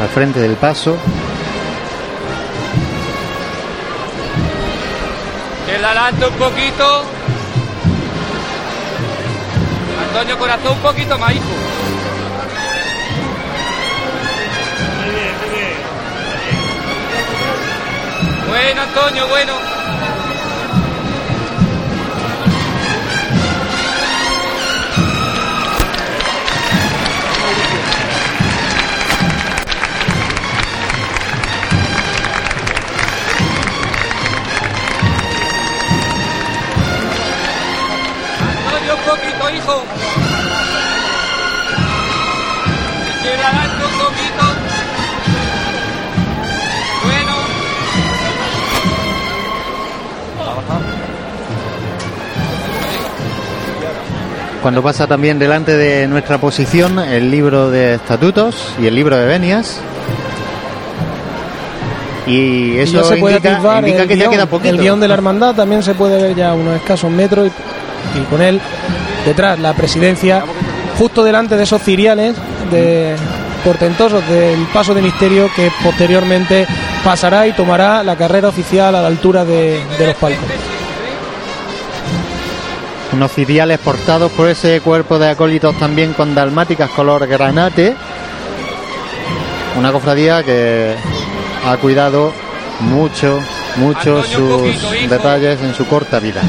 al 0.00 0.08
frente 0.08 0.40
del 0.40 0.56
paso. 0.56 0.96
Que 5.66 5.78
la 5.78 5.90
adelante 5.90 6.26
un 6.26 6.34
poquito. 6.34 7.04
Antonio 10.08 10.38
Corazón, 10.38 10.72
un 10.72 10.78
poquito 10.78 11.18
más, 11.18 11.32
hijo. 11.32 11.44
Bueno, 18.48 18.82
Antonio, 18.82 19.28
bueno. 19.28 19.52
Antonio, 19.52 19.68
un 19.68 19.73
hijo. 39.64 39.82
Izquierda 43.16 43.48
adelante 43.48 43.84
un 43.84 43.98
poquito. 43.98 44.44
Bueno. 47.04 47.32
Cuando 54.62 54.82
pasa 54.82 55.06
también 55.06 55.38
delante 55.38 55.76
de 55.76 56.08
nuestra 56.08 56.38
posición 56.38 56.98
el 56.98 57.30
libro 57.30 57.70
de 57.70 57.94
estatutos 57.94 58.74
y 58.80 58.86
el 58.86 58.94
libro 58.94 59.16
de 59.16 59.26
venias. 59.26 59.80
Y 62.26 62.32
Y 62.32 62.78
eso 62.78 63.02
ya 63.02 63.04
se 63.04 63.16
puede 63.16 63.36
indica, 63.36 63.52
atisbar 63.52 63.84
indica 63.84 64.02
el 64.02 64.08
que 64.08 64.16
ya 64.16 64.22
guion, 64.22 64.32
queda 64.32 64.46
poquito. 64.46 64.74
El 64.74 64.80
guion 64.80 64.98
de 64.98 65.08
la 65.08 65.14
hermandad 65.14 65.54
también 65.54 65.82
se 65.82 65.94
puede 65.94 66.22
ver 66.22 66.34
ya 66.34 66.52
a 66.52 66.54
unos 66.54 66.76
escasos 66.76 67.10
metros 67.10 67.48
y, 67.48 68.18
y 68.18 68.22
con 68.22 68.40
él 68.40 68.58
detrás 69.24 69.58
la 69.58 69.74
presidencia, 69.74 70.44
justo 70.98 71.24
delante 71.24 71.56
de 71.56 71.64
esos 71.64 71.82
ciriales 71.82 72.36
de 72.70 73.16
portentosos 73.64 74.26
del 74.28 74.66
paso 74.72 74.94
de 74.94 75.02
misterio 75.02 75.50
que 75.54 75.70
posteriormente 75.82 76.66
pasará 77.02 77.46
y 77.46 77.52
tomará 77.52 78.02
la 78.02 78.16
carrera 78.16 78.48
oficial 78.48 78.94
a 78.94 79.00
la 79.00 79.08
altura 79.08 79.44
de, 79.44 79.80
de 79.98 80.06
los 80.06 80.16
palcos. 80.16 80.44
Unos 83.12 83.32
ciriales 83.32 83.78
portados 83.78 84.32
por 84.32 84.48
ese 84.48 84.80
cuerpo 84.80 85.18
de 85.18 85.30
acólitos 85.30 85.78
también 85.78 86.12
con 86.14 86.34
dalmáticas 86.34 86.90
color 86.90 87.26
granate. 87.26 87.94
Una 89.78 89.92
cofradía 89.92 90.42
que 90.42 90.94
ha 91.66 91.76
cuidado 91.76 92.32
mucho, 92.80 93.40
mucho 93.76 94.22
sus 94.22 95.08
detalles 95.08 95.60
en 95.62 95.74
su 95.74 95.86
corta 95.86 96.18
vida. 96.18 96.42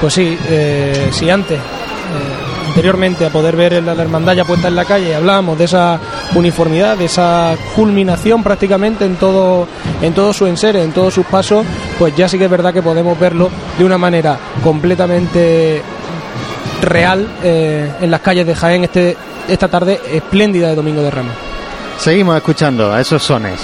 Pues 0.00 0.14
sí, 0.14 0.36
eh, 0.48 1.08
si 1.12 1.30
antes, 1.30 1.58
eh, 2.04 2.68
anteriormente 2.68 3.24
a 3.26 3.30
poder 3.30 3.56
ver 3.56 3.82
la, 3.82 3.92
hermandad 3.92 4.34
ya 4.34 4.44
puesta 4.44 4.68
en 4.68 4.76
la 4.76 4.84
calle, 4.84 5.14
hablábamos 5.14 5.58
de 5.58 5.64
esa 5.64 6.00
uniformidad, 6.34 6.96
de 6.96 7.04
esa 7.06 7.56
culminación 7.74 8.42
prácticamente 8.42 9.04
en 9.04 9.16
todo, 9.16 9.68
en 10.02 10.12
todo 10.12 10.32
su 10.32 10.46
enser, 10.46 10.76
en 10.76 10.92
todos 10.92 11.14
sus 11.14 11.26
pasos, 11.26 11.64
pues 11.98 12.14
ya 12.16 12.28
sí 12.28 12.38
que 12.38 12.44
es 12.44 12.50
verdad 12.50 12.72
que 12.72 12.82
podemos 12.82 13.18
verlo 13.18 13.50
de 13.78 13.84
una 13.84 13.98
manera 13.98 14.38
completamente 14.62 15.82
real 16.82 17.28
eh, 17.42 17.92
en 18.00 18.10
las 18.10 18.20
calles 18.20 18.46
de 18.46 18.54
Jaén 18.54 18.84
este, 18.84 19.16
esta 19.48 19.68
tarde 19.68 20.00
espléndida 20.12 20.68
de 20.68 20.74
Domingo 20.74 21.02
de 21.02 21.10
Ramos. 21.10 21.34
Seguimos 21.98 22.36
escuchando 22.36 22.92
a 22.92 23.00
esos 23.00 23.22
sones. 23.22 23.60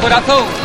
Un 0.00 0.57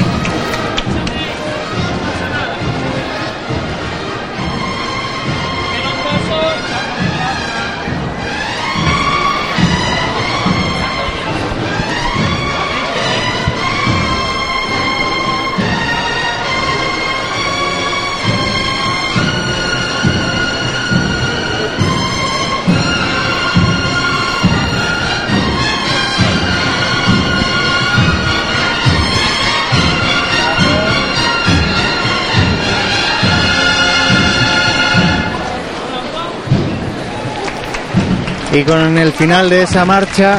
Y 38.53 38.63
con 38.63 38.99
el 38.99 39.11
final 39.13 39.49
de 39.49 39.63
esa 39.63 39.83
marcha, 39.83 40.37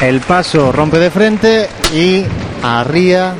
el, 0.00 0.20
paso 0.20 0.70
rompe 0.70 0.98
de 0.98 1.10
frente 1.10 1.68
y 1.92 2.24
arría 2.62 3.34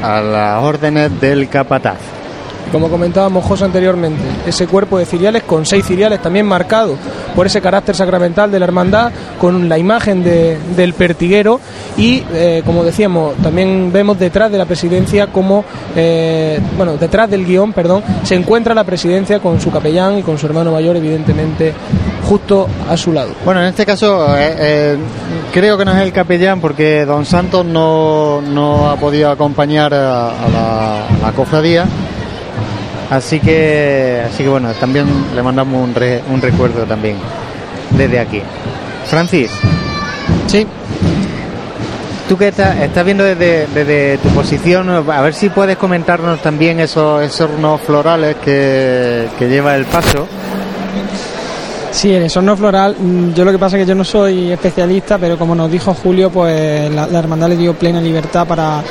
a 0.00 0.20
las 0.20 0.62
órdenes 0.62 1.20
del 1.20 1.48
capataz. 1.48 1.98
Como 2.72 2.88
comentábamos 2.90 3.44
José 3.44 3.64
anteriormente, 3.64 4.22
ese 4.46 4.66
cuerpo 4.66 4.98
de 4.98 5.06
ciriales 5.06 5.42
con 5.44 5.64
seis 5.64 5.86
ciriales 5.86 6.20
también 6.20 6.44
marcado 6.46 6.96
por 7.34 7.46
ese 7.46 7.60
carácter 7.62 7.96
sacramental 7.96 8.50
de 8.50 8.58
la 8.58 8.66
hermandad, 8.66 9.10
con 9.40 9.68
la 9.68 9.78
imagen 9.78 10.22
de- 10.22 10.58
del 10.76 10.92
pertiguero 10.92 11.60
y, 11.96 12.22
eh, 12.32 12.62
como 12.66 12.84
decíamos, 12.84 13.34
también 13.36 13.90
vemos 13.92 14.18
detrás 14.18 14.52
de 14.52 14.58
la 14.58 14.66
presidencia 14.66 15.28
como, 15.28 15.64
eh, 15.96 16.60
bueno, 16.76 16.96
detrás 16.98 17.30
del 17.30 17.46
guion, 17.46 17.72
perdón, 17.72 18.02
se 18.22 18.34
encuentra 18.34 18.74
la 18.74 18.84
presidencia 18.84 19.38
con 19.40 19.60
su 19.60 19.70
capellán 19.70 20.18
y 20.18 20.22
con 20.22 20.36
su 20.38 20.46
hermano 20.46 20.70
mayor, 20.72 20.96
evidentemente, 20.96 21.72
justo 22.28 22.66
a 22.88 22.96
su 22.98 23.12
lado. 23.12 23.30
Bueno, 23.44 23.60
en 23.62 23.68
este 23.68 23.86
caso 23.86 24.26
eh, 24.36 24.96
creo 25.52 25.78
que 25.78 25.84
no 25.86 25.92
es 25.92 26.02
el 26.02 26.12
capellán 26.12 26.60
porque 26.60 27.06
Don 27.06 27.24
Santos 27.24 27.64
no, 27.64 28.42
no 28.42 28.90
ha 28.90 28.96
podido 28.96 29.30
acompañar 29.30 29.94
a 29.94 30.32
la 31.22 31.32
cofradía. 31.34 31.86
Así 33.10 33.40
que, 33.40 34.22
así 34.26 34.42
que 34.42 34.48
bueno, 34.48 34.70
también 34.78 35.06
le 35.34 35.42
mandamos 35.42 35.82
un, 35.82 35.94
re- 35.94 36.22
un 36.30 36.40
recuerdo 36.42 36.82
también 36.84 37.16
desde 37.90 38.18
aquí. 38.20 38.42
Francis. 39.06 39.50
Sí. 40.46 40.66
Tú 42.28 42.36
que 42.36 42.48
estás, 42.48 42.76
estás 42.76 43.04
viendo 43.06 43.24
desde, 43.24 43.66
desde 43.68 44.18
tu 44.18 44.28
posición, 44.30 44.90
a 44.90 45.20
ver 45.22 45.32
si 45.32 45.48
puedes 45.48 45.78
comentarnos 45.78 46.40
también 46.42 46.78
esos, 46.80 47.22
esos 47.22 47.50
hornos 47.50 47.80
florales 47.80 48.36
que, 48.44 49.26
que 49.38 49.48
lleva 49.48 49.74
el 49.74 49.86
paso. 49.86 50.26
Sí, 51.90 52.12
el 52.12 52.30
horno 52.36 52.54
floral, 52.54 52.96
mm, 52.98 53.32
yo 53.32 53.46
lo 53.46 53.50
que 53.50 53.58
pasa 53.58 53.76
es 53.78 53.82
que 53.84 53.88
yo 53.88 53.94
no 53.94 54.04
soy 54.04 54.52
especialista, 54.52 55.16
pero 55.16 55.38
como 55.38 55.54
nos 55.54 55.70
dijo 55.70 55.94
Julio, 55.94 56.28
pues 56.30 56.90
la, 56.90 57.06
la 57.06 57.18
hermandad 57.18 57.48
le 57.48 57.56
dio 57.56 57.72
plena 57.72 57.98
libertad 57.98 58.46
para, 58.46 58.82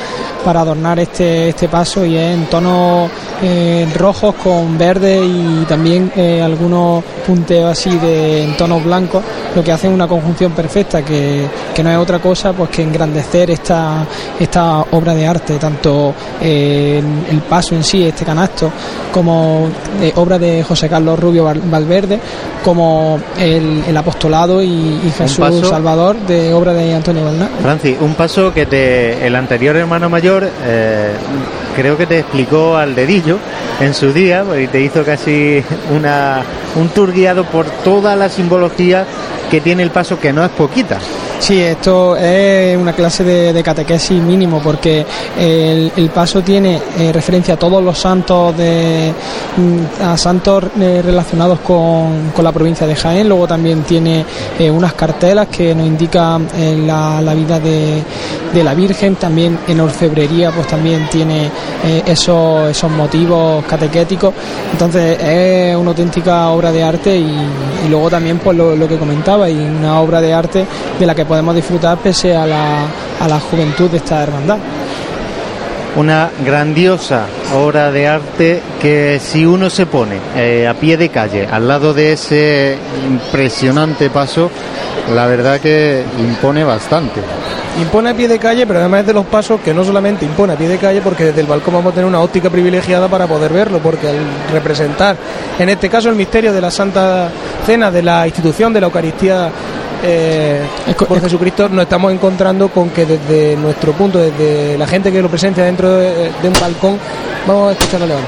para 0.44 0.60
adornar 0.62 0.98
este, 0.98 1.50
este 1.50 1.68
paso 1.68 2.04
y 2.04 2.16
es 2.16 2.34
en 2.34 2.46
tonos 2.46 3.08
eh, 3.42 3.86
rojos 3.96 4.34
con 4.36 4.76
verde 4.78 5.20
y 5.24 5.64
también 5.68 6.10
eh, 6.16 6.40
algunos 6.42 7.04
punteos 7.26 7.70
así 7.72 7.90
de 7.98 8.44
en 8.44 8.56
tonos 8.56 8.82
blancos, 8.84 9.22
lo 9.54 9.62
que 9.62 9.72
hace 9.72 9.88
una 9.88 10.06
conjunción 10.08 10.52
perfecta, 10.52 11.02
que, 11.04 11.44
que 11.74 11.82
no 11.82 11.90
es 11.90 11.96
otra 11.98 12.18
cosa 12.18 12.52
pues 12.52 12.70
que 12.70 12.82
engrandecer 12.82 13.50
esta, 13.50 14.04
esta 14.38 14.80
obra 14.92 15.14
de 15.14 15.26
arte, 15.26 15.54
tanto 15.58 16.14
eh, 16.40 17.02
el, 17.30 17.38
paso 17.42 17.74
en 17.74 17.84
sí, 17.84 18.04
este 18.04 18.24
canasto, 18.24 18.70
como 19.12 19.68
obra 20.16 20.38
de 20.38 20.62
José 20.62 20.88
Carlos 20.88 21.18
Rubio 21.18 21.44
Val- 21.44 21.62
Valverde, 21.64 22.18
como 22.64 23.18
el, 23.38 23.84
el 23.86 23.96
apostolado 23.96 24.62
y, 24.62 24.68
y 24.68 25.12
Jesús 25.16 25.38
paso- 25.38 25.64
Salvador 25.70 26.16
de 26.26 26.52
obra 26.52 26.72
de 26.72 26.94
Antonio 26.94 27.24
Valná. 27.24 27.48
Francis, 27.62 27.96
un 28.00 28.14
paso 28.14 28.52
que 28.52 28.66
te, 28.66 29.26
el 29.26 29.34
anterior 29.36 29.76
hermano 29.76 30.08
mayor 30.08 30.48
creo 31.78 31.96
que 31.96 32.06
te 32.06 32.18
explicó 32.18 32.76
al 32.76 32.96
dedillo 32.96 33.38
en 33.80 33.94
su 33.94 34.12
día 34.12 34.44
y 34.60 34.66
te 34.66 34.80
hizo 34.80 35.04
casi 35.04 35.62
una, 35.94 36.42
un 36.74 36.88
tour 36.88 37.12
guiado 37.12 37.44
por 37.44 37.66
toda 37.84 38.16
la 38.16 38.28
simbología 38.28 39.06
que 39.48 39.60
tiene 39.60 39.84
el 39.84 39.92
paso, 39.92 40.18
que 40.18 40.32
no 40.32 40.44
es 40.44 40.50
poquita. 40.50 40.98
Sí, 41.40 41.60
esto 41.60 42.16
es 42.16 42.76
una 42.76 42.92
clase 42.92 43.22
de, 43.22 43.52
de 43.52 43.62
catequesis 43.62 44.20
mínimo 44.20 44.60
porque 44.60 45.06
el, 45.38 45.92
el 45.96 46.10
paso 46.10 46.42
tiene 46.42 46.80
eh, 46.98 47.12
referencia 47.12 47.54
a 47.54 47.56
todos 47.56 47.82
los 47.82 47.96
santos 47.96 48.56
de 48.56 49.12
mm, 49.56 50.02
a 50.02 50.16
santos 50.18 50.64
eh, 50.80 51.00
relacionados 51.02 51.60
con, 51.60 52.32
con 52.34 52.44
la 52.44 52.50
provincia 52.50 52.88
de 52.88 52.96
Jaén. 52.96 53.28
Luego 53.28 53.46
también 53.46 53.82
tiene 53.84 54.24
eh, 54.58 54.68
unas 54.68 54.94
cartelas 54.94 55.46
que 55.46 55.74
nos 55.76 55.86
indican 55.86 56.48
la, 56.84 57.22
la 57.22 57.34
vida 57.34 57.60
de, 57.60 58.02
de 58.52 58.64
la 58.64 58.74
Virgen. 58.74 59.14
También 59.14 59.60
en 59.68 59.80
orfebrería 59.80 60.50
pues 60.50 60.66
también 60.66 61.08
tiene 61.08 61.50
esos, 62.04 62.68
esos 62.70 62.90
motivos 62.90 63.64
catequéticos. 63.64 64.34
Entonces 64.72 65.18
es 65.22 65.76
una 65.76 65.90
auténtica 65.90 66.48
obra 66.48 66.72
de 66.72 66.82
arte 66.82 67.16
y, 67.16 67.30
y 67.86 67.88
luego 67.88 68.10
también 68.10 68.38
pues 68.38 68.56
lo, 68.56 68.74
lo 68.74 68.88
que 68.88 68.98
comentaba 68.98 69.48
y 69.48 69.54
una 69.54 70.00
obra 70.00 70.20
de 70.20 70.34
arte 70.34 70.66
de 70.98 71.06
la 71.06 71.14
que 71.14 71.27
podemos 71.28 71.54
disfrutar 71.54 71.98
pese 71.98 72.34
a 72.34 72.46
la, 72.46 72.86
a 73.20 73.28
la 73.28 73.38
juventud 73.38 73.88
de 73.90 73.98
esta 73.98 74.22
hermandad. 74.22 74.58
Una 75.96 76.30
grandiosa 76.44 77.26
obra 77.54 77.90
de 77.90 78.06
arte 78.06 78.62
que 78.80 79.20
si 79.20 79.44
uno 79.44 79.70
se 79.70 79.86
pone 79.86 80.16
eh, 80.36 80.66
a 80.66 80.74
pie 80.74 80.96
de 80.96 81.08
calle 81.08 81.46
al 81.50 81.66
lado 81.66 81.92
de 81.92 82.12
ese 82.12 82.76
impresionante 83.08 84.10
paso, 84.10 84.50
la 85.14 85.26
verdad 85.26 85.60
que 85.60 86.04
impone 86.18 86.64
bastante. 86.64 87.20
Impone 87.80 88.10
a 88.10 88.14
pie 88.14 88.28
de 88.28 88.38
calle, 88.38 88.66
pero 88.66 88.80
además 88.80 89.00
es 89.00 89.06
de 89.06 89.12
los 89.14 89.26
pasos 89.26 89.60
que 89.60 89.72
no 89.72 89.84
solamente 89.84 90.24
impone 90.24 90.52
a 90.52 90.56
pie 90.56 90.68
de 90.68 90.78
calle, 90.78 91.00
porque 91.00 91.24
desde 91.24 91.40
el 91.40 91.46
balcón 91.46 91.74
vamos 91.74 91.92
a 91.92 91.94
tener 91.94 92.06
una 92.06 92.20
óptica 92.20 92.50
privilegiada 92.50 93.08
para 93.08 93.26
poder 93.26 93.52
verlo, 93.52 93.78
porque 93.78 94.08
al 94.08 94.16
representar, 94.52 95.16
en 95.58 95.68
este 95.68 95.88
caso, 95.88 96.08
el 96.10 96.16
misterio 96.16 96.52
de 96.52 96.60
la 96.60 96.70
Santa 96.70 97.28
Cena, 97.64 97.90
de 97.90 98.02
la 98.02 98.26
institución 98.26 98.72
de 98.72 98.80
la 98.80 98.86
Eucaristía 98.86 99.50
eh, 100.02 100.62
por 101.08 101.20
Jesucristo, 101.20 101.68
nos 101.68 101.82
estamos 101.82 102.12
encontrando 102.12 102.68
con 102.68 102.90
que 102.90 103.04
desde 103.04 103.56
nuestro 103.56 103.92
punto, 103.92 104.18
desde 104.18 104.78
la 104.78 104.86
gente 104.86 105.10
que 105.10 105.20
lo 105.20 105.28
presencia 105.28 105.64
dentro 105.64 105.96
de, 105.96 106.30
de 106.40 106.48
un 106.48 106.54
balcón, 106.60 106.98
vamos 107.46 107.70
a 107.70 107.72
escuchar 107.72 108.02
a 108.02 108.06
León. 108.06 108.22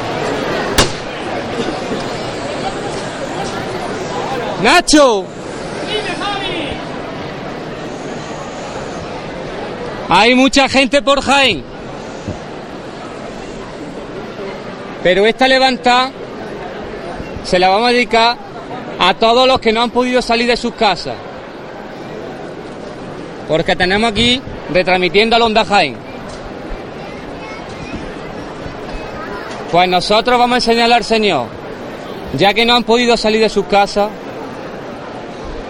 Nacho. 4.63 5.25
Hay 10.09 10.35
mucha 10.35 10.69
gente 10.69 11.01
por 11.03 11.23
Jaén. 11.23 11.65
Pero 15.03 15.25
esta 15.25 15.49
levantada 15.49 16.11
se 17.45 17.59
la 17.59 17.69
vamos 17.69 17.89
a 17.89 17.93
dedicar 17.93 18.37
a 18.99 19.15
todos 19.15 19.47
los 19.47 19.61
que 19.61 19.73
no 19.73 19.83
han 19.83 19.91
podido 19.91 20.21
salir 20.21 20.47
de 20.47 20.57
sus 20.57 20.75
casas. 20.75 21.15
Porque 23.51 23.75
tenemos 23.75 24.13
aquí 24.13 24.41
retransmitiendo 24.73 25.35
a 25.35 25.45
Onda 25.45 25.65
Jaén. 25.65 25.97
Pues 29.73 29.89
nosotros 29.89 30.39
vamos 30.39 30.55
a 30.55 30.59
enseñarle 30.59 30.95
al 30.95 31.03
Señor, 31.03 31.47
ya 32.39 32.55
que 32.55 32.65
no 32.65 32.77
han 32.77 32.85
podido 32.85 33.17
salir 33.17 33.41
de 33.41 33.49
sus 33.49 33.67
casas, 33.67 34.09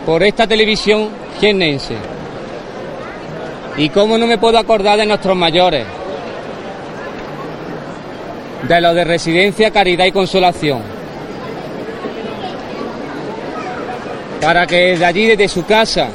por 0.04 0.22
esta 0.22 0.46
televisión 0.46 1.08
jiennense. 1.40 1.96
Y 3.78 3.88
cómo 3.88 4.18
no 4.18 4.26
me 4.26 4.36
puedo 4.36 4.58
acordar 4.58 4.98
de 4.98 5.06
nuestros 5.06 5.34
mayores, 5.34 5.86
de 8.68 8.80
los 8.82 8.94
de 8.94 9.04
Residencia, 9.04 9.70
Caridad 9.70 10.04
y 10.04 10.12
Consolación. 10.12 10.82
Para 14.42 14.66
que 14.66 14.76
desde 14.76 15.06
allí, 15.06 15.26
desde 15.28 15.48
su 15.48 15.64
casa, 15.64 16.10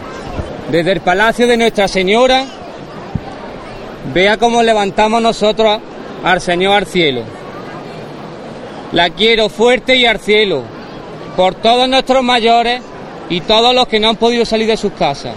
desde 0.70 0.92
el 0.92 1.02
Palacio 1.02 1.48
de 1.48 1.58
Nuestra 1.58 1.88
Señora, 1.88 2.46
vea 4.14 4.38
cómo 4.38 4.64
levantamos 4.64 5.22
nosotros 5.22 5.80
al 6.24 6.42
Señor 6.42 6.74
al 6.74 6.86
cielo. 6.86 7.22
La 8.92 9.10
quiero 9.10 9.50
fuerte 9.50 9.96
y 9.96 10.06
al 10.06 10.20
cielo, 10.20 10.64
por 11.36 11.56
todos 11.56 11.88
nuestros 11.88 12.24
mayores 12.24 12.82
y 13.30 13.42
todos 13.42 13.76
los 13.76 13.88
que 13.88 14.00
no 14.00 14.10
han 14.10 14.16
podido 14.16 14.46
salir 14.46 14.68
de 14.68 14.78
sus 14.78 14.94
casas. 14.94 15.34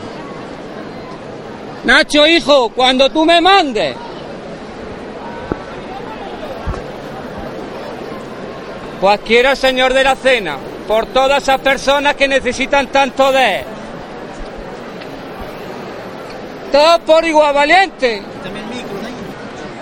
Nacho, 1.84 2.26
hijo, 2.26 2.70
cuando 2.70 3.10
tú 3.10 3.24
me 3.24 3.40
mandes. 3.40 3.94
Pues 9.00 9.20
quiero 9.24 9.54
Señor 9.54 9.94
de 9.94 10.04
la 10.04 10.16
Cena, 10.16 10.56
por 10.88 11.06
todas 11.06 11.42
esas 11.42 11.60
personas 11.60 12.16
que 12.16 12.26
necesitan 12.26 12.88
tanto 12.88 13.30
de 13.30 13.60
Él. 13.60 13.77
Todos 16.72 17.00
por 17.00 17.24
igual, 17.24 17.54
valiente. 17.54 18.22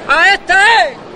¡A 0.09 0.35
este 0.35 0.53
es! 0.53 1.07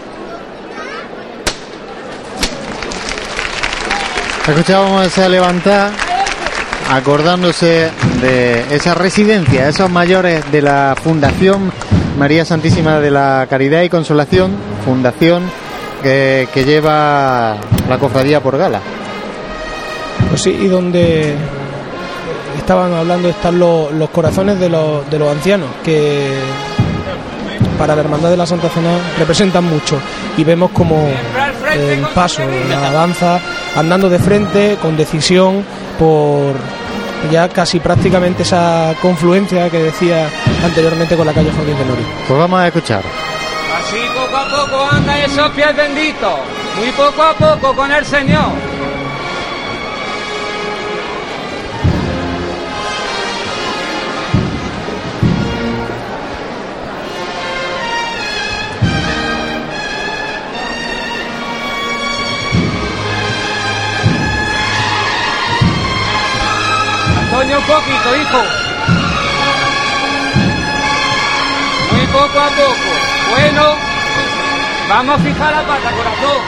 Escuchábamos 4.48 5.06
esa 5.06 5.28
levantada 5.28 5.92
acordándose 6.90 7.88
de 8.20 8.74
esa 8.74 8.94
residencia, 8.94 9.68
esos 9.68 9.88
mayores 9.88 10.50
de 10.50 10.62
la 10.62 10.96
Fundación 11.00 11.72
María 12.18 12.44
Santísima 12.44 12.98
de 12.98 13.12
la 13.12 13.46
Caridad 13.48 13.82
y 13.82 13.88
Consolación, 13.88 14.56
fundación 14.84 15.44
que, 16.02 16.48
que 16.52 16.64
lleva 16.64 17.56
la 17.88 17.98
cofradía 17.98 18.40
por 18.42 18.58
gala. 18.58 18.80
Pues 20.30 20.42
sí, 20.42 20.50
y 20.50 20.66
donde 20.66 21.36
estaban 22.60 22.92
hablando 22.94 23.28
están 23.28 23.58
los, 23.58 23.92
los 23.92 24.10
corazones 24.10 24.58
de 24.60 24.68
los, 24.68 25.08
de 25.10 25.18
los 25.18 25.30
ancianos, 25.30 25.68
que 25.84 26.32
para 27.78 27.94
la 27.94 28.02
Hermandad 28.02 28.30
de 28.30 28.36
la 28.36 28.46
Santa 28.46 28.68
Cena 28.68 28.98
representan 29.18 29.64
mucho. 29.64 29.98
Y 30.36 30.44
vemos 30.44 30.70
como 30.70 31.08
el 31.74 32.00
paso, 32.14 32.42
la 32.68 32.92
danza, 32.92 33.40
andando 33.74 34.08
de 34.08 34.18
frente, 34.18 34.78
con 34.80 34.96
decisión, 34.96 35.64
por 35.98 36.54
ya 37.30 37.48
casi 37.48 37.80
prácticamente 37.80 38.42
esa 38.42 38.94
confluencia 39.00 39.68
que 39.70 39.82
decía 39.82 40.28
anteriormente 40.64 41.16
con 41.16 41.26
la 41.26 41.32
calle 41.32 41.50
Joaquín 41.50 41.76
de 41.76 41.84
Nori. 41.84 42.02
Pues 42.26 42.38
vamos 42.38 42.60
a 42.60 42.66
escuchar. 42.66 43.02
Así 43.78 43.96
poco 44.14 44.36
a 44.36 44.48
poco 44.48 44.86
anda 44.90 45.24
esos 45.24 45.50
pies 45.50 45.76
benditos, 45.76 46.38
muy 46.78 46.90
poco 46.92 47.22
a 47.22 47.34
poco 47.34 47.74
con 47.74 47.90
el 47.90 48.04
Señor. 48.04 48.69
Coño, 67.40 67.56
un 67.56 67.64
poquito, 67.64 68.16
hijo. 68.16 68.42
Muy 71.90 72.06
poco 72.08 72.38
a 72.38 72.50
poco. 72.50 72.90
Bueno, 73.30 73.76
vamos 74.90 75.18
a 75.18 75.22
fijar 75.24 75.52
la 75.54 75.62
pata, 75.62 75.90
corazón. 75.90 76.42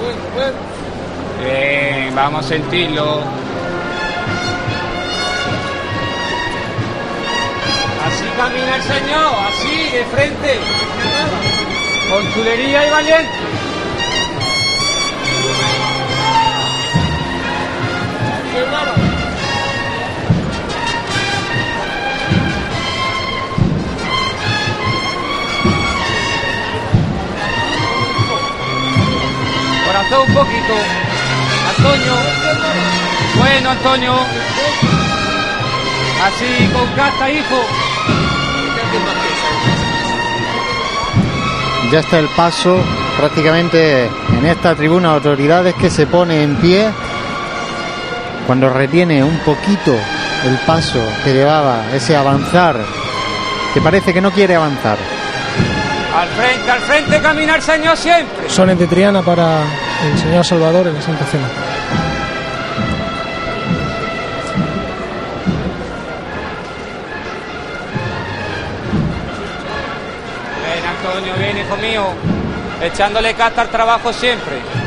Bueno, 0.00 0.54
bueno 1.36 1.87
vamos 2.14 2.44
a 2.44 2.48
sentirlo. 2.48 3.20
Así 8.06 8.24
camina 8.36 8.76
el 8.76 8.82
Señor, 8.82 9.34
así, 9.48 9.90
de 9.92 10.04
frente. 10.04 10.58
Con 12.10 12.32
chulería 12.34 12.86
y 12.86 12.90
valiente. 12.90 13.28
Corazón 29.86 30.28
un 30.28 30.34
poquito. 30.34 30.97
Antonio. 31.78 32.12
Bueno, 33.36 33.70
Antonio. 33.70 34.12
Así, 36.24 36.70
con 36.72 36.88
casta, 36.96 37.30
hijo. 37.30 37.64
Ya 41.92 42.00
está 42.00 42.18
el 42.18 42.28
paso 42.28 42.78
prácticamente 43.16 44.06
en 44.06 44.46
esta 44.46 44.74
tribuna 44.74 45.14
autoridades 45.14 45.74
que 45.74 45.88
se 45.88 46.06
pone 46.06 46.42
en 46.42 46.56
pie 46.56 46.90
cuando 48.46 48.68
retiene 48.68 49.24
un 49.24 49.38
poquito 49.38 49.96
el 50.44 50.56
paso 50.66 51.00
que 51.24 51.32
llevaba 51.32 51.84
ese 51.94 52.16
avanzar 52.16 52.76
que 53.72 53.80
parece 53.80 54.12
que 54.12 54.20
no 54.20 54.30
quiere 54.30 54.54
avanzar. 54.56 54.98
Al 56.14 56.28
frente, 56.28 56.70
al 56.70 56.80
frente, 56.80 57.20
camina 57.20 57.56
el 57.56 57.62
Señor 57.62 57.96
siempre. 57.96 58.48
Sones 58.50 58.78
de 58.78 58.86
Triana 58.86 59.22
para 59.22 59.62
el 60.04 60.18
Señor 60.18 60.44
Salvador 60.44 60.86
en 60.86 60.94
la 60.94 61.02
Santa 61.02 61.24
Cena. 61.24 61.48
Ven, 70.62 70.86
Antonio, 70.86 71.34
ven, 71.38 71.58
hijo 71.58 71.76
mío. 71.76 72.04
Echándole 72.80 73.34
casta 73.34 73.62
al 73.62 73.68
trabajo 73.68 74.12
siempre. 74.12 74.77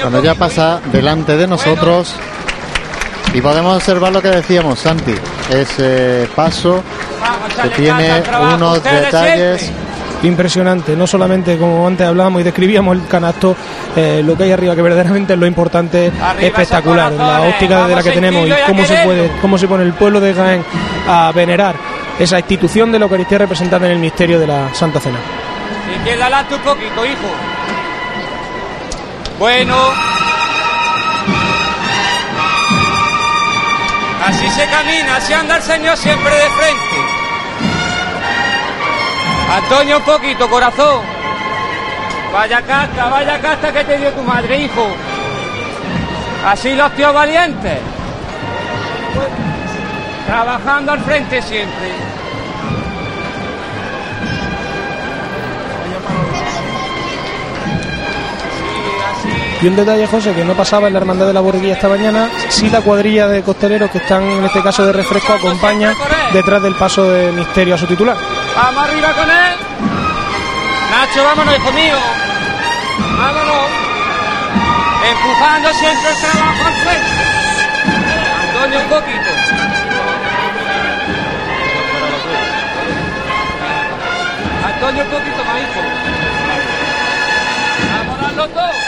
Cuando 0.00 0.22
ya 0.22 0.34
pasa 0.34 0.80
delante 0.92 1.36
de 1.36 1.46
nosotros 1.46 2.14
y 3.32 3.40
podemos 3.40 3.76
observar 3.76 4.12
lo 4.12 4.20
que 4.20 4.28
decíamos, 4.28 4.80
Santi, 4.80 5.14
ese 5.50 6.28
paso 6.34 6.82
que 7.62 7.68
tiene 7.70 8.22
unos 8.54 8.82
detalles 8.82 9.72
Impresionante, 10.22 10.96
no 10.96 11.06
solamente 11.06 11.58
como 11.58 11.86
antes 11.86 12.06
hablábamos 12.06 12.40
y 12.40 12.44
describíamos 12.44 12.96
el 12.96 13.06
canasto, 13.06 13.54
eh, 13.94 14.22
lo 14.24 14.36
que 14.36 14.44
hay 14.44 14.52
arriba, 14.52 14.74
que 14.74 14.82
verdaderamente 14.82 15.34
es 15.34 15.38
lo 15.38 15.46
importante, 15.46 16.10
espectacular, 16.40 17.12
la 17.12 17.42
óptica 17.42 17.86
de 17.86 17.94
la 17.94 18.02
que 18.02 18.12
tenemos 18.12 18.48
y 18.48 18.52
cómo 18.66 18.84
se 18.84 18.96
puede, 19.04 19.30
cómo 19.42 19.58
se 19.58 19.68
pone 19.68 19.84
el 19.84 19.92
pueblo 19.92 20.18
de 20.20 20.32
Jaén 20.32 20.64
a 21.06 21.32
venerar 21.32 21.76
esa 22.18 22.38
institución 22.38 22.90
de 22.90 22.98
la 22.98 23.04
Eucaristía 23.04 23.38
representada 23.38 23.86
en 23.86 23.92
el 23.92 23.98
misterio 23.98 24.40
de 24.40 24.46
la 24.46 24.74
Santa 24.74 25.00
Cena. 25.00 25.18
Izquierda 25.98 26.24
adelante 26.24 26.54
un 26.54 26.62
poquito, 26.62 27.04
hijo. 27.04 27.45
Bueno. 29.38 29.76
Así 34.26 34.50
se 34.50 34.66
camina, 34.66 35.16
así 35.16 35.32
anda 35.32 35.56
el 35.56 35.62
Señor 35.62 35.96
siempre 35.96 36.34
de 36.34 36.50
frente. 36.50 36.96
Antonio, 39.56 39.98
un 39.98 40.02
poquito, 40.04 40.48
corazón. 40.48 41.02
Vaya 42.32 42.60
casta, 42.62 43.08
vaya 43.08 43.40
casta 43.40 43.72
que 43.72 43.84
te 43.84 43.98
dio 43.98 44.10
tu 44.12 44.22
madre, 44.22 44.58
hijo. 44.58 44.88
Así 46.46 46.74
los 46.74 46.92
tíos 46.94 47.14
valientes. 47.14 47.78
Trabajando 50.26 50.92
al 50.92 51.00
frente 51.00 51.40
siempre. 51.42 51.92
Y 59.62 59.68
un 59.68 59.76
detalle, 59.76 60.06
José, 60.06 60.34
que 60.34 60.44
no 60.44 60.52
pasaba 60.54 60.86
en 60.86 60.92
la 60.92 61.00
Hermandad 61.00 61.26
de 61.26 61.32
la 61.32 61.40
Borguilla 61.40 61.72
esta 61.74 61.88
mañana, 61.88 62.28
sí 62.50 62.68
la 62.68 62.82
cuadrilla 62.82 63.26
de 63.26 63.42
costeleros 63.42 63.90
que 63.90 63.98
están 63.98 64.22
en 64.22 64.44
este 64.44 64.62
caso 64.62 64.84
de 64.84 64.92
refresco 64.92 65.32
acompaña 65.32 65.94
detrás 66.32 66.62
del 66.62 66.74
paso 66.74 67.10
de 67.10 67.32
misterio 67.32 67.74
a 67.74 67.78
su 67.78 67.86
titular. 67.86 68.16
Vamos 68.54 68.84
arriba 68.84 69.12
con 69.14 69.30
él. 69.30 69.54
Nacho, 70.90 71.24
vámonos, 71.24 71.56
hijo 71.56 71.72
mío. 71.72 71.96
Vámonos. 73.18 73.70
Empujando 75.10 75.72
siempre 75.72 76.10
el 76.10 76.16
trabajo 76.16 76.64
al 76.66 76.74
frente. 76.74 77.10
Antonio, 78.42 78.78
un 78.80 78.88
poquito. 78.88 79.30
Antonio, 84.66 85.02
un 85.02 85.10
poquito 85.10 85.44
más, 85.44 85.56
hijo. 85.62 85.80
Vámonos. 88.36 88.85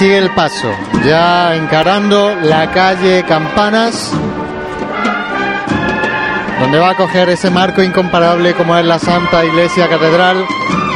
Sigue 0.00 0.16
el 0.16 0.30
paso, 0.30 0.72
ya 1.04 1.54
encarando 1.54 2.34
la 2.34 2.70
calle 2.70 3.22
Campanas, 3.24 4.10
donde 6.58 6.78
va 6.78 6.92
a 6.92 6.96
coger 6.96 7.28
ese 7.28 7.50
marco 7.50 7.82
incomparable 7.82 8.54
como 8.54 8.78
es 8.78 8.86
la 8.86 8.98
Santa 8.98 9.44
Iglesia 9.44 9.90
Catedral. 9.90 10.42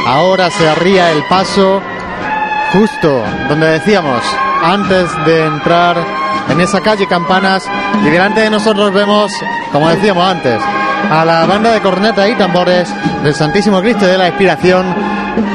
Ahora 0.07 0.49
se 0.49 0.67
arría 0.67 1.11
el 1.11 1.23
paso 1.25 1.83
justo 2.73 3.23
donde 3.47 3.73
decíamos, 3.73 4.23
antes 4.63 5.07
de 5.27 5.45
entrar 5.45 5.97
en 6.49 6.59
esa 6.59 6.81
calle 6.81 7.05
Campanas, 7.05 7.69
y 8.03 8.09
delante 8.09 8.41
de 8.41 8.49
nosotros 8.49 8.91
vemos, 8.91 9.31
como 9.71 9.87
decíamos 9.87 10.27
antes, 10.27 10.59
a 11.11 11.23
la 11.23 11.45
banda 11.45 11.69
de 11.69 11.79
corneta 11.79 12.27
y 12.27 12.33
tambores 12.33 12.91
del 13.21 13.35
Santísimo 13.35 13.81
Cristo 13.81 14.07
de 14.07 14.17
la 14.17 14.29
Inspiración 14.29 14.95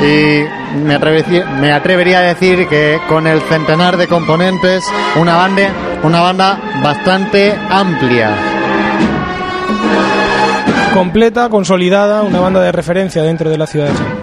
y 0.05 0.60
me, 0.75 0.95
atrevería- 0.95 1.47
a 2.19 2.21
decir 2.21 2.67
que 2.69 3.01
con 3.09 3.27
el 3.27 3.41
centenar 3.43 3.97
de 3.97 4.07
componentes, 4.09 4.85
una 5.17 5.37
banda, 5.37 5.69
una 6.03 6.21
banda 6.21 6.59
bastante 6.83 7.55
amplia. 7.71 8.31
Completa, 10.95 11.49
consolidada, 11.49 12.23
una 12.23 12.41
banda 12.41 12.61
de 12.61 12.73
referencia 12.73 13.23
dentro 13.23 13.49
de 13.49 13.59
la 13.59 13.67
ciudad 13.67 13.87
de. 13.89 14.20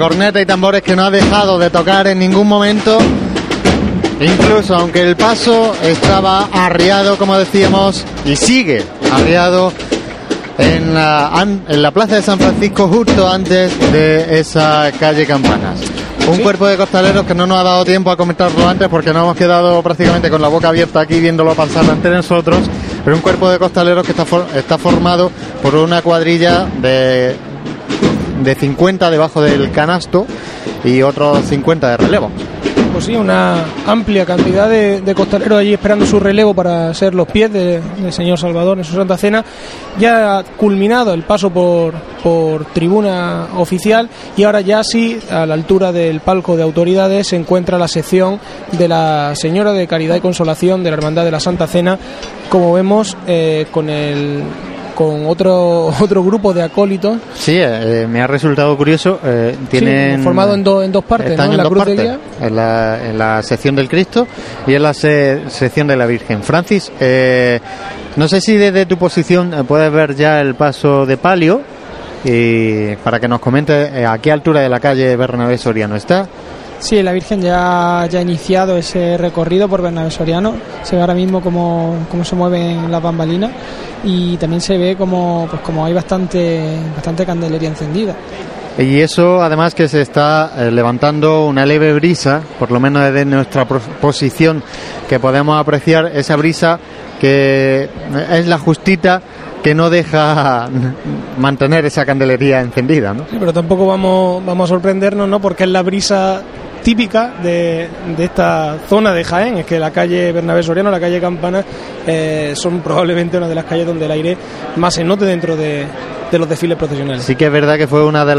Corneta 0.00 0.40
y 0.40 0.46
tambores 0.46 0.82
que 0.82 0.96
no 0.96 1.04
ha 1.04 1.10
dejado 1.10 1.58
de 1.58 1.70
tocar 1.70 2.06
en 2.08 2.18
ningún 2.18 2.48
momento. 2.48 2.98
Incluso 4.20 4.74
aunque 4.74 5.02
el 5.02 5.16
paso 5.16 5.74
estaba 5.82 6.48
arriado, 6.52 7.16
como 7.16 7.38
decíamos, 7.38 8.04
y 8.26 8.36
sigue 8.36 8.82
arriado 9.12 9.72
en 10.58 10.92
la, 10.92 11.28
an- 11.28 11.62
en 11.68 11.80
la 11.82 11.90
plaza 11.90 12.16
de 12.16 12.22
San 12.22 12.38
Francisco 12.38 12.86
justo 12.88 13.26
antes 13.30 13.72
de 13.92 14.38
esa 14.38 14.90
calle 14.98 15.24
Campanas. 15.26 15.78
Un 16.28 16.36
cuerpo 16.38 16.66
de 16.66 16.76
costaleros 16.76 17.24
que 17.24 17.34
no 17.34 17.46
nos 17.46 17.58
ha 17.58 17.62
dado 17.62 17.84
tiempo 17.84 18.10
a 18.10 18.16
comentarlo 18.16 18.68
antes 18.68 18.88
porque 18.88 19.10
nos 19.12 19.22
hemos 19.22 19.36
quedado 19.36 19.82
prácticamente 19.82 20.28
con 20.28 20.42
la 20.42 20.48
boca 20.48 20.68
abierta 20.68 21.00
aquí 21.00 21.18
viéndolo 21.18 21.54
pasar 21.54 21.88
ante 21.88 22.10
nosotros, 22.10 22.58
pero 23.02 23.16
un 23.16 23.22
cuerpo 23.22 23.48
de 23.50 23.58
costaleros 23.58 24.04
que 24.04 24.12
está, 24.12 24.26
for- 24.26 24.46
está 24.54 24.76
formado 24.76 25.30
por 25.62 25.74
una 25.74 26.02
cuadrilla 26.02 26.66
de, 26.82 27.34
de 28.40 28.54
50 28.54 29.10
debajo 29.10 29.40
del 29.42 29.70
canasto 29.70 30.26
y 30.84 31.02
otros 31.02 31.40
50 31.46 31.90
de 31.90 31.96
relevo. 31.96 32.30
Pues 32.92 33.04
sí, 33.04 33.14
una 33.14 33.64
amplia 33.86 34.26
cantidad 34.26 34.68
de, 34.68 35.14
costaleros 35.14 35.58
allí 35.60 35.72
esperando 35.74 36.04
su 36.06 36.18
relevo 36.18 36.54
para 36.54 36.92
ser 36.92 37.14
los 37.14 37.28
pies 37.28 37.52
de- 37.52 37.80
del 37.80 38.12
señor 38.12 38.36
Salvador 38.36 38.78
en 38.78 38.84
su 38.84 38.94
Santa 38.94 39.16
Cena. 39.16 39.44
Ya 40.00 40.38
ha 40.38 40.42
culminado 40.42 41.14
el 41.14 41.22
paso 41.22 41.50
por, 41.50 41.94
por 42.22 42.64
tribuna 42.66 43.46
oficial 43.56 44.08
y 44.36 44.42
ahora 44.42 44.60
ya 44.60 44.82
sí, 44.82 45.20
a 45.30 45.46
la 45.46 45.54
altura 45.54 45.92
del 45.92 46.18
palco 46.18 46.56
de 46.56 46.64
autoridades, 46.64 47.28
se 47.28 47.36
encuentra 47.36 47.78
la 47.78 47.86
sección 47.86 48.40
de 48.72 48.88
la 48.88 49.34
Señora 49.36 49.72
de 49.72 49.86
Caridad 49.86 50.16
y 50.16 50.20
Consolación 50.20 50.82
de 50.82 50.90
la 50.90 50.96
Hermandad 50.96 51.24
de 51.24 51.30
la 51.30 51.40
Santa 51.40 51.68
Cena, 51.68 51.96
como 52.48 52.72
vemos 52.72 53.16
eh, 53.28 53.66
con 53.70 53.88
el 53.88 54.42
con 55.00 55.24
otro 55.26 55.86
otro 56.00 56.22
grupo 56.22 56.52
de 56.52 56.62
acólitos 56.62 57.16
Sí, 57.34 57.56
eh, 57.58 58.06
me 58.06 58.20
ha 58.20 58.26
resultado 58.26 58.76
curioso. 58.76 59.18
eh, 59.24 59.56
tienen 59.70 60.18
Sí, 60.18 60.22
formado 60.22 60.52
en, 60.52 60.62
dos 60.62 60.84
en 60.84 60.92
dos 60.92 61.04
partes, 61.04 61.30
Están 61.30 61.46
¿no? 61.46 61.52
en 61.52 61.56
la 61.56 61.62
dos 61.64 61.72
cruz 61.72 61.84
de 61.86 61.94
partes, 61.96 62.18
guía. 62.38 62.46
en 62.46 62.56
la, 62.56 63.06
en 63.08 63.18
la 63.18 63.42
sección 63.42 63.74
del 63.76 63.88
Cristo 63.88 64.26
y 64.66 64.74
en 64.74 64.82
la 64.82 64.92
se- 64.92 65.48
sección 65.48 65.86
de 65.86 65.96
la 65.96 66.04
Virgen. 66.04 66.42
Francis, 66.42 66.92
eh, 67.00 67.58
no 68.16 68.28
sé 68.28 68.42
si 68.42 68.58
desde 68.58 68.84
tu 68.84 68.98
posición 68.98 69.54
eh, 69.54 69.64
puedes 69.66 69.90
ver 69.90 70.14
ya 70.14 70.42
el 70.42 70.54
paso 70.54 71.06
de 71.06 71.16
palio 71.16 71.62
y 72.24 72.94
para 72.96 73.18
que 73.18 73.28
nos 73.28 73.40
comente 73.40 73.72
eh, 74.02 74.04
a 74.04 74.18
qué 74.18 74.30
altura 74.30 74.60
de 74.60 74.68
la 74.68 74.80
calle 74.80 75.16
Bernabé 75.16 75.56
Soriano 75.56 75.96
está. 75.96 76.28
Sí, 76.80 77.02
la 77.02 77.12
Virgen 77.12 77.42
ya, 77.42 78.08
ya 78.10 78.18
ha 78.18 78.22
iniciado 78.22 78.76
ese 78.76 79.18
recorrido 79.18 79.68
por 79.68 79.82
Bernabé 79.82 80.10
Soriano. 80.10 80.54
Se 80.82 80.96
ve 80.96 81.02
ahora 81.02 81.14
mismo 81.14 81.42
cómo, 81.42 82.06
cómo 82.10 82.24
se 82.24 82.34
mueven 82.34 82.90
las 82.90 83.02
bambalinas 83.02 83.50
y 84.02 84.36
también 84.38 84.62
se 84.62 84.78
ve 84.78 84.96
como, 84.96 85.46
pues 85.48 85.60
como 85.62 85.84
hay 85.84 85.92
bastante, 85.92 86.78
bastante 86.96 87.26
candelería 87.26 87.68
encendida. 87.68 88.16
Y 88.78 89.00
eso, 89.00 89.42
además, 89.42 89.74
que 89.74 89.88
se 89.88 90.00
está 90.00 90.52
eh, 90.56 90.70
levantando 90.70 91.46
una 91.46 91.66
leve 91.66 91.92
brisa, 91.92 92.40
por 92.58 92.70
lo 92.70 92.80
menos 92.80 93.04
desde 93.04 93.26
nuestra 93.26 93.66
posición, 93.66 94.62
que 95.06 95.20
podemos 95.20 95.60
apreciar 95.60 96.06
esa 96.14 96.36
brisa 96.36 96.78
que 97.20 97.90
es 98.30 98.46
la 98.46 98.58
justita 98.58 99.20
que 99.62 99.74
no 99.74 99.90
deja 99.90 100.68
mantener 101.38 101.84
esa 101.84 102.06
candelería 102.06 102.62
encendida, 102.62 103.12
¿no? 103.12 103.24
Sí, 103.30 103.36
pero 103.38 103.52
tampoco 103.52 103.86
vamos, 103.86 104.42
vamos 104.46 104.70
a 104.70 104.74
sorprendernos, 104.74 105.28
¿no? 105.28 105.40
Porque 105.40 105.64
es 105.64 105.70
la 105.70 105.82
brisa 105.82 106.40
típica 106.82 107.34
de, 107.42 107.88
de 108.16 108.24
esta 108.24 108.78
zona 108.88 109.12
de 109.12 109.24
Jaén. 109.24 109.58
Es 109.58 109.66
que 109.66 109.78
la 109.78 109.90
calle 109.90 110.32
Bernabé 110.32 110.62
Soriano, 110.62 110.90
la 110.90 111.00
calle 111.00 111.20
Campana, 111.20 111.64
eh, 112.06 112.52
son 112.54 112.80
probablemente 112.80 113.36
una 113.36 113.48
de 113.48 113.54
las 113.54 113.64
calles 113.64 113.86
donde 113.86 114.06
el 114.06 114.10
aire 114.10 114.36
más 114.76 114.94
se 114.94 115.04
note 115.04 115.24
dentro 115.24 115.56
de, 115.56 115.86
los 116.32 116.48
desfiles 116.48 116.78
procesionales. 116.78 117.24
Sí 117.24 117.36
que 117.36 117.46
es 117.46 117.52
verdad 117.52 117.76
que 117.76 117.86
fue 117.86 118.04
una 118.04 118.24
de 118.24 118.34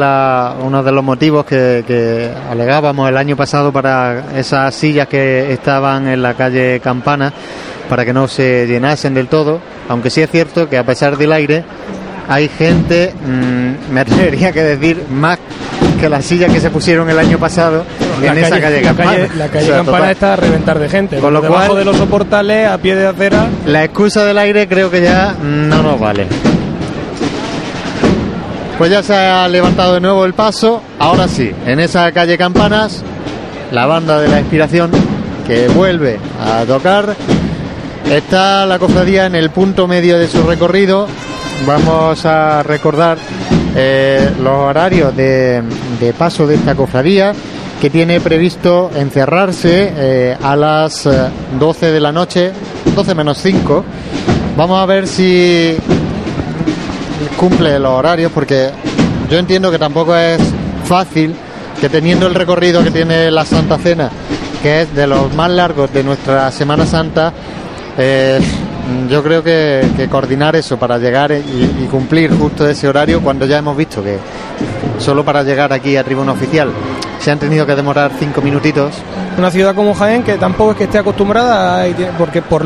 uno 0.64 0.82
de 0.84 0.92
los 0.92 1.04
motivos 1.04 1.46
que, 1.46 1.84
que 1.86 2.32
alegábamos 2.50 3.10
el 3.10 3.18
año 3.18 3.36
pasado 3.36 3.72
para 3.72 4.38
esas 4.38 4.74
sillas 4.74 5.08
que 5.08 5.52
estaban 5.52 6.08
en 6.08 6.22
la 6.22 6.34
calle 6.34 6.80
Campana, 6.80 7.34
para 7.90 8.06
que 8.06 8.14
no 8.14 8.28
se 8.28 8.66
llenasen 8.66 9.14
del 9.14 9.28
todo, 9.28 9.60
aunque 9.90 10.10
sí 10.10 10.22
es 10.22 10.32
cierto 10.32 10.70
que 10.70 10.78
a 10.78 10.86
pesar 10.86 11.18
del 11.18 11.34
aire 11.34 11.64
hay 12.28 12.48
gente, 12.48 13.14
mm, 13.14 13.94
me 13.94 14.00
atrevería 14.02 14.52
que 14.52 14.64
decir, 14.64 15.04
más 15.12 15.38
que 16.00 16.10
las 16.10 16.26
sillas 16.26 16.52
que 16.52 16.60
se 16.60 16.70
pusieron 16.70 17.10
el 17.10 17.20
año 17.20 17.38
pasado 17.38 17.84
en 18.28 18.38
esa 18.38 18.60
calle 18.62 18.82
la 18.82 18.88
Campana. 18.90 19.12
calle, 19.12 19.30
la 19.38 19.48
calle 19.48 19.64
O 19.64 19.68
sea, 19.68 19.76
Campana 19.78 19.98
total. 19.98 20.12
está 20.12 20.34
a 20.34 20.36
reventar 20.36 20.80
de 20.80 20.90
gente. 20.90 21.18
Con 21.20 21.34
lo 21.34 21.42
debajo 21.42 21.66
cual- 21.68 21.78
de 21.80 21.86
los 21.86 21.98
soportales, 21.98 22.68
a 22.68 22.78
pie 22.78 22.96
de 22.96 23.08
acera, 23.08 23.48
La 23.66 23.84
excusa 23.84 24.26
del 24.26 24.38
aire 24.38 24.68
creo 24.68 24.90
que 24.92 25.02
ya 25.02 25.36
no 25.42 25.82
nos 25.82 26.00
vale. 26.00 26.28
Pues 28.78 28.90
ya 28.90 29.04
se 29.04 29.14
ha 29.14 29.48
levantado 29.48 29.94
de 29.94 30.02
nuevo 30.02 30.26
el 30.26 30.34
paso. 30.34 30.82
Ahora 30.98 31.28
sí, 31.28 31.52
en 31.68 31.80
esa 31.80 32.12
calle 32.12 32.38
Campanas, 32.38 33.04
la 33.72 33.86
banda 33.86 34.20
de 34.20 34.28
la 34.28 34.40
inspiración 34.40 34.90
que 35.46 35.68
vuelve 35.68 36.20
a 36.44 36.64
tocar. 36.66 37.16
Está 38.10 38.66
la 38.66 38.80
cofradía 38.80 39.28
en 39.28 39.36
el 39.36 39.52
punto 39.52 39.88
medio 39.88 40.18
de 40.18 40.28
su 40.28 40.42
recorrido. 40.44 41.08
Vamos 41.68 42.26
a 42.26 42.64
recordar 42.64 43.20
eh, 43.76 44.32
los 44.42 44.52
horarios 44.54 45.16
de, 45.16 45.62
de 46.00 46.14
paso 46.14 46.48
de 46.48 46.56
esta 46.56 46.74
cofradía 46.74 47.34
que 47.82 47.90
tiene 47.90 48.22
previsto 48.22 48.92
encerrarse 48.96 49.92
eh, 49.96 50.38
a 50.40 50.56
las 50.56 51.08
eh, 51.08 51.30
12 51.60 51.92
de 51.92 52.00
la 52.00 52.12
noche, 52.12 52.52
12 52.94 53.16
menos 53.16 53.40
5. 53.40 53.84
Vamos 54.56 54.80
a 54.80 54.86
ver 54.86 55.08
si 55.08 55.76
cumple 57.38 57.80
los 57.80 57.92
horarios 57.92 58.32
porque 58.32 58.70
yo 59.32 59.40
entiendo 59.40 59.72
que 59.72 59.80
tampoco 59.80 60.16
es 60.16 60.40
fácil 60.86 61.34
que 61.80 61.90
teniendo 61.90 62.28
el 62.28 62.36
recorrido 62.36 62.84
que 62.84 62.92
tiene 62.92 63.32
la 63.32 63.46
Santa 63.46 63.80
Cena, 63.80 64.12
que 64.62 64.82
es 64.82 64.94
de 64.94 65.08
los 65.08 65.34
más 65.34 65.50
largos 65.50 65.92
de 65.92 66.04
nuestra 66.04 66.52
Semana 66.52 66.86
Santa, 66.86 67.34
eh, 67.98 68.40
yo 69.10 69.24
creo 69.24 69.42
que, 69.44 70.08
coordinar 70.12 70.56
eso 70.56 70.78
para 70.78 71.00
llegar 71.00 71.32
y 71.32 71.88
cumplir 71.90 72.32
justo 72.38 72.70
ese 72.70 72.88
horario 72.88 73.22
cuando 73.22 73.48
ya 73.48 73.58
hemos 73.58 73.76
visto 73.76 74.04
que 74.04 74.20
solo 75.00 75.26
para 75.26 75.42
llegar 75.42 75.74
aquí 75.74 75.98
a 75.98 76.04
tribuna 76.04 76.34
oficial 76.34 76.70
se 77.22 77.32
han 77.32 77.40
tenido 77.40 77.66
que 77.66 77.76
demorar 77.76 78.12
cinco 78.20 78.42
minutitos. 78.42 78.96
una 79.38 79.50
ciudad 79.52 79.74
como 79.76 79.94
Jaén 79.94 80.24
que 80.24 80.38
tampoco 80.38 80.72
es 80.72 80.78
que 80.78 80.84
esté 80.86 80.98
acostumbrada, 80.98 81.84
a- 81.84 81.88
porque 82.18 82.42
por, 82.42 82.66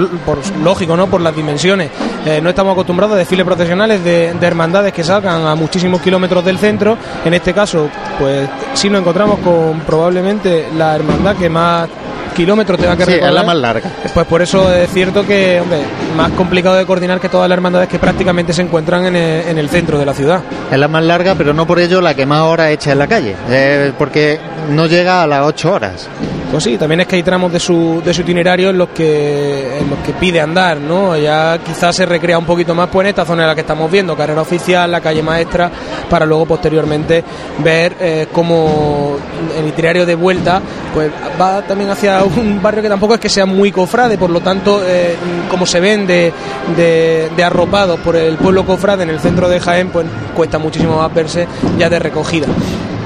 lógico, 0.63 0.95
¿no? 0.95 1.07
por 1.07 1.21
las 1.21 1.35
dimensiones, 1.35 1.89
eh, 2.25 2.39
no 2.41 2.49
estamos 2.49 2.71
acostumbrados 2.73 3.15
a 3.15 3.17
desfiles 3.19 3.45
procesionales 3.45 4.03
de, 4.03 4.33
de 4.33 4.47
hermandades 4.47 4.93
que 4.93 5.03
salgan 5.03 5.45
a 5.45 5.55
muchísimos 5.55 6.01
kilómetros 6.01 6.43
del 6.45 6.57
centro. 6.57 6.97
En 7.23 7.33
este 7.33 7.53
caso, 7.53 7.89
pues 8.17 8.47
sí 8.73 8.89
nos 8.89 9.01
encontramos 9.01 9.39
con 9.39 9.81
probablemente 9.81 10.67
la 10.77 10.95
hermandad 10.95 11.35
que 11.35 11.49
más 11.49 11.87
kilómetros 12.35 12.79
tenga 12.79 12.95
que 12.95 13.05
Sí, 13.05 13.13
es 13.13 13.33
la 13.33 13.43
más 13.43 13.55
larga. 13.55 13.89
Pues 14.13 14.27
por 14.27 14.41
eso 14.41 14.71
es 14.71 14.91
cierto 14.91 15.25
que, 15.25 15.59
hombre, 15.61 15.79
más 16.15 16.31
complicado 16.31 16.75
de 16.75 16.85
coordinar 16.85 17.19
que 17.19 17.29
todas 17.29 17.49
las 17.49 17.55
hermandades 17.55 17.89
que 17.89 17.97
prácticamente 17.97 18.53
se 18.53 18.61
encuentran 18.61 19.05
en 19.05 19.15
el, 19.15 19.47
en 19.47 19.57
el 19.57 19.69
centro 19.69 19.97
de 19.97 20.05
la 20.05 20.13
ciudad. 20.13 20.41
Es 20.71 20.77
la 20.77 20.87
más 20.87 21.03
larga, 21.03 21.35
pero 21.35 21.53
no 21.53 21.65
por 21.65 21.79
ello 21.79 22.01
la 22.01 22.13
que 22.13 22.25
más 22.25 22.41
horas 22.41 22.71
echa 22.71 22.91
en 22.91 22.99
la 22.99 23.07
calle, 23.07 23.35
eh, 23.49 23.91
porque 23.97 24.39
no 24.69 24.85
llega 24.85 25.23
a 25.23 25.27
las 25.27 25.45
8 25.45 25.73
horas. 25.73 26.09
Pues 26.55 26.63
sí, 26.63 26.77
también 26.77 27.01
es 27.01 27.07
que 27.07 27.17
hay 27.17 27.23
tramos 27.23 27.51
de 27.51 27.59
su, 27.59 28.01
de 28.01 28.13
su 28.13 28.21
itinerario 28.21 28.69
en 28.69 28.77
los 28.77 28.87
que 28.87 29.77
en 29.77 29.89
los 29.89 29.99
que 29.99 30.13
pide 30.13 30.39
andar, 30.39 30.77
¿no? 30.77 31.17
Ya 31.17 31.57
quizás 31.57 31.93
se 31.93 32.05
recrea 32.05 32.37
un 32.37 32.45
poquito 32.45 32.73
más 32.73 32.87
pues 32.87 33.03
en 33.03 33.09
esta 33.09 33.25
zona 33.25 33.41
en 33.41 33.49
la 33.49 33.55
que 33.55 33.59
estamos 33.59 33.91
viendo, 33.91 34.15
carrera 34.15 34.41
oficial, 34.41 34.89
la 34.89 35.01
calle 35.01 35.21
maestra, 35.21 35.69
para 36.09 36.25
luego 36.25 36.45
posteriormente 36.45 37.25
ver 37.61 37.97
eh, 37.99 38.27
cómo 38.31 39.17
el 39.59 39.67
itinerario 39.67 40.05
de 40.05 40.15
vuelta 40.15 40.61
pues 40.93 41.11
va 41.37 41.61
también 41.61 41.89
hacia 41.89 42.23
un 42.23 42.61
barrio 42.61 42.81
que 42.81 42.87
tampoco 42.87 43.15
es 43.15 43.19
que 43.19 43.27
sea 43.27 43.45
muy 43.45 43.73
cofrade, 43.73 44.17
por 44.17 44.29
lo 44.29 44.39
tanto, 44.39 44.81
eh, 44.87 45.17
como 45.51 45.65
se 45.65 45.81
ven 45.81 46.07
de, 46.07 46.31
de, 46.77 47.31
de 47.35 47.43
arropados 47.43 47.99
por 47.99 48.15
el 48.15 48.37
pueblo 48.37 48.65
cofrade 48.65 49.03
en 49.03 49.09
el 49.09 49.19
centro 49.19 49.49
de 49.49 49.59
Jaén, 49.59 49.89
pues 49.89 50.07
cuesta 50.33 50.57
muchísimo 50.57 50.99
más 50.99 51.13
verse 51.13 51.49
ya 51.77 51.89
de 51.89 51.99
recogida. 51.99 52.47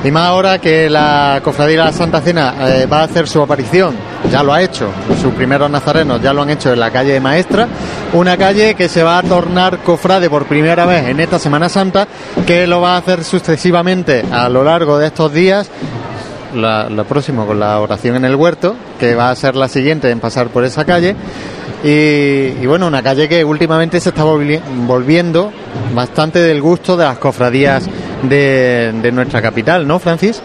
Y 0.04 0.12
más 0.12 0.28
ahora 0.28 0.60
que 0.60 0.89
la 0.89 1.41
Cofradía 1.43 1.80
de 1.80 1.86
la 1.86 1.91
Santa 1.91 2.22
Cena 2.22 2.56
eh, 2.62 2.86
va 2.86 3.02
a 3.02 3.04
hacer 3.04 3.28
su 3.28 3.41
aparición, 3.41 3.95
ya 4.32 4.41
lo 4.43 4.54
ha 4.54 4.62
hecho, 4.62 4.88
sus 5.22 5.34
primeros 5.34 5.70
nazarenos 5.70 6.22
ya 6.22 6.32
lo 6.32 6.41
han 6.41 6.50
hecho 6.50 6.72
en 6.72 6.80
la 6.80 6.89
calle 6.89 7.20
Maestra, 7.20 7.68
una 8.14 8.38
calle 8.38 8.76
que 8.76 8.88
se 8.88 9.04
va 9.04 9.18
a 9.18 9.24
tornar 9.24 9.80
cofrade 9.80 10.30
por 10.30 10.45
primera 10.45 10.86
vez 10.86 11.10
en 11.10 11.20
esta 11.20 11.38
Semana 11.38 11.68
Santa, 11.68 12.08
que 12.47 12.66
lo 12.66 12.80
va 12.80 12.95
a 12.95 12.97
hacer 13.00 13.26
sucesivamente 13.26 14.24
a 14.32 14.47
lo 14.47 14.64
largo 14.64 14.97
de 14.97 15.08
estos 15.08 15.34
días. 15.34 15.70
La, 16.56 16.89
lo 16.89 17.04
próximo 17.04 17.45
con 17.45 17.60
la 17.60 17.80
oración 17.80 18.16
en 18.16 18.26
el 18.26 18.36
huerto, 18.36 18.76
que 19.00 19.14
va 19.16 19.30
a 19.30 19.36
ser 19.36 19.56
la 19.56 19.68
siguiente 19.68 20.10
en 20.10 20.20
pasar 20.20 20.47
por 20.47 20.64
esa 20.64 20.86
calle. 20.86 21.16
Y, 21.84 21.89
y 22.60 22.66
bueno, 22.66 22.88
una 22.88 23.04
calle 23.04 23.30
que 23.30 23.43
últimamente 23.45 24.00
se 24.00 24.10
está 24.10 24.24
volvi- 24.24 24.60
volviendo 24.88 25.52
bastante 25.93 26.39
del 26.39 26.62
gusto 26.62 26.97
de 26.97 27.06
las 27.06 27.20
cofradías 27.20 27.84
de, 28.24 28.91
de 29.01 29.11
nuestra 29.11 29.41
capital, 29.41 29.88
¿no, 29.88 29.99
Francis? 29.99 30.41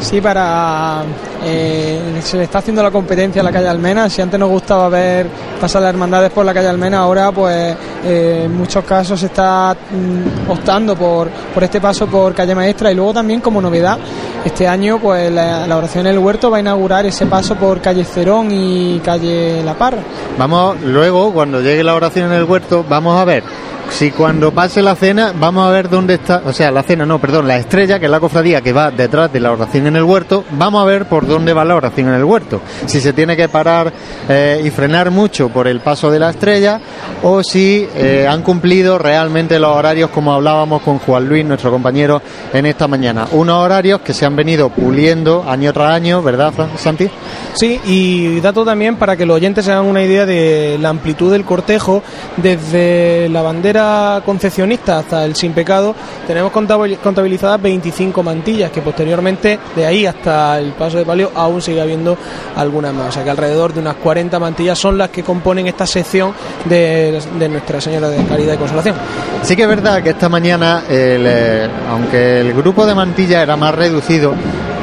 Sí, 0.00 0.20
para. 0.20 1.02
eh, 1.44 2.20
se 2.22 2.36
le 2.36 2.44
está 2.44 2.58
haciendo 2.58 2.82
la 2.82 2.90
competencia 2.90 3.40
a 3.40 3.44
la 3.44 3.50
calle 3.52 3.68
Almena. 3.68 4.10
Si 4.10 4.20
antes 4.20 4.38
nos 4.38 4.50
gustaba 4.50 4.88
ver 4.90 5.26
pasar 5.60 5.80
las 5.82 5.90
hermandades 5.90 6.30
por 6.30 6.44
la 6.44 6.52
calle 6.52 6.68
Almena, 6.68 6.98
ahora, 6.98 7.32
pues 7.32 7.74
eh, 8.04 8.42
en 8.44 8.56
muchos 8.56 8.84
casos 8.84 9.18
se 9.20 9.26
está 9.26 9.74
mm, 9.74 10.50
optando 10.50 10.94
por, 10.96 11.28
por 11.28 11.64
este 11.64 11.80
paso 11.80 12.06
por 12.06 12.34
calle 12.34 12.54
Maestra. 12.54 12.92
Y 12.92 12.94
luego 12.94 13.14
también, 13.14 13.40
como 13.40 13.60
novedad, 13.62 13.98
este 14.44 14.68
año, 14.68 14.98
pues 14.98 15.32
la, 15.32 15.66
la 15.66 15.76
oración 15.78 16.06
en 16.06 16.12
el 16.12 16.18
huerto 16.18 16.50
va 16.50 16.58
a 16.58 16.60
inaugurar 16.60 17.06
ese 17.06 17.24
paso 17.26 17.54
por 17.56 17.80
calle 17.80 18.04
Cerón 18.04 18.48
y 18.50 19.00
calle 19.02 19.62
La 19.64 19.74
Parra. 19.74 19.98
Vamos, 20.38 20.76
luego, 20.82 21.32
cuando 21.32 21.60
llegue 21.62 21.82
la 21.82 21.94
oración 21.94 22.32
en 22.32 22.38
el 22.38 22.44
huerto, 22.44 22.84
vamos 22.86 23.18
a 23.18 23.24
ver 23.24 23.42
si 23.90 24.10
cuando 24.10 24.52
pase 24.52 24.82
la 24.82 24.94
cena, 24.94 25.32
vamos 25.38 25.66
a 25.66 25.70
ver 25.70 25.88
dónde 25.88 26.14
está, 26.14 26.42
o 26.44 26.52
sea, 26.52 26.70
la 26.70 26.82
cena, 26.82 27.06
no, 27.06 27.18
perdón, 27.18 27.48
la 27.48 27.56
estrella, 27.56 27.98
que 27.98 28.06
es 28.06 28.10
la 28.10 28.20
cofradía 28.20 28.60
que 28.60 28.72
va 28.72 28.90
detrás 28.90 29.32
de 29.32 29.40
la 29.40 29.52
oración 29.52 29.86
en 29.86 29.96
el 29.96 30.02
huerto, 30.02 30.44
vamos 30.52 30.82
a 30.82 30.84
ver 30.84 31.06
por 31.06 31.26
dónde 31.26 31.52
va 31.52 31.64
la 31.64 31.76
oración 31.76 32.08
en 32.08 32.14
el 32.14 32.24
huerto. 32.24 32.60
Si 32.86 33.00
se 33.00 33.12
tiene 33.12 33.36
que 33.36 33.48
parar 33.48 33.92
eh, 34.28 34.62
y 34.64 34.70
frenar 34.70 35.10
mucho 35.10 35.48
por 35.48 35.66
el 35.68 35.80
paso 35.80 36.10
de 36.10 36.18
la 36.18 36.30
estrella, 36.30 36.80
o 37.22 37.42
si 37.42 37.88
eh, 37.94 38.26
han 38.28 38.42
cumplido 38.42 38.98
realmente 38.98 39.58
los 39.58 39.74
horarios, 39.74 40.10
como 40.10 40.32
hablábamos 40.32 40.82
con 40.82 40.98
Juan 40.98 41.28
Luis, 41.28 41.44
nuestro 41.44 41.70
compañero, 41.70 42.20
en 42.52 42.66
esta 42.66 42.88
mañana. 42.88 43.26
Unos 43.32 43.64
horarios 43.64 44.00
que 44.00 44.12
se 44.12 44.26
han 44.26 44.36
venido 44.36 44.68
puliendo 44.68 45.44
año 45.48 45.72
tras 45.72 45.92
año, 45.94 46.22
¿verdad, 46.22 46.52
Santi? 46.76 47.08
Sí, 47.54 47.80
y 47.86 48.40
dato 48.40 48.64
también 48.64 48.96
para 48.96 49.16
que 49.16 49.24
los 49.24 49.36
oyentes 49.36 49.64
se 49.64 49.72
hagan 49.72 49.86
una 49.86 50.02
idea 50.02 50.26
de 50.26 50.76
la 50.80 50.90
amplitud 50.90 51.32
del 51.32 51.44
cortejo, 51.44 52.02
desde 52.36 53.28
la 53.30 53.42
bandera 53.42 53.75
concepcionista 54.24 54.98
hasta 54.98 55.24
el 55.24 55.34
sin 55.34 55.52
pecado, 55.52 55.94
tenemos 56.26 56.52
contabil- 56.52 56.98
contabilizadas 56.98 57.60
25 57.60 58.22
mantillas, 58.22 58.70
que 58.70 58.82
posteriormente, 58.82 59.58
de 59.74 59.86
ahí 59.86 60.06
hasta 60.06 60.58
el 60.58 60.72
paso 60.72 60.98
de 60.98 61.04
palio, 61.04 61.30
aún 61.34 61.60
sigue 61.60 61.80
habiendo 61.80 62.16
algunas 62.56 62.94
más. 62.94 63.08
O 63.08 63.12
sea 63.12 63.24
que 63.24 63.30
alrededor 63.30 63.72
de 63.72 63.80
unas 63.80 63.96
40 63.96 64.38
mantillas 64.38 64.78
son 64.78 64.98
las 64.98 65.10
que 65.10 65.22
componen 65.22 65.66
esta 65.66 65.86
sección 65.86 66.32
de, 66.64 67.20
Nuestra 67.50 67.80
Señora 67.80 68.08
de 68.08 68.24
Caridad 68.24 68.54
y 68.54 68.56
Consolación. 68.58 68.94
Sí 69.42 69.54
que 69.56 69.62
es 69.62 69.68
verdad 69.68 70.02
que 70.02 70.10
esta 70.10 70.28
mañana, 70.28 70.82
eh, 70.88 71.68
aunque 71.90 72.40
el 72.40 72.52
grupo 72.52 72.84
de 72.86 72.94
mantillas 72.94 73.42
era 73.42 73.56
más 73.56 73.74
reducido, 73.74 74.34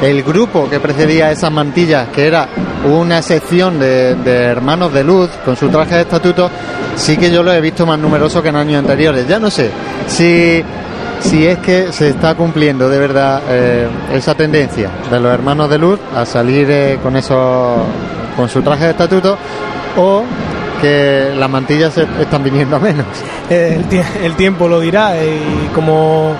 el 0.02 0.22
grupo 0.22 0.68
que 0.68 0.80
precedía 0.80 1.26
a 1.26 1.32
esas 1.32 1.50
mantillas, 1.50 2.08
que 2.08 2.26
era 2.26 2.48
una 2.84 3.22
sección 3.22 3.78
de, 3.78 4.16
hermanos 4.26 4.92
de 4.92 5.04
luz 5.04 5.30
con 5.44 5.56
su 5.56 5.68
traje 5.68 5.96
de 5.96 6.00
estatuto, 6.02 6.50
sí 6.96 7.16
que 7.16 7.30
yo 7.30 7.42
lo 7.42 7.52
he 7.52 7.60
visto 7.60 7.86
más 7.86 7.98
numeroso 7.98 8.42
que 8.42 8.48
en 8.50 8.56
años 8.56 8.78
anteriores. 8.78 9.26
Ya 9.26 9.38
no 9.38 9.50
sé 9.50 9.70
si, 10.06 10.62
si 11.20 11.46
es 11.46 11.58
que 11.58 11.92
se 11.92 12.10
está 12.10 12.34
cumpliendo 12.34 12.88
de 12.88 12.98
verdad 12.98 13.42
eh, 13.48 13.88
esa 14.12 14.34
tendencia 14.34 14.90
de 15.10 15.20
los 15.20 15.32
hermanos 15.32 15.70
de 15.70 15.78
luz 15.78 15.98
a 16.14 16.26
salir 16.26 16.70
eh, 16.70 16.98
con 17.02 17.16
esos, 17.16 17.78
con 18.36 18.48
su 18.48 18.62
traje 18.62 18.84
de 18.84 18.90
estatuto 18.90 19.38
o 19.96 20.24
que 20.80 21.32
las 21.36 21.48
mantillas 21.48 21.96
están 21.96 22.42
viniendo 22.42 22.76
a 22.76 22.78
menos. 22.78 23.06
Eh, 23.48 23.80
el, 23.90 24.24
el 24.24 24.36
tiempo 24.36 24.68
lo 24.68 24.80
dirá 24.80 25.14
y 25.16 25.68
como 25.74 26.34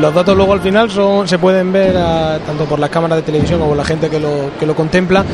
los 0.00 0.14
datos 0.14 0.36
luego 0.36 0.52
al 0.52 0.60
final 0.60 0.90
son 0.90 1.28
se 1.28 1.38
pueden 1.38 1.72
ver 1.72 1.94
tanto 2.46 2.64
por 2.64 2.78
las 2.78 2.90
cámaras 2.90 3.18
de 3.18 3.22
televisión 3.22 3.58
como 3.58 3.70
por 3.70 3.78
la 3.78 3.84
gente 3.84 4.08
que 4.08 4.18
lo, 4.18 4.50
que 4.58 4.66
lo 4.66 4.74
contempla. 4.74 5.24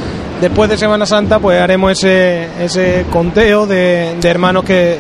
Después 0.40 0.70
de 0.70 0.76
Semana 0.76 1.06
Santa 1.06 1.38
pues 1.38 1.61
haremos 1.61 1.92
ese, 1.92 2.48
ese 2.64 3.06
conteo 3.11 3.66
de, 3.66 4.16
hermanos 4.22 4.64
que 4.64 4.98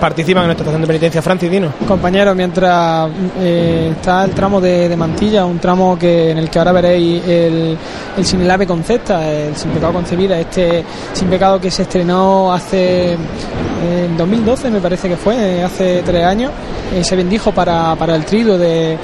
participan 0.00 0.44
en 0.44 0.48
nuestra 0.48 0.62
estación 0.62 0.82
de 0.82 0.86
penitencia. 0.86 1.22
Francis 1.22 1.50
Dino 1.50 1.72
Compañeros, 1.86 2.36
mientras 2.36 3.10
eh, 3.40 3.92
está 3.96 4.24
el 4.24 4.30
tramo 4.30 4.60
de, 4.60 4.94
Mantilla, 4.96 5.44
un 5.44 5.58
tramo 5.58 5.98
que 5.98 6.30
en 6.30 6.38
el 6.38 6.48
que 6.48 6.58
ahora 6.58 6.72
veréis 6.72 7.24
el, 7.26 7.76
el 8.16 8.24
Sin 8.24 8.40
el 8.42 8.66
Concepta, 8.66 9.30
el 9.30 9.56
Sin 9.56 9.70
Pecado 9.70 9.92
Concebida, 9.92 10.38
este 10.38 10.84
Sin 11.12 11.28
Pecado 11.28 11.60
que 11.60 11.70
se 11.70 11.82
estrenó 11.82 12.52
hace 12.52 13.12
en 13.12 14.16
2012, 14.16 14.70
me 14.70 14.80
parece 14.80 15.08
que 15.08 15.16
fue, 15.16 15.62
hace 15.62 16.02
tres 16.04 16.24
años, 16.24 16.52
eh, 16.94 17.04
se 17.04 17.16
bendijo 17.16 17.52
para, 17.52 17.94
para 17.96 18.14
el 18.14 18.24
trido 18.24 18.58
de 18.58 18.96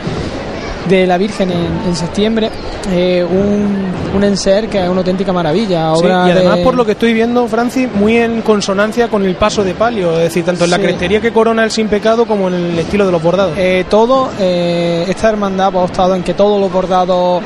de 0.89 1.07
la 1.07 1.17
Virgen 1.19 1.51
en, 1.51 1.89
en 1.89 1.97
septiembre, 1.97 2.51
eh, 2.93 3.25
un, 3.29 3.87
un 4.17 4.25
enser 4.25 4.69
que 4.69 4.83
es 4.83 4.89
una 4.89 4.99
auténtica 5.01 5.33
maravilla. 5.33 5.93
Sí, 5.97 6.05
Obra 6.05 6.25
y 6.29 6.31
además 6.33 6.57
de- 6.59 6.63
por 6.65 6.75
lo 6.75 6.85
que 6.85 6.93
estoy 6.93 7.13
viendo 7.15 7.47
Francis 7.49 7.89
muy 7.95 8.17
en 8.19 8.43
consonancia 8.43 9.09
con 9.09 9.25
el 9.25 9.35
paso 9.37 9.65
de 9.65 9.75
palio 9.75 10.13
es 10.13 10.25
decir 10.25 10.45
tanto 10.45 10.65
en 10.65 10.71
la 10.71 10.79
crestería 10.79 11.21
que 11.21 11.33
corona 11.33 11.65
el 11.65 11.71
sin 11.71 11.89
pecado 11.89 12.27
como 12.27 12.49
en 12.49 12.55
el 12.55 12.79
estilo 12.79 13.07
de 13.07 13.13
los 13.13 13.23
bordados 13.23 13.55
Eh, 13.57 13.85
todo, 13.89 14.29
eh, 14.39 15.05
esta 15.09 15.31
hermandad 15.31 15.71
pues, 15.73 15.83
ha 15.83 15.85
optado 15.87 16.15
en 16.15 16.23
que 16.23 16.35
todos 16.35 16.61
los 16.61 16.71
bordados 16.73 17.43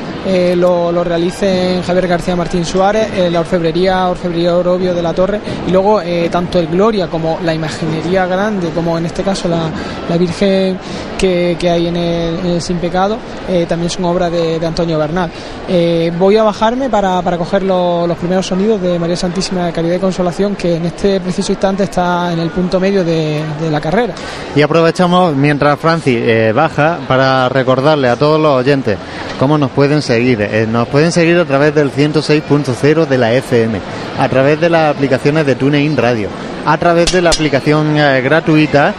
lo, 0.55 0.91
lo 0.91 1.03
realicen 1.03 1.81
Javier 1.81 2.07
García 2.07 2.35
Martín 2.35 2.65
Suárez, 2.65 3.07
la 3.31 3.39
orfebrería, 3.39 4.07
orfebrería 4.09 4.55
Orobio 4.55 4.93
de 4.93 5.01
la 5.01 5.13
Torre, 5.13 5.39
y 5.67 5.71
luego 5.71 6.01
tanto 6.29 6.59
el 6.59 6.67
Gloria 6.67 7.07
como 7.07 7.39
la 7.43 7.53
imaginería 7.53 8.25
grande, 8.27 8.69
como 8.75 8.97
en 8.97 9.05
este 9.05 9.23
caso 9.23 9.47
la, 9.47 9.69
la 10.09 10.17
Virgen 10.17 10.77
que, 11.19 11.57
hay 11.69 11.87
en 11.87 11.97
el, 11.97 12.61
Sin 12.61 12.77
Pecado, 12.77 13.17
eh, 13.49 13.65
también 13.67 13.89
son 13.89 14.05
obra 14.05 14.29
de, 14.29 14.65
Antonio 14.65 14.97
Bernal. 14.97 15.29
Eh, 15.67 16.11
voy 16.17 16.37
a 16.37 16.43
bajarme 16.43 16.89
para, 16.89 17.21
para 17.21 17.37
coger 17.37 17.63
lo- 17.63 18.07
los 18.07 18.17
primeros 18.17 18.45
sonidos 18.47 18.81
de 18.81 18.97
María 18.97 19.15
Santísima 19.17 19.65
de 19.65 19.71
Caridad 19.73 19.95
y 19.95 19.99
Consolación, 19.99 20.55
que 20.55 20.75
en 20.77 20.85
este 20.85 21.19
preciso 21.19 21.51
instante 21.51 21.83
está 21.83 22.31
en 22.31 22.39
el 22.39 22.49
punto 22.49 22.79
medio 22.79 23.03
de- 23.03 23.43
de 23.61 23.69
la 23.69 23.81
carrera. 23.81 24.13
Y 24.55 24.61
aprovechamos 24.61 25.35
mientras 25.35 25.77
Francis 25.79 26.17
eh, 26.21 26.51
baja 26.55 26.99
para 27.07 27.49
recordarle 27.49 28.07
a 28.09 28.15
todos 28.15 28.39
los 28.39 28.51
oyentes 28.53 28.97
cómo 29.37 29.57
nos 29.57 29.71
pueden 29.71 30.01
seguir. 30.01 30.41
Eh, 30.41 30.65
nos 30.69 30.87
pueden 30.87 31.11
seguir 31.11 31.37
a 31.37 31.45
través 31.45 31.75
del 31.75 31.91
106.0 31.91 33.05
de 33.07 33.17
la 33.17 33.33
FM, 33.33 33.79
a 34.17 34.29
través 34.29 34.59
de 34.61 34.69
las 34.69 34.95
aplicaciones 34.95 35.45
de 35.45 35.55
TuneIn 35.55 35.97
Radio, 35.97 36.29
a 36.71 36.77
través 36.77 37.11
de 37.11 37.21
la 37.21 37.29
aplicación 37.31 37.97
eh, 37.97 38.21
gratuita 38.21 38.93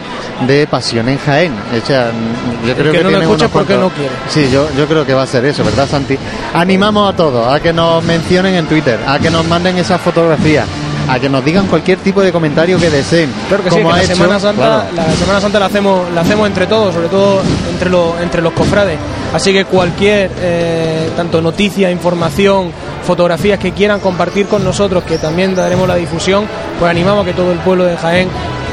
de 0.47 0.67
Pasión 0.67 1.07
en 1.09 1.17
Jaén. 1.19 1.53
Hecha, 1.73 2.07
mm, 2.11 2.67
yo 2.67 2.73
creo 2.75 2.91
que 2.91 2.97
que, 2.97 3.03
no 3.03 3.09
lo 3.11 3.17
tiene 3.17 3.23
escuche 3.25 3.45
unos 3.45 3.51
porque 3.51 3.73
cuantos- 3.75 3.91
no 3.91 3.97
quiere. 3.97 4.11
Sí, 4.29 4.49
yo, 4.51 4.67
yo 4.77 4.87
creo 4.87 5.05
que 5.05 5.13
va 5.13 5.23
a 5.23 5.27
ser 5.27 5.45
eso, 5.45 5.63
¿verdad, 5.63 5.87
Santi? 5.87 6.17
Animamos 6.53 7.13
a 7.13 7.15
todos 7.15 7.47
a 7.53 7.59
que 7.59 7.71
nos 7.71 8.03
mencionen 8.03 8.55
en 8.55 8.65
Twitter, 8.65 8.99
a 9.07 9.19
que 9.19 9.29
nos 9.29 9.45
manden 9.47 9.77
esas 9.77 10.01
fotografías, 10.01 10.65
a 11.07 11.19
que 11.19 11.29
nos 11.29 11.43
digan 11.45 11.67
cualquier 11.67 11.99
tipo 11.99 12.21
de 12.21 12.31
comentario 12.31 12.77
que 12.79 12.89
deseen. 12.89 13.31
Claro 13.47 13.63
que 13.63 13.69
sí, 13.69 13.75
como 13.77 13.89
que 13.89 13.93
ha 13.93 13.97
la 13.97 14.03
hecho- 14.03 14.15
Semana 14.15 14.39
Santa, 14.39 14.61
claro. 14.61 14.83
la 15.09 15.15
Semana 15.15 15.41
Santa 15.41 15.59
la 15.59 15.65
hacemos, 15.67 16.11
la 16.13 16.21
hacemos 16.21 16.47
entre 16.47 16.67
todos, 16.67 16.93
sobre 16.93 17.07
todo 17.07 17.41
entre 17.71 17.89
los, 17.89 18.19
entre 18.21 18.41
los 18.41 18.53
cofrades. 18.53 18.97
Así 19.33 19.53
que 19.53 19.63
cualquier 19.65 20.29
eh, 20.39 21.09
tanto 21.15 21.41
noticia, 21.41 21.89
información, 21.89 22.71
fotografías 23.03 23.59
que 23.59 23.71
quieran 23.71 23.99
compartir 23.99 24.47
con 24.47 24.63
nosotros, 24.63 25.03
que 25.03 25.17
también 25.17 25.55
daremos 25.55 25.87
la 25.87 25.95
difusión, 25.95 26.45
pues 26.79 26.89
animamos 26.89 27.23
a 27.23 27.25
que 27.25 27.33
todo 27.33 27.51
el 27.51 27.59
pueblo 27.59 27.83
de 27.85 27.97
Jaén 27.97 28.29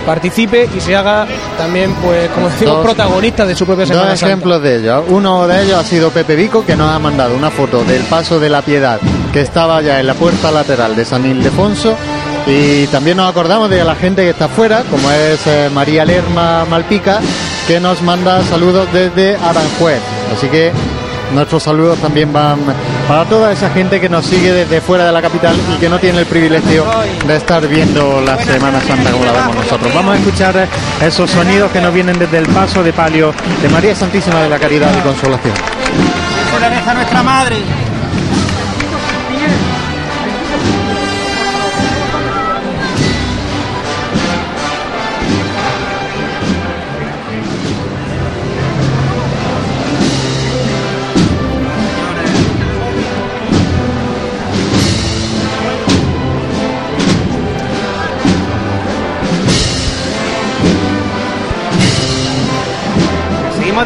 participe 0.06 0.68
y 0.74 0.80
se 0.80 0.96
haga 0.96 1.26
también, 1.58 1.92
pues 2.02 2.30
como 2.30 2.48
decimos, 2.48 2.76
Dos- 2.76 2.84
protagonista 2.86 3.44
de 3.44 3.54
su 3.54 3.66
propia 3.66 3.84
Semana 3.86 4.10
Dos 4.10 4.18
Santa. 4.20 4.32
ejemplos 4.32 4.62
de 4.62 4.76
ellos. 4.78 5.04
Uno 5.08 5.46
de 5.46 5.62
ellos 5.64 5.78
ha 5.78 5.84
sido 5.84 6.10
Pepe 6.10 6.34
Vico, 6.34 6.64
que 6.64 6.76
nos 6.76 6.90
ha 6.90 6.98
mandado 6.98 7.34
una 7.36 7.50
foto 7.50 7.84
del 7.84 8.02
paso 8.04 8.40
de 8.40 8.48
la 8.48 8.62
Piedad, 8.62 8.98
que 9.32 9.40
estaba 9.42 9.82
ya 9.82 10.00
en 10.00 10.06
la 10.06 10.14
puerta 10.14 10.50
lateral 10.50 10.96
de 10.96 11.04
San 11.04 11.26
Ildefonso. 11.26 11.94
Y 12.46 12.86
también 12.86 13.18
nos 13.18 13.28
acordamos 13.28 13.68
de 13.68 13.84
la 13.84 13.94
gente 13.94 14.22
que 14.22 14.30
está 14.30 14.46
afuera, 14.46 14.82
como 14.90 15.10
es 15.10 15.46
eh, 15.46 15.68
María 15.74 16.06
Lerma 16.06 16.64
Malpica, 16.64 17.20
que 17.66 17.78
nos 17.78 18.00
manda 18.00 18.42
saludos 18.44 18.88
desde 18.90 19.36
Aranjuez. 19.36 20.00
Así 20.34 20.46
que 20.48 20.72
nuestros 21.32 21.62
saludos 21.62 21.98
también 21.98 22.32
van 22.32 22.58
para 23.06 23.24
toda 23.24 23.52
esa 23.52 23.70
gente 23.70 24.00
que 24.00 24.08
nos 24.08 24.26
sigue 24.26 24.52
desde 24.52 24.80
fuera 24.80 25.06
de 25.06 25.12
la 25.12 25.22
capital 25.22 25.56
y 25.74 25.78
que 25.78 25.88
no 25.88 25.98
tiene 25.98 26.20
el 26.20 26.26
privilegio 26.26 26.84
de 27.26 27.36
estar 27.36 27.66
viendo 27.66 28.20
la 28.20 28.38
Semana 28.38 28.80
Santa 28.80 29.10
como 29.10 29.24
la 29.24 29.32
vemos 29.32 29.56
nosotros. 29.56 29.94
Vamos 29.94 30.14
a 30.14 30.18
escuchar 30.18 30.68
esos 31.00 31.30
sonidos 31.30 31.70
que 31.70 31.80
nos 31.80 31.92
vienen 31.92 32.18
desde 32.18 32.38
el 32.38 32.46
paso 32.46 32.82
de 32.82 32.92
palio 32.92 33.32
de 33.62 33.68
María 33.68 33.94
Santísima 33.94 34.42
de 34.42 34.48
la 34.48 34.58
Caridad 34.58 34.90
y 34.98 35.00
Consolación. 35.02 35.54
Nuestra 36.94 37.22
madre. 37.22 37.88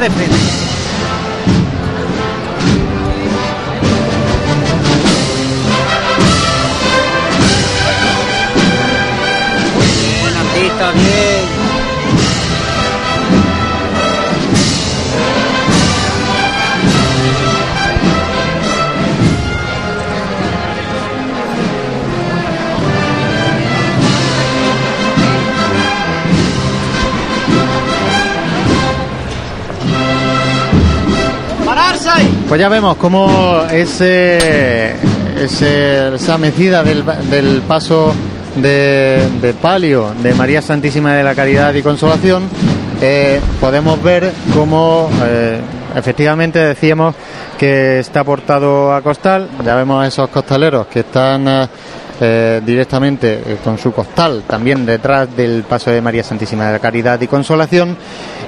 De. 0.08 0.51
Pues 32.52 32.60
ya 32.60 32.68
vemos 32.68 32.96
cómo 32.96 33.62
ese, 33.72 34.94
esa 35.40 36.36
mecida 36.36 36.82
del, 36.82 37.02
del 37.30 37.62
paso 37.62 38.12
de, 38.56 39.26
de 39.40 39.54
palio 39.54 40.12
de 40.22 40.34
María 40.34 40.60
Santísima 40.60 41.14
de 41.14 41.24
la 41.24 41.34
Caridad 41.34 41.72
y 41.72 41.80
Consolación, 41.80 42.42
eh, 43.00 43.40
podemos 43.58 44.02
ver 44.02 44.30
cómo 44.52 45.08
eh, 45.24 45.62
efectivamente 45.96 46.58
decíamos 46.58 47.14
que 47.58 48.00
está 48.00 48.20
aportado 48.20 48.92
a 48.92 49.00
costal. 49.00 49.48
Ya 49.64 49.74
vemos 49.74 50.04
a 50.04 50.08
esos 50.08 50.28
costaleros 50.28 50.88
que 50.88 51.00
están 51.00 51.70
eh, 52.20 52.60
directamente 52.62 53.56
con 53.64 53.78
su 53.78 53.92
costal 53.92 54.42
también 54.46 54.84
detrás 54.84 55.34
del 55.34 55.62
paso 55.62 55.90
de 55.90 56.02
María 56.02 56.22
Santísima 56.22 56.66
de 56.66 56.72
la 56.72 56.80
Caridad 56.80 57.18
y 57.18 57.28
Consolación. 57.28 57.96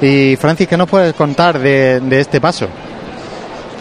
Y 0.02 0.36
Francis, 0.36 0.68
¿qué 0.68 0.76
nos 0.76 0.90
puedes 0.90 1.14
contar 1.14 1.58
de, 1.58 2.00
de 2.00 2.20
este 2.20 2.38
paso? 2.38 2.68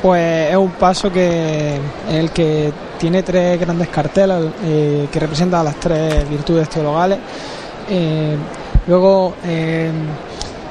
Pues 0.04 0.52
es 0.52 0.58
un 0.58 0.72
paso 0.72 1.10
que 1.12 1.80
el 2.12 2.30
que 2.32 2.72
tiene 3.00 3.24
tres 3.24 3.58
grandes 3.60 3.88
cartelas 3.88 4.44
eh, 4.66 5.08
que 5.10 5.20
representan 5.20 5.64
las 5.64 5.76
tres 5.80 6.30
virtudes 6.30 6.68
teologales. 6.68 7.20
Eh, 7.90 8.36
luego 8.88 9.34
eh, 9.46 9.90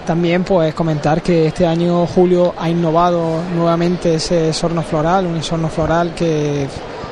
también 0.06 0.44
pues 0.44 0.74
comentar 0.74 1.22
que 1.22 1.46
este 1.46 1.66
año 1.66 2.06
Julio 2.06 2.52
ha 2.58 2.68
innovado 2.68 3.40
nuevamente 3.56 4.16
ese 4.16 4.52
sorno 4.52 4.82
floral, 4.82 5.24
un 5.26 5.42
sorno 5.42 5.68
floral 5.70 6.12
que 6.14 6.66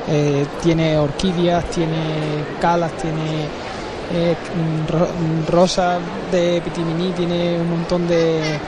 eh, 0.07 0.45
tiene 0.61 0.99
orquídeas, 0.99 1.65
tiene 1.71 1.95
calas, 2.61 2.91
tiene 3.01 3.47
ro- 4.87 5.07
rosas 5.49 5.99
de 6.31 6.61
pitiminí, 6.63 7.13
tiene 7.13 7.57
un 7.59 7.69
montón 7.71 8.07
de 8.07 8.59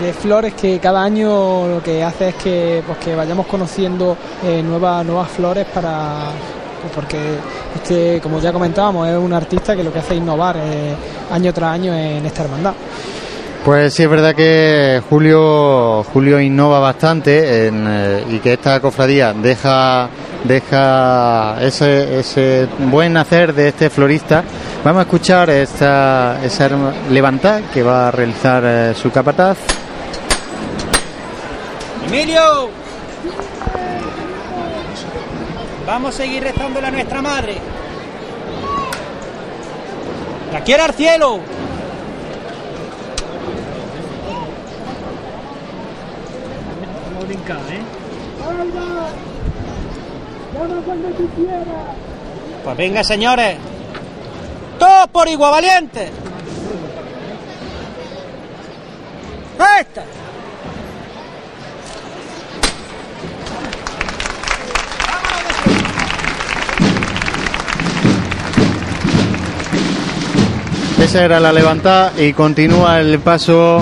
de 0.00 0.12
flores 0.12 0.54
que 0.54 0.78
cada 0.78 1.02
año 1.02 1.66
lo 1.68 1.82
que 1.82 2.02
hace 2.02 2.28
es 2.28 2.34
que 2.36 2.82
pues 2.86 2.98
que 2.98 3.14
vayamos 3.14 3.46
conociendo 3.46 4.16
eh, 4.44 4.62
nuevas 4.62 5.04
nuevas 5.04 5.28
flores 5.28 5.66
para 5.66 6.30
pues, 6.80 6.92
porque 6.94 7.18
este 7.74 8.20
como 8.20 8.40
ya 8.40 8.52
comentábamos 8.52 9.08
es 9.08 9.16
un 9.16 9.32
artista 9.32 9.74
que 9.74 9.82
lo 9.82 9.92
que 9.92 9.98
hace 9.98 10.14
es 10.14 10.20
innovar 10.20 10.56
eh, 10.58 10.94
año 11.32 11.52
tras 11.52 11.72
año 11.72 11.92
en 11.94 12.24
esta 12.24 12.44
hermandad 12.44 12.74
Pues 13.64 13.94
sí, 13.94 14.04
es 14.04 14.10
verdad 14.10 14.34
que 14.34 15.02
Julio 15.08 16.04
Julio 16.12 16.40
innova 16.40 16.78
bastante 16.78 17.66
en, 17.66 17.84
eh, 17.88 18.24
y 18.30 18.38
que 18.38 18.52
esta 18.54 18.80
cofradía 18.80 19.32
deja 19.32 20.08
deja 20.44 21.56
ese, 21.60 22.20
ese 22.20 22.68
buen 22.78 23.16
hacer 23.16 23.52
de 23.52 23.68
este 23.68 23.90
florista. 23.90 24.44
Vamos 24.84 25.00
a 25.00 25.02
escuchar 25.02 25.50
esta, 25.50 26.38
esa 26.44 26.70
levantada 27.10 27.62
que 27.74 27.82
va 27.82 28.06
a 28.06 28.10
realizar 28.12 28.94
su 28.94 29.10
capataz. 29.10 29.58
Emilio, 32.08 32.70
vamos 35.86 36.14
a 36.14 36.16
seguir 36.16 36.42
rezándole 36.42 36.86
a 36.86 36.90
nuestra 36.90 37.20
madre. 37.20 37.58
La 40.50 40.60
quiero 40.62 40.84
al 40.84 40.94
cielo. 40.94 41.40
Pues 52.64 52.76
venga, 52.78 53.04
señores. 53.04 53.58
Todos 54.78 55.08
por 55.08 55.28
igual 55.28 55.52
valiente. 55.52 56.10
¡Esta! 59.78 60.17
Esa 71.02 71.24
era 71.24 71.40
la 71.40 71.52
levantada 71.52 72.12
y 72.18 72.32
continúa 72.32 73.00
el 73.00 73.18
paso 73.20 73.80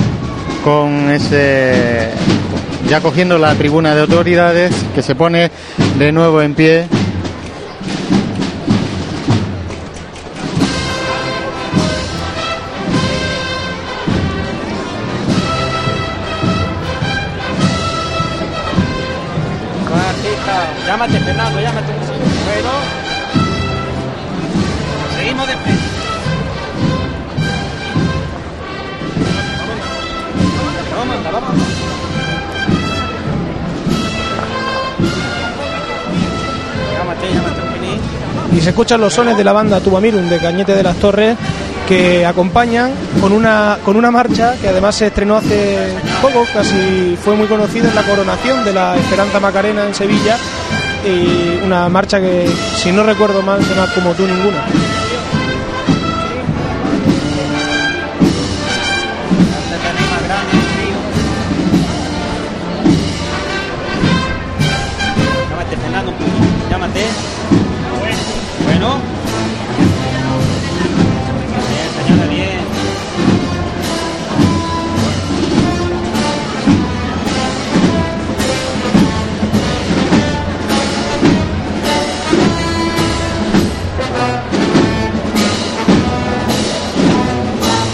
con 0.62 1.10
ese 1.10 2.10
ya 2.88 3.01
cogiendo 3.01 3.38
la 3.38 3.55
tribuna 3.55 3.94
de 3.94 4.02
autoridades 4.02 4.72
que 4.94 5.02
se 5.02 5.14
pone 5.14 5.51
de 5.98 6.12
nuevo 6.12 6.40
en 6.43 6.55
pie. 6.55 6.86
Llámate, 20.86 21.20
Fernando, 21.20 21.60
llámate. 21.60 21.93
Bueno. 21.93 22.70
Seguimos 25.18 25.47
de 25.47 25.56
frente. 25.56 25.85
Y 38.56 38.60
se 38.60 38.70
escuchan 38.70 39.00
los 39.00 39.12
sones 39.12 39.36
de 39.36 39.44
la 39.44 39.52
banda 39.52 39.80
Tubamirum 39.80 40.28
de 40.28 40.38
Cañete 40.38 40.74
de 40.74 40.82
las 40.82 40.96
Torres 40.96 41.36
que 41.86 42.24
acompañan 42.24 42.90
con 43.20 43.32
una 43.32 43.78
con 43.84 43.96
una 43.96 44.10
marcha 44.10 44.54
que 44.60 44.68
además 44.68 44.94
se 44.94 45.08
estrenó 45.08 45.36
hace 45.36 45.94
poco, 46.22 46.46
casi 46.52 47.16
fue 47.22 47.34
muy 47.36 47.46
conocida 47.46 47.88
en 47.88 47.94
la 47.94 48.02
coronación 48.02 48.64
de 48.64 48.72
la 48.72 48.96
Esperanza 48.96 49.40
Macarena 49.40 49.86
en 49.86 49.94
Sevilla 49.94 50.38
y 51.04 51.64
una 51.64 51.88
marcha 51.88 52.18
que 52.18 52.48
si 52.76 52.92
no 52.92 53.02
recuerdo 53.02 53.42
mal 53.42 53.60
llama 53.60 53.88
como 53.94 54.14
tú 54.14 54.26
ninguna. 54.26 54.64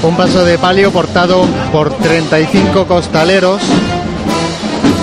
Un 0.05 0.17
paso 0.17 0.45
de 0.45 0.59
palio 0.59 0.91
portado 0.91 1.47
por 1.71 1.91
35 1.91 2.87
costaleros, 2.87 3.63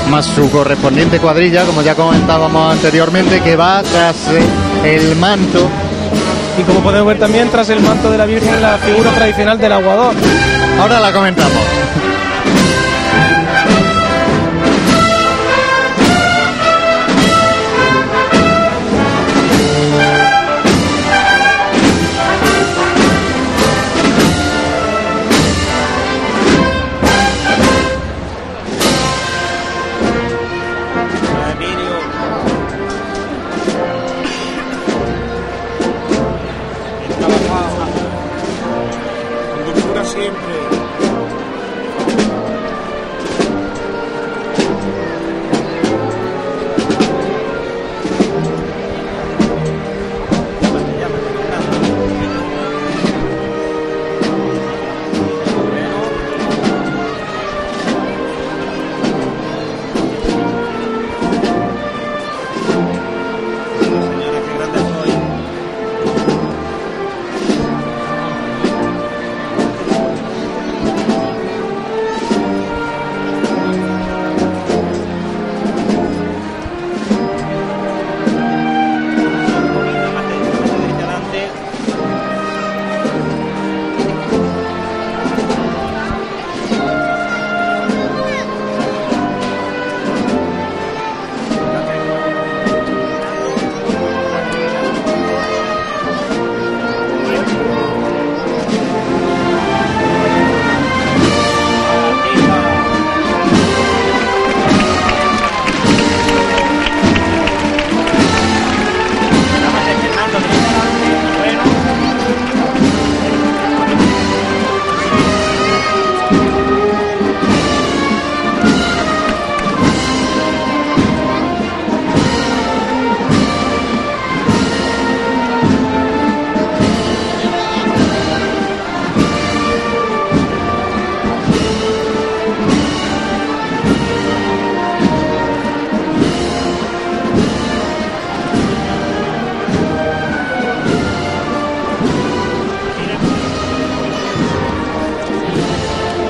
más 0.10 0.26
su 0.26 0.50
correspondiente 0.50 1.20
cuadrilla, 1.20 1.64
como 1.66 1.82
ya 1.82 1.96
comentábamos 1.96 2.74
anteriormente, 2.74 3.42
que 3.42 3.56
va 3.56 3.84
tras 3.84 4.16
eh, 4.30 4.96
el 4.96 5.16
manto. 5.16 5.70
Y 6.58 6.64
como 6.64 6.82
podemos 6.82 7.08
ver 7.08 7.20
también 7.20 7.50
tras 7.50 7.70
el 7.70 7.80
manto 7.80 8.12
de 8.12 8.18
la 8.18 8.26
Virgen 8.26 8.62
la 8.62 8.78
figura 8.78 9.12
tradicional 9.12 9.60
del 9.60 9.72
aguador. 9.72 10.14
Ahora 10.80 11.00
la 11.00 11.14
comentamos. 11.14 11.79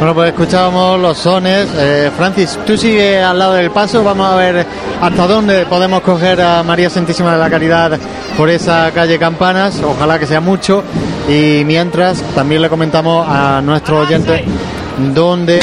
Bueno, 0.10 0.22
pues 0.22 0.42
escuchábamos 0.42 1.00
los 1.00 1.20
sones. 1.20 1.68
Eh, 1.78 2.10
Francis, 2.18 2.58
tú 2.66 2.76
sigue 2.76 3.22
al 3.22 3.38
lado 3.38 3.54
del 3.54 3.70
paso. 3.70 4.04
Vamos 4.04 4.28
a 4.28 4.36
ver 4.36 4.66
hasta 5.00 5.28
dónde 5.28 5.68
podemos 5.68 6.02
coger 6.02 6.42
a 6.42 6.64
María 6.64 6.90
Santísima 6.90 7.34
de 7.34 7.38
la 7.38 7.48
Caridad 7.48 7.96
por 8.36 8.50
esa 8.50 8.90
calle 8.92 9.20
Campanas. 9.20 9.80
Ojalá 9.84 10.18
que 10.18 10.26
sea 10.26 10.42
mucho. 10.42 10.84
Y 11.30 11.64
mientras, 11.64 12.24
también 12.34 12.64
le 12.64 12.70
comentamos 12.70 13.24
a 13.30 13.62
nuestros 13.62 14.08
oyentes 14.08 14.42
dónde 15.14 15.60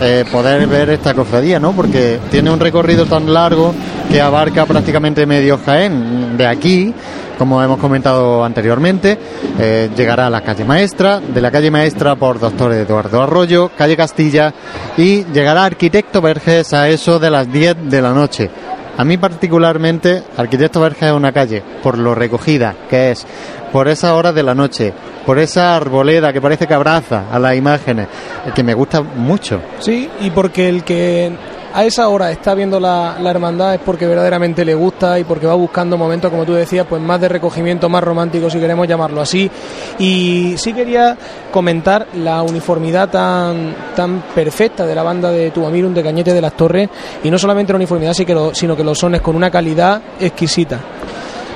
eh, 0.00 0.24
poder 0.30 0.68
ver 0.68 0.90
esta 0.90 1.12
cofradía, 1.12 1.58
¿no? 1.58 1.72
Porque 1.72 2.20
tiene 2.30 2.52
un 2.52 2.60
recorrido 2.60 3.04
tan 3.04 3.34
largo 3.34 3.74
que 4.08 4.20
abarca 4.20 4.64
prácticamente 4.64 5.26
medio 5.26 5.58
Jaén. 5.66 6.36
De 6.36 6.46
aquí, 6.46 6.94
como 7.36 7.60
hemos 7.60 7.78
comentado 7.78 8.44
anteriormente, 8.44 9.18
eh, 9.58 9.90
llegará 9.96 10.28
a 10.28 10.30
la 10.30 10.42
calle 10.42 10.64
Maestra, 10.64 11.20
de 11.20 11.40
la 11.40 11.50
calle 11.50 11.70
Maestra 11.70 12.14
por 12.16 12.38
Doctor 12.38 12.72
Eduardo 12.72 13.22
Arroyo, 13.22 13.70
calle 13.76 13.96
Castilla 13.96 14.54
y 14.96 15.24
llegará 15.24 15.64
Arquitecto 15.64 16.20
Verges 16.20 16.72
a 16.72 16.88
eso 16.88 17.18
de 17.18 17.30
las 17.30 17.50
10 17.50 17.90
de 17.90 18.00
la 18.00 18.12
noche. 18.12 18.50
A 18.96 19.04
mí 19.04 19.16
particularmente, 19.16 20.22
Arquitecto 20.36 20.80
Verges 20.80 21.04
es 21.04 21.12
una 21.12 21.32
calle, 21.32 21.62
por 21.82 21.98
lo 21.98 22.14
recogida 22.14 22.74
que 22.88 23.12
es, 23.12 23.26
por 23.72 23.88
esas 23.88 24.12
horas 24.12 24.34
de 24.34 24.42
la 24.42 24.54
noche, 24.54 24.92
por 25.26 25.38
esa 25.38 25.76
arboleda 25.76 26.32
que 26.32 26.40
parece 26.40 26.66
que 26.66 26.74
abraza 26.74 27.24
a 27.30 27.38
las 27.38 27.56
imágenes, 27.56 28.08
que 28.54 28.62
me 28.62 28.74
gusta 28.74 29.02
mucho. 29.02 29.60
Sí, 29.78 30.08
y 30.20 30.30
porque 30.30 30.68
el 30.68 30.84
que 30.84 31.32
a 31.72 31.84
esa 31.84 32.08
hora 32.08 32.30
está 32.30 32.54
viendo 32.54 32.80
la, 32.80 33.16
la 33.20 33.30
hermandad 33.30 33.74
es 33.74 33.80
porque 33.80 34.06
verdaderamente 34.06 34.64
le 34.64 34.74
gusta 34.74 35.18
y 35.18 35.24
porque 35.24 35.46
va 35.46 35.54
buscando 35.54 35.96
momentos, 35.96 36.30
como 36.30 36.44
tú 36.44 36.54
decías, 36.54 36.86
pues 36.88 37.00
más 37.00 37.20
de 37.20 37.28
recogimiento, 37.28 37.88
más 37.88 38.02
romántico, 38.02 38.50
si 38.50 38.58
queremos 38.58 38.86
llamarlo 38.86 39.20
así. 39.20 39.50
Y 39.98 40.54
sí 40.56 40.72
quería 40.72 41.16
comentar 41.50 42.08
la 42.14 42.42
uniformidad 42.42 43.08
tan, 43.10 43.74
tan 43.94 44.22
perfecta 44.34 44.86
de 44.86 44.94
la 44.94 45.02
banda 45.02 45.30
de 45.30 45.50
Tubamirum 45.50 45.94
de 45.94 46.02
Cañete 46.02 46.32
de 46.32 46.40
las 46.40 46.56
Torres, 46.56 46.88
y 47.22 47.30
no 47.30 47.38
solamente 47.38 47.72
la 47.72 47.76
uniformidad, 47.76 48.14
sino 48.14 48.76
que 48.76 48.84
los 48.84 48.98
sones 48.98 49.20
con 49.20 49.36
una 49.36 49.50
calidad 49.50 50.00
exquisita. 50.20 50.97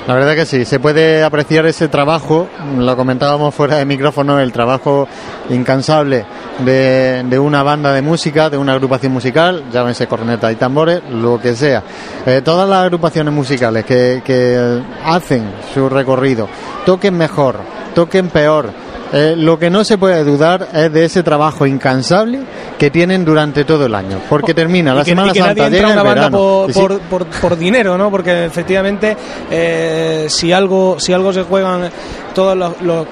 La 0.05 0.15
verdad 0.15 0.35
que 0.35 0.45
sí, 0.45 0.65
se 0.65 0.81
puede 0.81 1.23
apreciar 1.23 1.65
ese 1.65 1.87
trabajo, 1.87 2.49
lo 2.77 2.97
comentábamos 2.97 3.55
fuera 3.55 3.77
de 3.77 3.85
micrófono, 3.85 4.37
el 4.37 4.51
trabajo 4.51 5.07
incansable 5.49 6.25
de, 6.65 7.23
de 7.23 7.39
una 7.39 7.63
banda 7.63 7.93
de 7.93 8.01
música, 8.01 8.49
de 8.49 8.57
una 8.57 8.73
agrupación 8.73 9.13
musical, 9.13 9.63
llámese 9.71 10.07
corneta 10.07 10.51
y 10.51 10.57
tambores, 10.57 11.01
lo 11.09 11.39
que 11.39 11.55
sea. 11.55 11.83
Eh, 12.25 12.41
todas 12.43 12.67
las 12.67 12.83
agrupaciones 12.83 13.33
musicales 13.33 13.85
que, 13.85 14.21
que 14.25 14.81
hacen 15.05 15.49
su 15.73 15.87
recorrido, 15.87 16.49
toquen 16.85 17.17
mejor, 17.17 17.59
toquen 17.95 18.27
peor, 18.27 18.71
eh, 19.13 19.35
lo 19.37 19.57
que 19.59 19.69
no 19.69 19.83
se 19.83 19.97
puede 19.97 20.23
dudar 20.23 20.67
es 20.73 20.91
de 20.91 21.05
ese 21.05 21.21
trabajo 21.23 21.65
incansable 21.67 22.39
que 22.79 22.89
tienen 22.89 23.23
durante 23.23 23.63
todo 23.63 23.85
el 23.85 23.93
año, 23.95 24.17
porque 24.27 24.53
termina 24.53 24.93
la 24.93 25.03
que, 25.03 25.11
Semana 25.11 25.29
y 25.29 25.33
que 25.33 25.39
Santa, 25.39 25.63
nadie 25.63 25.77
entra 25.77 25.93
una 25.93 26.01
el 26.01 26.07
banda 26.07 26.21
verano. 26.29 26.37
por, 26.37 26.73
sí, 26.73 26.79
por, 26.79 26.99
por- 27.01 27.25
por 27.27 27.57
dinero, 27.57 27.97
¿no? 27.97 28.09
Porque 28.11 28.45
efectivamente 28.45 29.15
eh, 29.51 30.25
si 30.29 30.51
algo 30.51 30.99
si 30.99 31.13
algo 31.13 31.31
se 31.31 31.43
juegan 31.43 31.89
todos 32.33 32.57
los, 32.57 32.81
los 32.81 33.05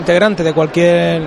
integrantes 0.00 0.44
de 0.44 0.52
cualquier 0.52 1.22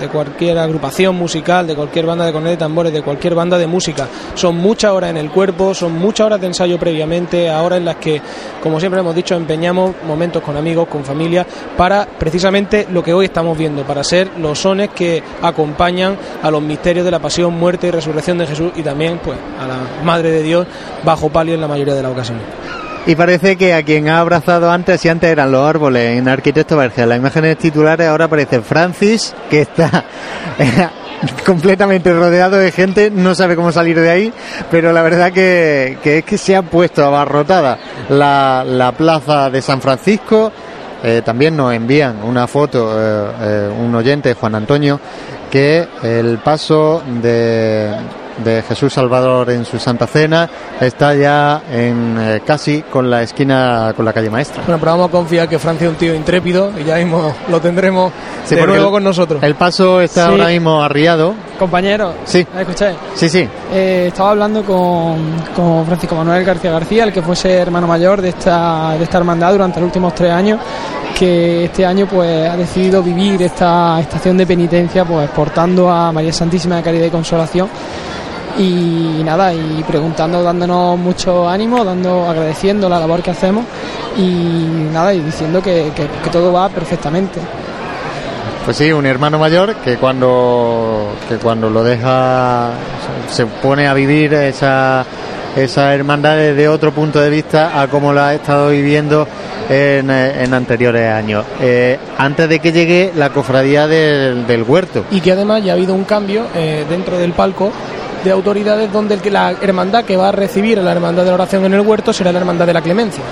de 0.00 0.08
cualquier 0.08 0.58
agrupación 0.58 1.14
musical, 1.14 1.66
de 1.66 1.76
cualquier 1.76 2.06
banda 2.06 2.24
de 2.24 2.32
cornetas 2.32 2.56
y 2.56 2.58
tambores, 2.58 2.92
de 2.92 3.02
cualquier 3.02 3.34
banda 3.34 3.58
de 3.58 3.66
música. 3.66 4.08
Son 4.34 4.56
muchas 4.56 4.92
horas 4.92 5.10
en 5.10 5.16
el 5.18 5.30
cuerpo, 5.30 5.74
son 5.74 5.92
muchas 5.92 6.26
horas 6.26 6.40
de 6.40 6.48
ensayo 6.48 6.78
previamente, 6.78 7.50
horas 7.50 7.78
en 7.78 7.84
las 7.84 7.96
que, 7.96 8.20
como 8.62 8.80
siempre 8.80 9.00
hemos 9.00 9.14
dicho, 9.14 9.34
empeñamos 9.34 9.94
momentos 10.06 10.42
con 10.42 10.56
amigos, 10.56 10.88
con 10.88 11.04
familia, 11.04 11.46
para 11.76 12.06
precisamente 12.06 12.86
lo 12.90 13.02
que 13.02 13.12
hoy 13.12 13.26
estamos 13.26 13.56
viendo, 13.56 13.84
para 13.84 14.02
ser 14.02 14.30
los 14.38 14.58
sones 14.58 14.90
que 14.90 15.22
acompañan 15.42 16.16
a 16.42 16.50
los 16.50 16.62
misterios 16.62 17.04
de 17.04 17.10
la 17.10 17.18
pasión, 17.18 17.54
muerte 17.58 17.88
y 17.88 17.90
resurrección 17.90 18.38
de 18.38 18.46
Jesús 18.46 18.72
y 18.76 18.82
también 18.82 19.20
pues 19.22 19.38
a 19.60 19.66
la 19.66 20.04
Madre 20.04 20.30
de 20.30 20.42
Dios 20.42 20.66
bajo 21.04 21.28
palio 21.28 21.54
en 21.54 21.60
la 21.60 21.68
mayoría 21.68 21.94
de 21.94 22.02
las 22.02 22.12
ocasiones. 22.12 22.89
Y 23.06 23.14
parece 23.14 23.56
que 23.56 23.72
a 23.72 23.82
quien 23.82 24.08
ha 24.08 24.20
abrazado 24.20 24.70
antes, 24.70 25.00
si 25.00 25.08
antes 25.08 25.30
eran 25.30 25.50
los 25.50 25.66
árboles 25.66 26.18
en 26.18 26.28
Arquitecto 26.28 26.76
Vergel, 26.76 27.08
las 27.08 27.18
imágenes 27.18 27.56
titulares 27.56 28.06
ahora 28.06 28.26
aparece 28.26 28.60
Francis, 28.60 29.34
que 29.48 29.62
está 29.62 30.04
completamente 31.46 32.12
rodeado 32.12 32.58
de 32.58 32.70
gente, 32.70 33.10
no 33.10 33.34
sabe 33.34 33.56
cómo 33.56 33.72
salir 33.72 33.98
de 33.98 34.10
ahí, 34.10 34.32
pero 34.70 34.92
la 34.92 35.02
verdad 35.02 35.32
que, 35.32 35.98
que 36.02 36.18
es 36.18 36.24
que 36.24 36.36
se 36.36 36.54
ha 36.54 36.62
puesto 36.62 37.04
abarrotada 37.04 37.78
la, 38.10 38.64
la 38.66 38.92
plaza 38.92 39.48
de 39.50 39.62
San 39.62 39.80
Francisco. 39.80 40.52
Eh, 41.02 41.22
también 41.24 41.56
nos 41.56 41.72
envían 41.72 42.22
una 42.22 42.46
foto, 42.46 42.92
eh, 42.94 43.32
eh, 43.40 43.70
un 43.80 43.94
oyente, 43.94 44.34
Juan 44.34 44.54
Antonio, 44.54 45.00
que 45.50 45.88
el 46.02 46.38
paso 46.38 47.02
de, 47.22 47.90
de 48.44 48.62
Jesús 48.62 48.92
Salvador 48.92 49.50
en 49.50 49.64
su 49.64 49.78
Santa 49.78 50.06
Cena 50.06 50.48
está 50.80 51.14
ya 51.14 51.62
en 51.70 52.16
eh, 52.18 52.42
casi 52.46 52.82
con 52.82 53.10
la 53.10 53.22
esquina 53.22 53.92
con 53.96 54.04
la 54.04 54.12
calle 54.12 54.30
Maestra. 54.30 54.62
Bueno, 54.66 54.78
pero 54.80 54.92
vamos 54.92 55.08
a 55.08 55.12
confiar 55.12 55.48
que 55.48 55.58
Francia 55.58 55.86
es 55.86 55.90
un 55.92 55.96
tío 55.98 56.14
intrépido 56.14 56.72
y 56.78 56.84
ya 56.84 56.96
mismo 56.96 57.34
lo 57.48 57.60
tendremos 57.60 58.12
Sí, 58.44 58.54
de 58.54 58.66
nuevo 58.66 58.86
el- 58.86 58.92
con 58.92 59.04
nosotros. 59.04 59.42
El 59.42 59.54
paso 59.54 60.00
está 60.00 60.26
Sí. 60.26 60.30
ahora 60.32 60.46
mismo 60.48 60.82
arriado. 60.82 61.34
Compañero, 61.58 62.14
Sí. 62.24 62.46
¿me 62.54 62.62
escucháis? 62.62 62.96
Sí, 63.14 63.28
sí. 63.28 63.48
Eh, 63.72 64.06
estaba 64.08 64.30
hablando 64.30 64.62
con, 64.64 65.18
con 65.54 65.84
Francisco 65.86 66.14
Manuel 66.16 66.44
García 66.44 66.70
García, 66.70 67.04
el 67.04 67.12
que 67.12 67.22
fuese 67.22 67.52
hermano 67.54 67.86
mayor 67.86 68.20
de 68.22 68.30
esta, 68.30 68.94
de 68.96 69.04
esta 69.04 69.18
hermandad 69.18 69.52
durante 69.52 69.78
los 69.80 69.86
últimos 69.86 70.14
tres 70.14 70.32
años, 70.32 70.58
que 71.18 71.66
este 71.66 71.84
año 71.84 72.06
pues 72.06 72.48
ha 72.48 72.56
decidido 72.56 73.02
vivir 73.02 73.42
esta 73.42 74.00
estación 74.00 74.38
de 74.38 74.46
penitencia 74.46 75.04
pues 75.04 75.28
portando 75.30 75.90
a 75.90 76.10
María 76.12 76.32
Santísima 76.32 76.76
de 76.76 76.82
Caridad 76.82 77.06
y 77.06 77.10
Consolación 77.10 77.68
y 78.58 79.22
nada, 79.24 79.52
y 79.54 79.84
preguntando, 79.86 80.42
dándonos 80.42 80.98
mucho 80.98 81.48
ánimo, 81.48 81.84
dando, 81.84 82.28
agradeciendo 82.28 82.88
la 82.88 82.98
labor 83.00 83.22
que 83.22 83.30
hacemos 83.30 83.64
y 84.16 84.88
nada, 84.92 85.14
y 85.14 85.20
diciendo 85.20 85.62
que, 85.62 85.92
que- 85.94 86.08
que 86.22 86.30
todo 86.30 86.52
va 86.52 86.68
perfectamente. 86.68 87.40
Pues 88.64 88.76
sí, 88.76 88.92
un 88.92 89.06
hermano 89.06 89.38
mayor 89.38 89.76
que 89.76 89.96
cuando, 89.96 91.08
que 91.28 91.36
cuando 91.36 91.70
lo 91.70 91.82
deja, 91.82 92.70
se 93.30 93.46
pone 93.46 93.86
a 93.88 93.94
vivir 93.94 94.34
esa, 94.34 95.04
esa 95.56 95.94
hermandad 95.94 96.36
desde 96.36 96.68
otro 96.68 96.92
punto 96.92 97.20
de 97.20 97.30
vista 97.30 97.80
a 97.80 97.88
como 97.88 98.12
la 98.12 98.28
ha 98.28 98.34
estado 98.34 98.68
viviendo 98.68 99.26
en, 99.68 100.10
en 100.10 100.52
anteriores 100.52 101.10
años. 101.10 101.44
Eh, 101.60 101.98
antes 102.18 102.48
de 102.50 102.58
que 102.58 102.70
llegue 102.72 103.12
la 103.16 103.30
cofradía 103.30 103.86
del, 103.86 104.46
del 104.46 104.62
huerto. 104.62 105.04
y 105.10 105.20
que 105.20 105.32
además 105.32 105.64
ya 105.64 105.72
ha 105.72 105.76
habido 105.76 105.94
un 105.94 106.04
cambio 106.04 106.44
eh, 106.54 106.84
dentro 106.88 107.18
del 107.18 107.32
palco 107.32 107.72
de 108.24 108.30
autoridades 108.30 108.92
donde 108.92 109.18
la 109.30 109.52
hermandad 109.60 110.04
que 110.04 110.16
va 110.16 110.28
a 110.28 110.32
recibir 110.32 110.78
a 110.78 110.82
la 110.82 110.92
hermandad 110.92 111.22
de 111.22 111.28
la 111.28 111.34
oración 111.34 111.64
en 111.64 111.74
el 111.74 111.80
huerto 111.80 112.12
será 112.12 112.32
la 112.32 112.38
hermandad 112.38 112.66
de 112.66 112.74
la 112.74 112.82
clemencia. 112.82 113.22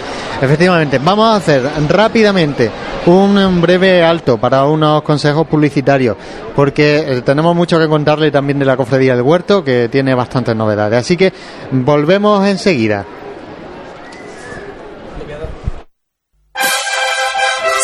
Efectivamente, 0.40 0.98
vamos 0.98 1.28
a 1.28 1.36
hacer 1.36 1.62
rápidamente 1.88 2.70
un 3.06 3.60
breve 3.60 4.02
alto 4.02 4.38
para 4.38 4.64
unos 4.66 5.02
consejos 5.02 5.46
publicitarios, 5.46 6.16
porque 6.54 7.04
eh, 7.06 7.22
tenemos 7.22 7.54
mucho 7.54 7.78
que 7.78 7.88
contarle 7.88 8.30
también 8.30 8.58
de 8.58 8.64
la 8.64 8.76
cofradía 8.76 9.14
del 9.14 9.22
huerto, 9.22 9.64
que 9.64 9.88
tiene 9.88 10.14
bastantes 10.14 10.54
novedades. 10.54 11.00
Así 11.00 11.16
que 11.16 11.32
volvemos 11.70 12.46
enseguida. 12.46 13.04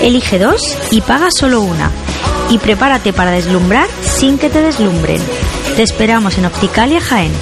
Elige 0.00 0.38
dos 0.38 0.60
y 0.90 1.00
paga 1.00 1.30
solo 1.30 1.60
una. 1.60 1.90
y 2.50 2.58
prepárate 2.58 3.12
para 3.12 3.30
deslumbrar 3.30 3.88
sin 4.02 4.36
que 4.36 4.50
te 4.50 4.60
deslumbren. 4.60 5.20
Te 5.76 5.82
esperamos 5.82 6.36
en 6.36 6.44
Opticalia 6.44 7.00
Jaén, 7.00 7.32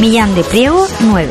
Millán 0.00 0.34
de 0.34 0.44
Priego 0.44 0.86
9. 1.00 1.30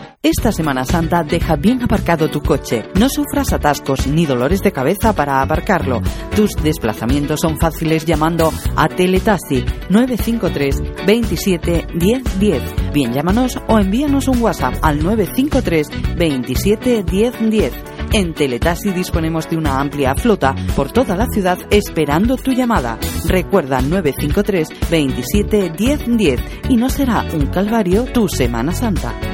Esta 0.23 0.51
Semana 0.51 0.85
Santa 0.85 1.23
deja 1.23 1.55
bien 1.55 1.81
aparcado 1.81 2.29
tu 2.29 2.43
coche. 2.43 2.83
No 2.93 3.09
sufras 3.09 3.53
atascos 3.53 4.05
ni 4.05 4.27
dolores 4.27 4.61
de 4.61 4.71
cabeza 4.71 5.13
para 5.13 5.41
aparcarlo. 5.41 5.99
Tus 6.35 6.51
desplazamientos 6.61 7.39
son 7.39 7.57
fáciles 7.57 8.05
llamando 8.05 8.53
a 8.75 8.87
Teletaxi 8.87 9.65
953 9.89 11.05
27 11.07 11.87
10 11.95 12.39
10. 12.39 12.93
Bien, 12.93 13.13
llámanos 13.13 13.59
o 13.67 13.79
envíanos 13.79 14.27
un 14.27 14.39
WhatsApp 14.43 14.75
al 14.83 15.01
953 15.01 15.87
27 16.15 17.03
10 17.03 17.49
10. 17.49 17.73
En 18.13 18.35
Teletaxi 18.35 18.91
disponemos 18.91 19.49
de 19.49 19.57
una 19.57 19.79
amplia 19.79 20.13
flota 20.13 20.53
por 20.75 20.91
toda 20.91 21.15
la 21.15 21.25
ciudad 21.33 21.57
esperando 21.71 22.37
tu 22.37 22.51
llamada. 22.51 22.99
Recuerda 23.25 23.81
953 23.81 24.69
27 24.87 25.71
10 25.75 26.17
10 26.17 26.41
y 26.69 26.75
no 26.75 26.91
será 26.91 27.25
un 27.33 27.47
calvario 27.47 28.03
tu 28.03 28.27
Semana 28.27 28.71
Santa. 28.71 29.30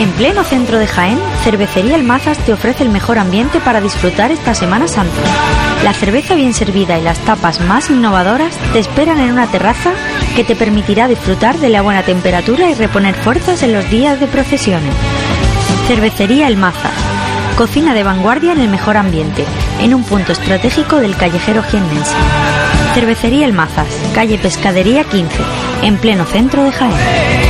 En 0.00 0.10
pleno 0.12 0.44
centro 0.44 0.78
de 0.78 0.86
Jaén, 0.86 1.18
Cervecería 1.44 1.94
El 1.94 2.04
Mazas 2.04 2.38
te 2.38 2.54
ofrece 2.54 2.82
el 2.82 2.88
mejor 2.88 3.18
ambiente 3.18 3.60
para 3.60 3.82
disfrutar 3.82 4.30
esta 4.30 4.54
Semana 4.54 4.88
Santa. 4.88 5.20
La 5.84 5.92
cerveza 5.92 6.34
bien 6.34 6.54
servida 6.54 6.98
y 6.98 7.02
las 7.02 7.18
tapas 7.18 7.60
más 7.60 7.90
innovadoras 7.90 8.56
te 8.72 8.78
esperan 8.78 9.20
en 9.20 9.30
una 9.30 9.46
terraza 9.48 9.90
que 10.34 10.42
te 10.42 10.56
permitirá 10.56 11.06
disfrutar 11.06 11.58
de 11.58 11.68
la 11.68 11.82
buena 11.82 12.02
temperatura 12.02 12.70
y 12.70 12.74
reponer 12.74 13.14
fuerzas 13.14 13.62
en 13.62 13.74
los 13.74 13.90
días 13.90 14.18
de 14.18 14.26
procesiones. 14.26 14.94
Cervecería 15.86 16.48
El 16.48 16.56
Mazas. 16.56 16.94
Cocina 17.58 17.92
de 17.92 18.02
vanguardia 18.02 18.52
en 18.52 18.60
el 18.60 18.68
mejor 18.68 18.96
ambiente, 18.96 19.44
en 19.80 19.92
un 19.92 20.02
punto 20.02 20.32
estratégico 20.32 20.96
del 20.96 21.14
callejero 21.14 21.62
jiennense. 21.62 22.16
Cervecería 22.94 23.44
El 23.44 23.52
Mazas, 23.52 23.88
calle 24.14 24.38
Pescadería 24.38 25.04
15, 25.04 25.42
en 25.82 25.98
pleno 25.98 26.24
centro 26.24 26.64
de 26.64 26.72
Jaén. 26.72 27.49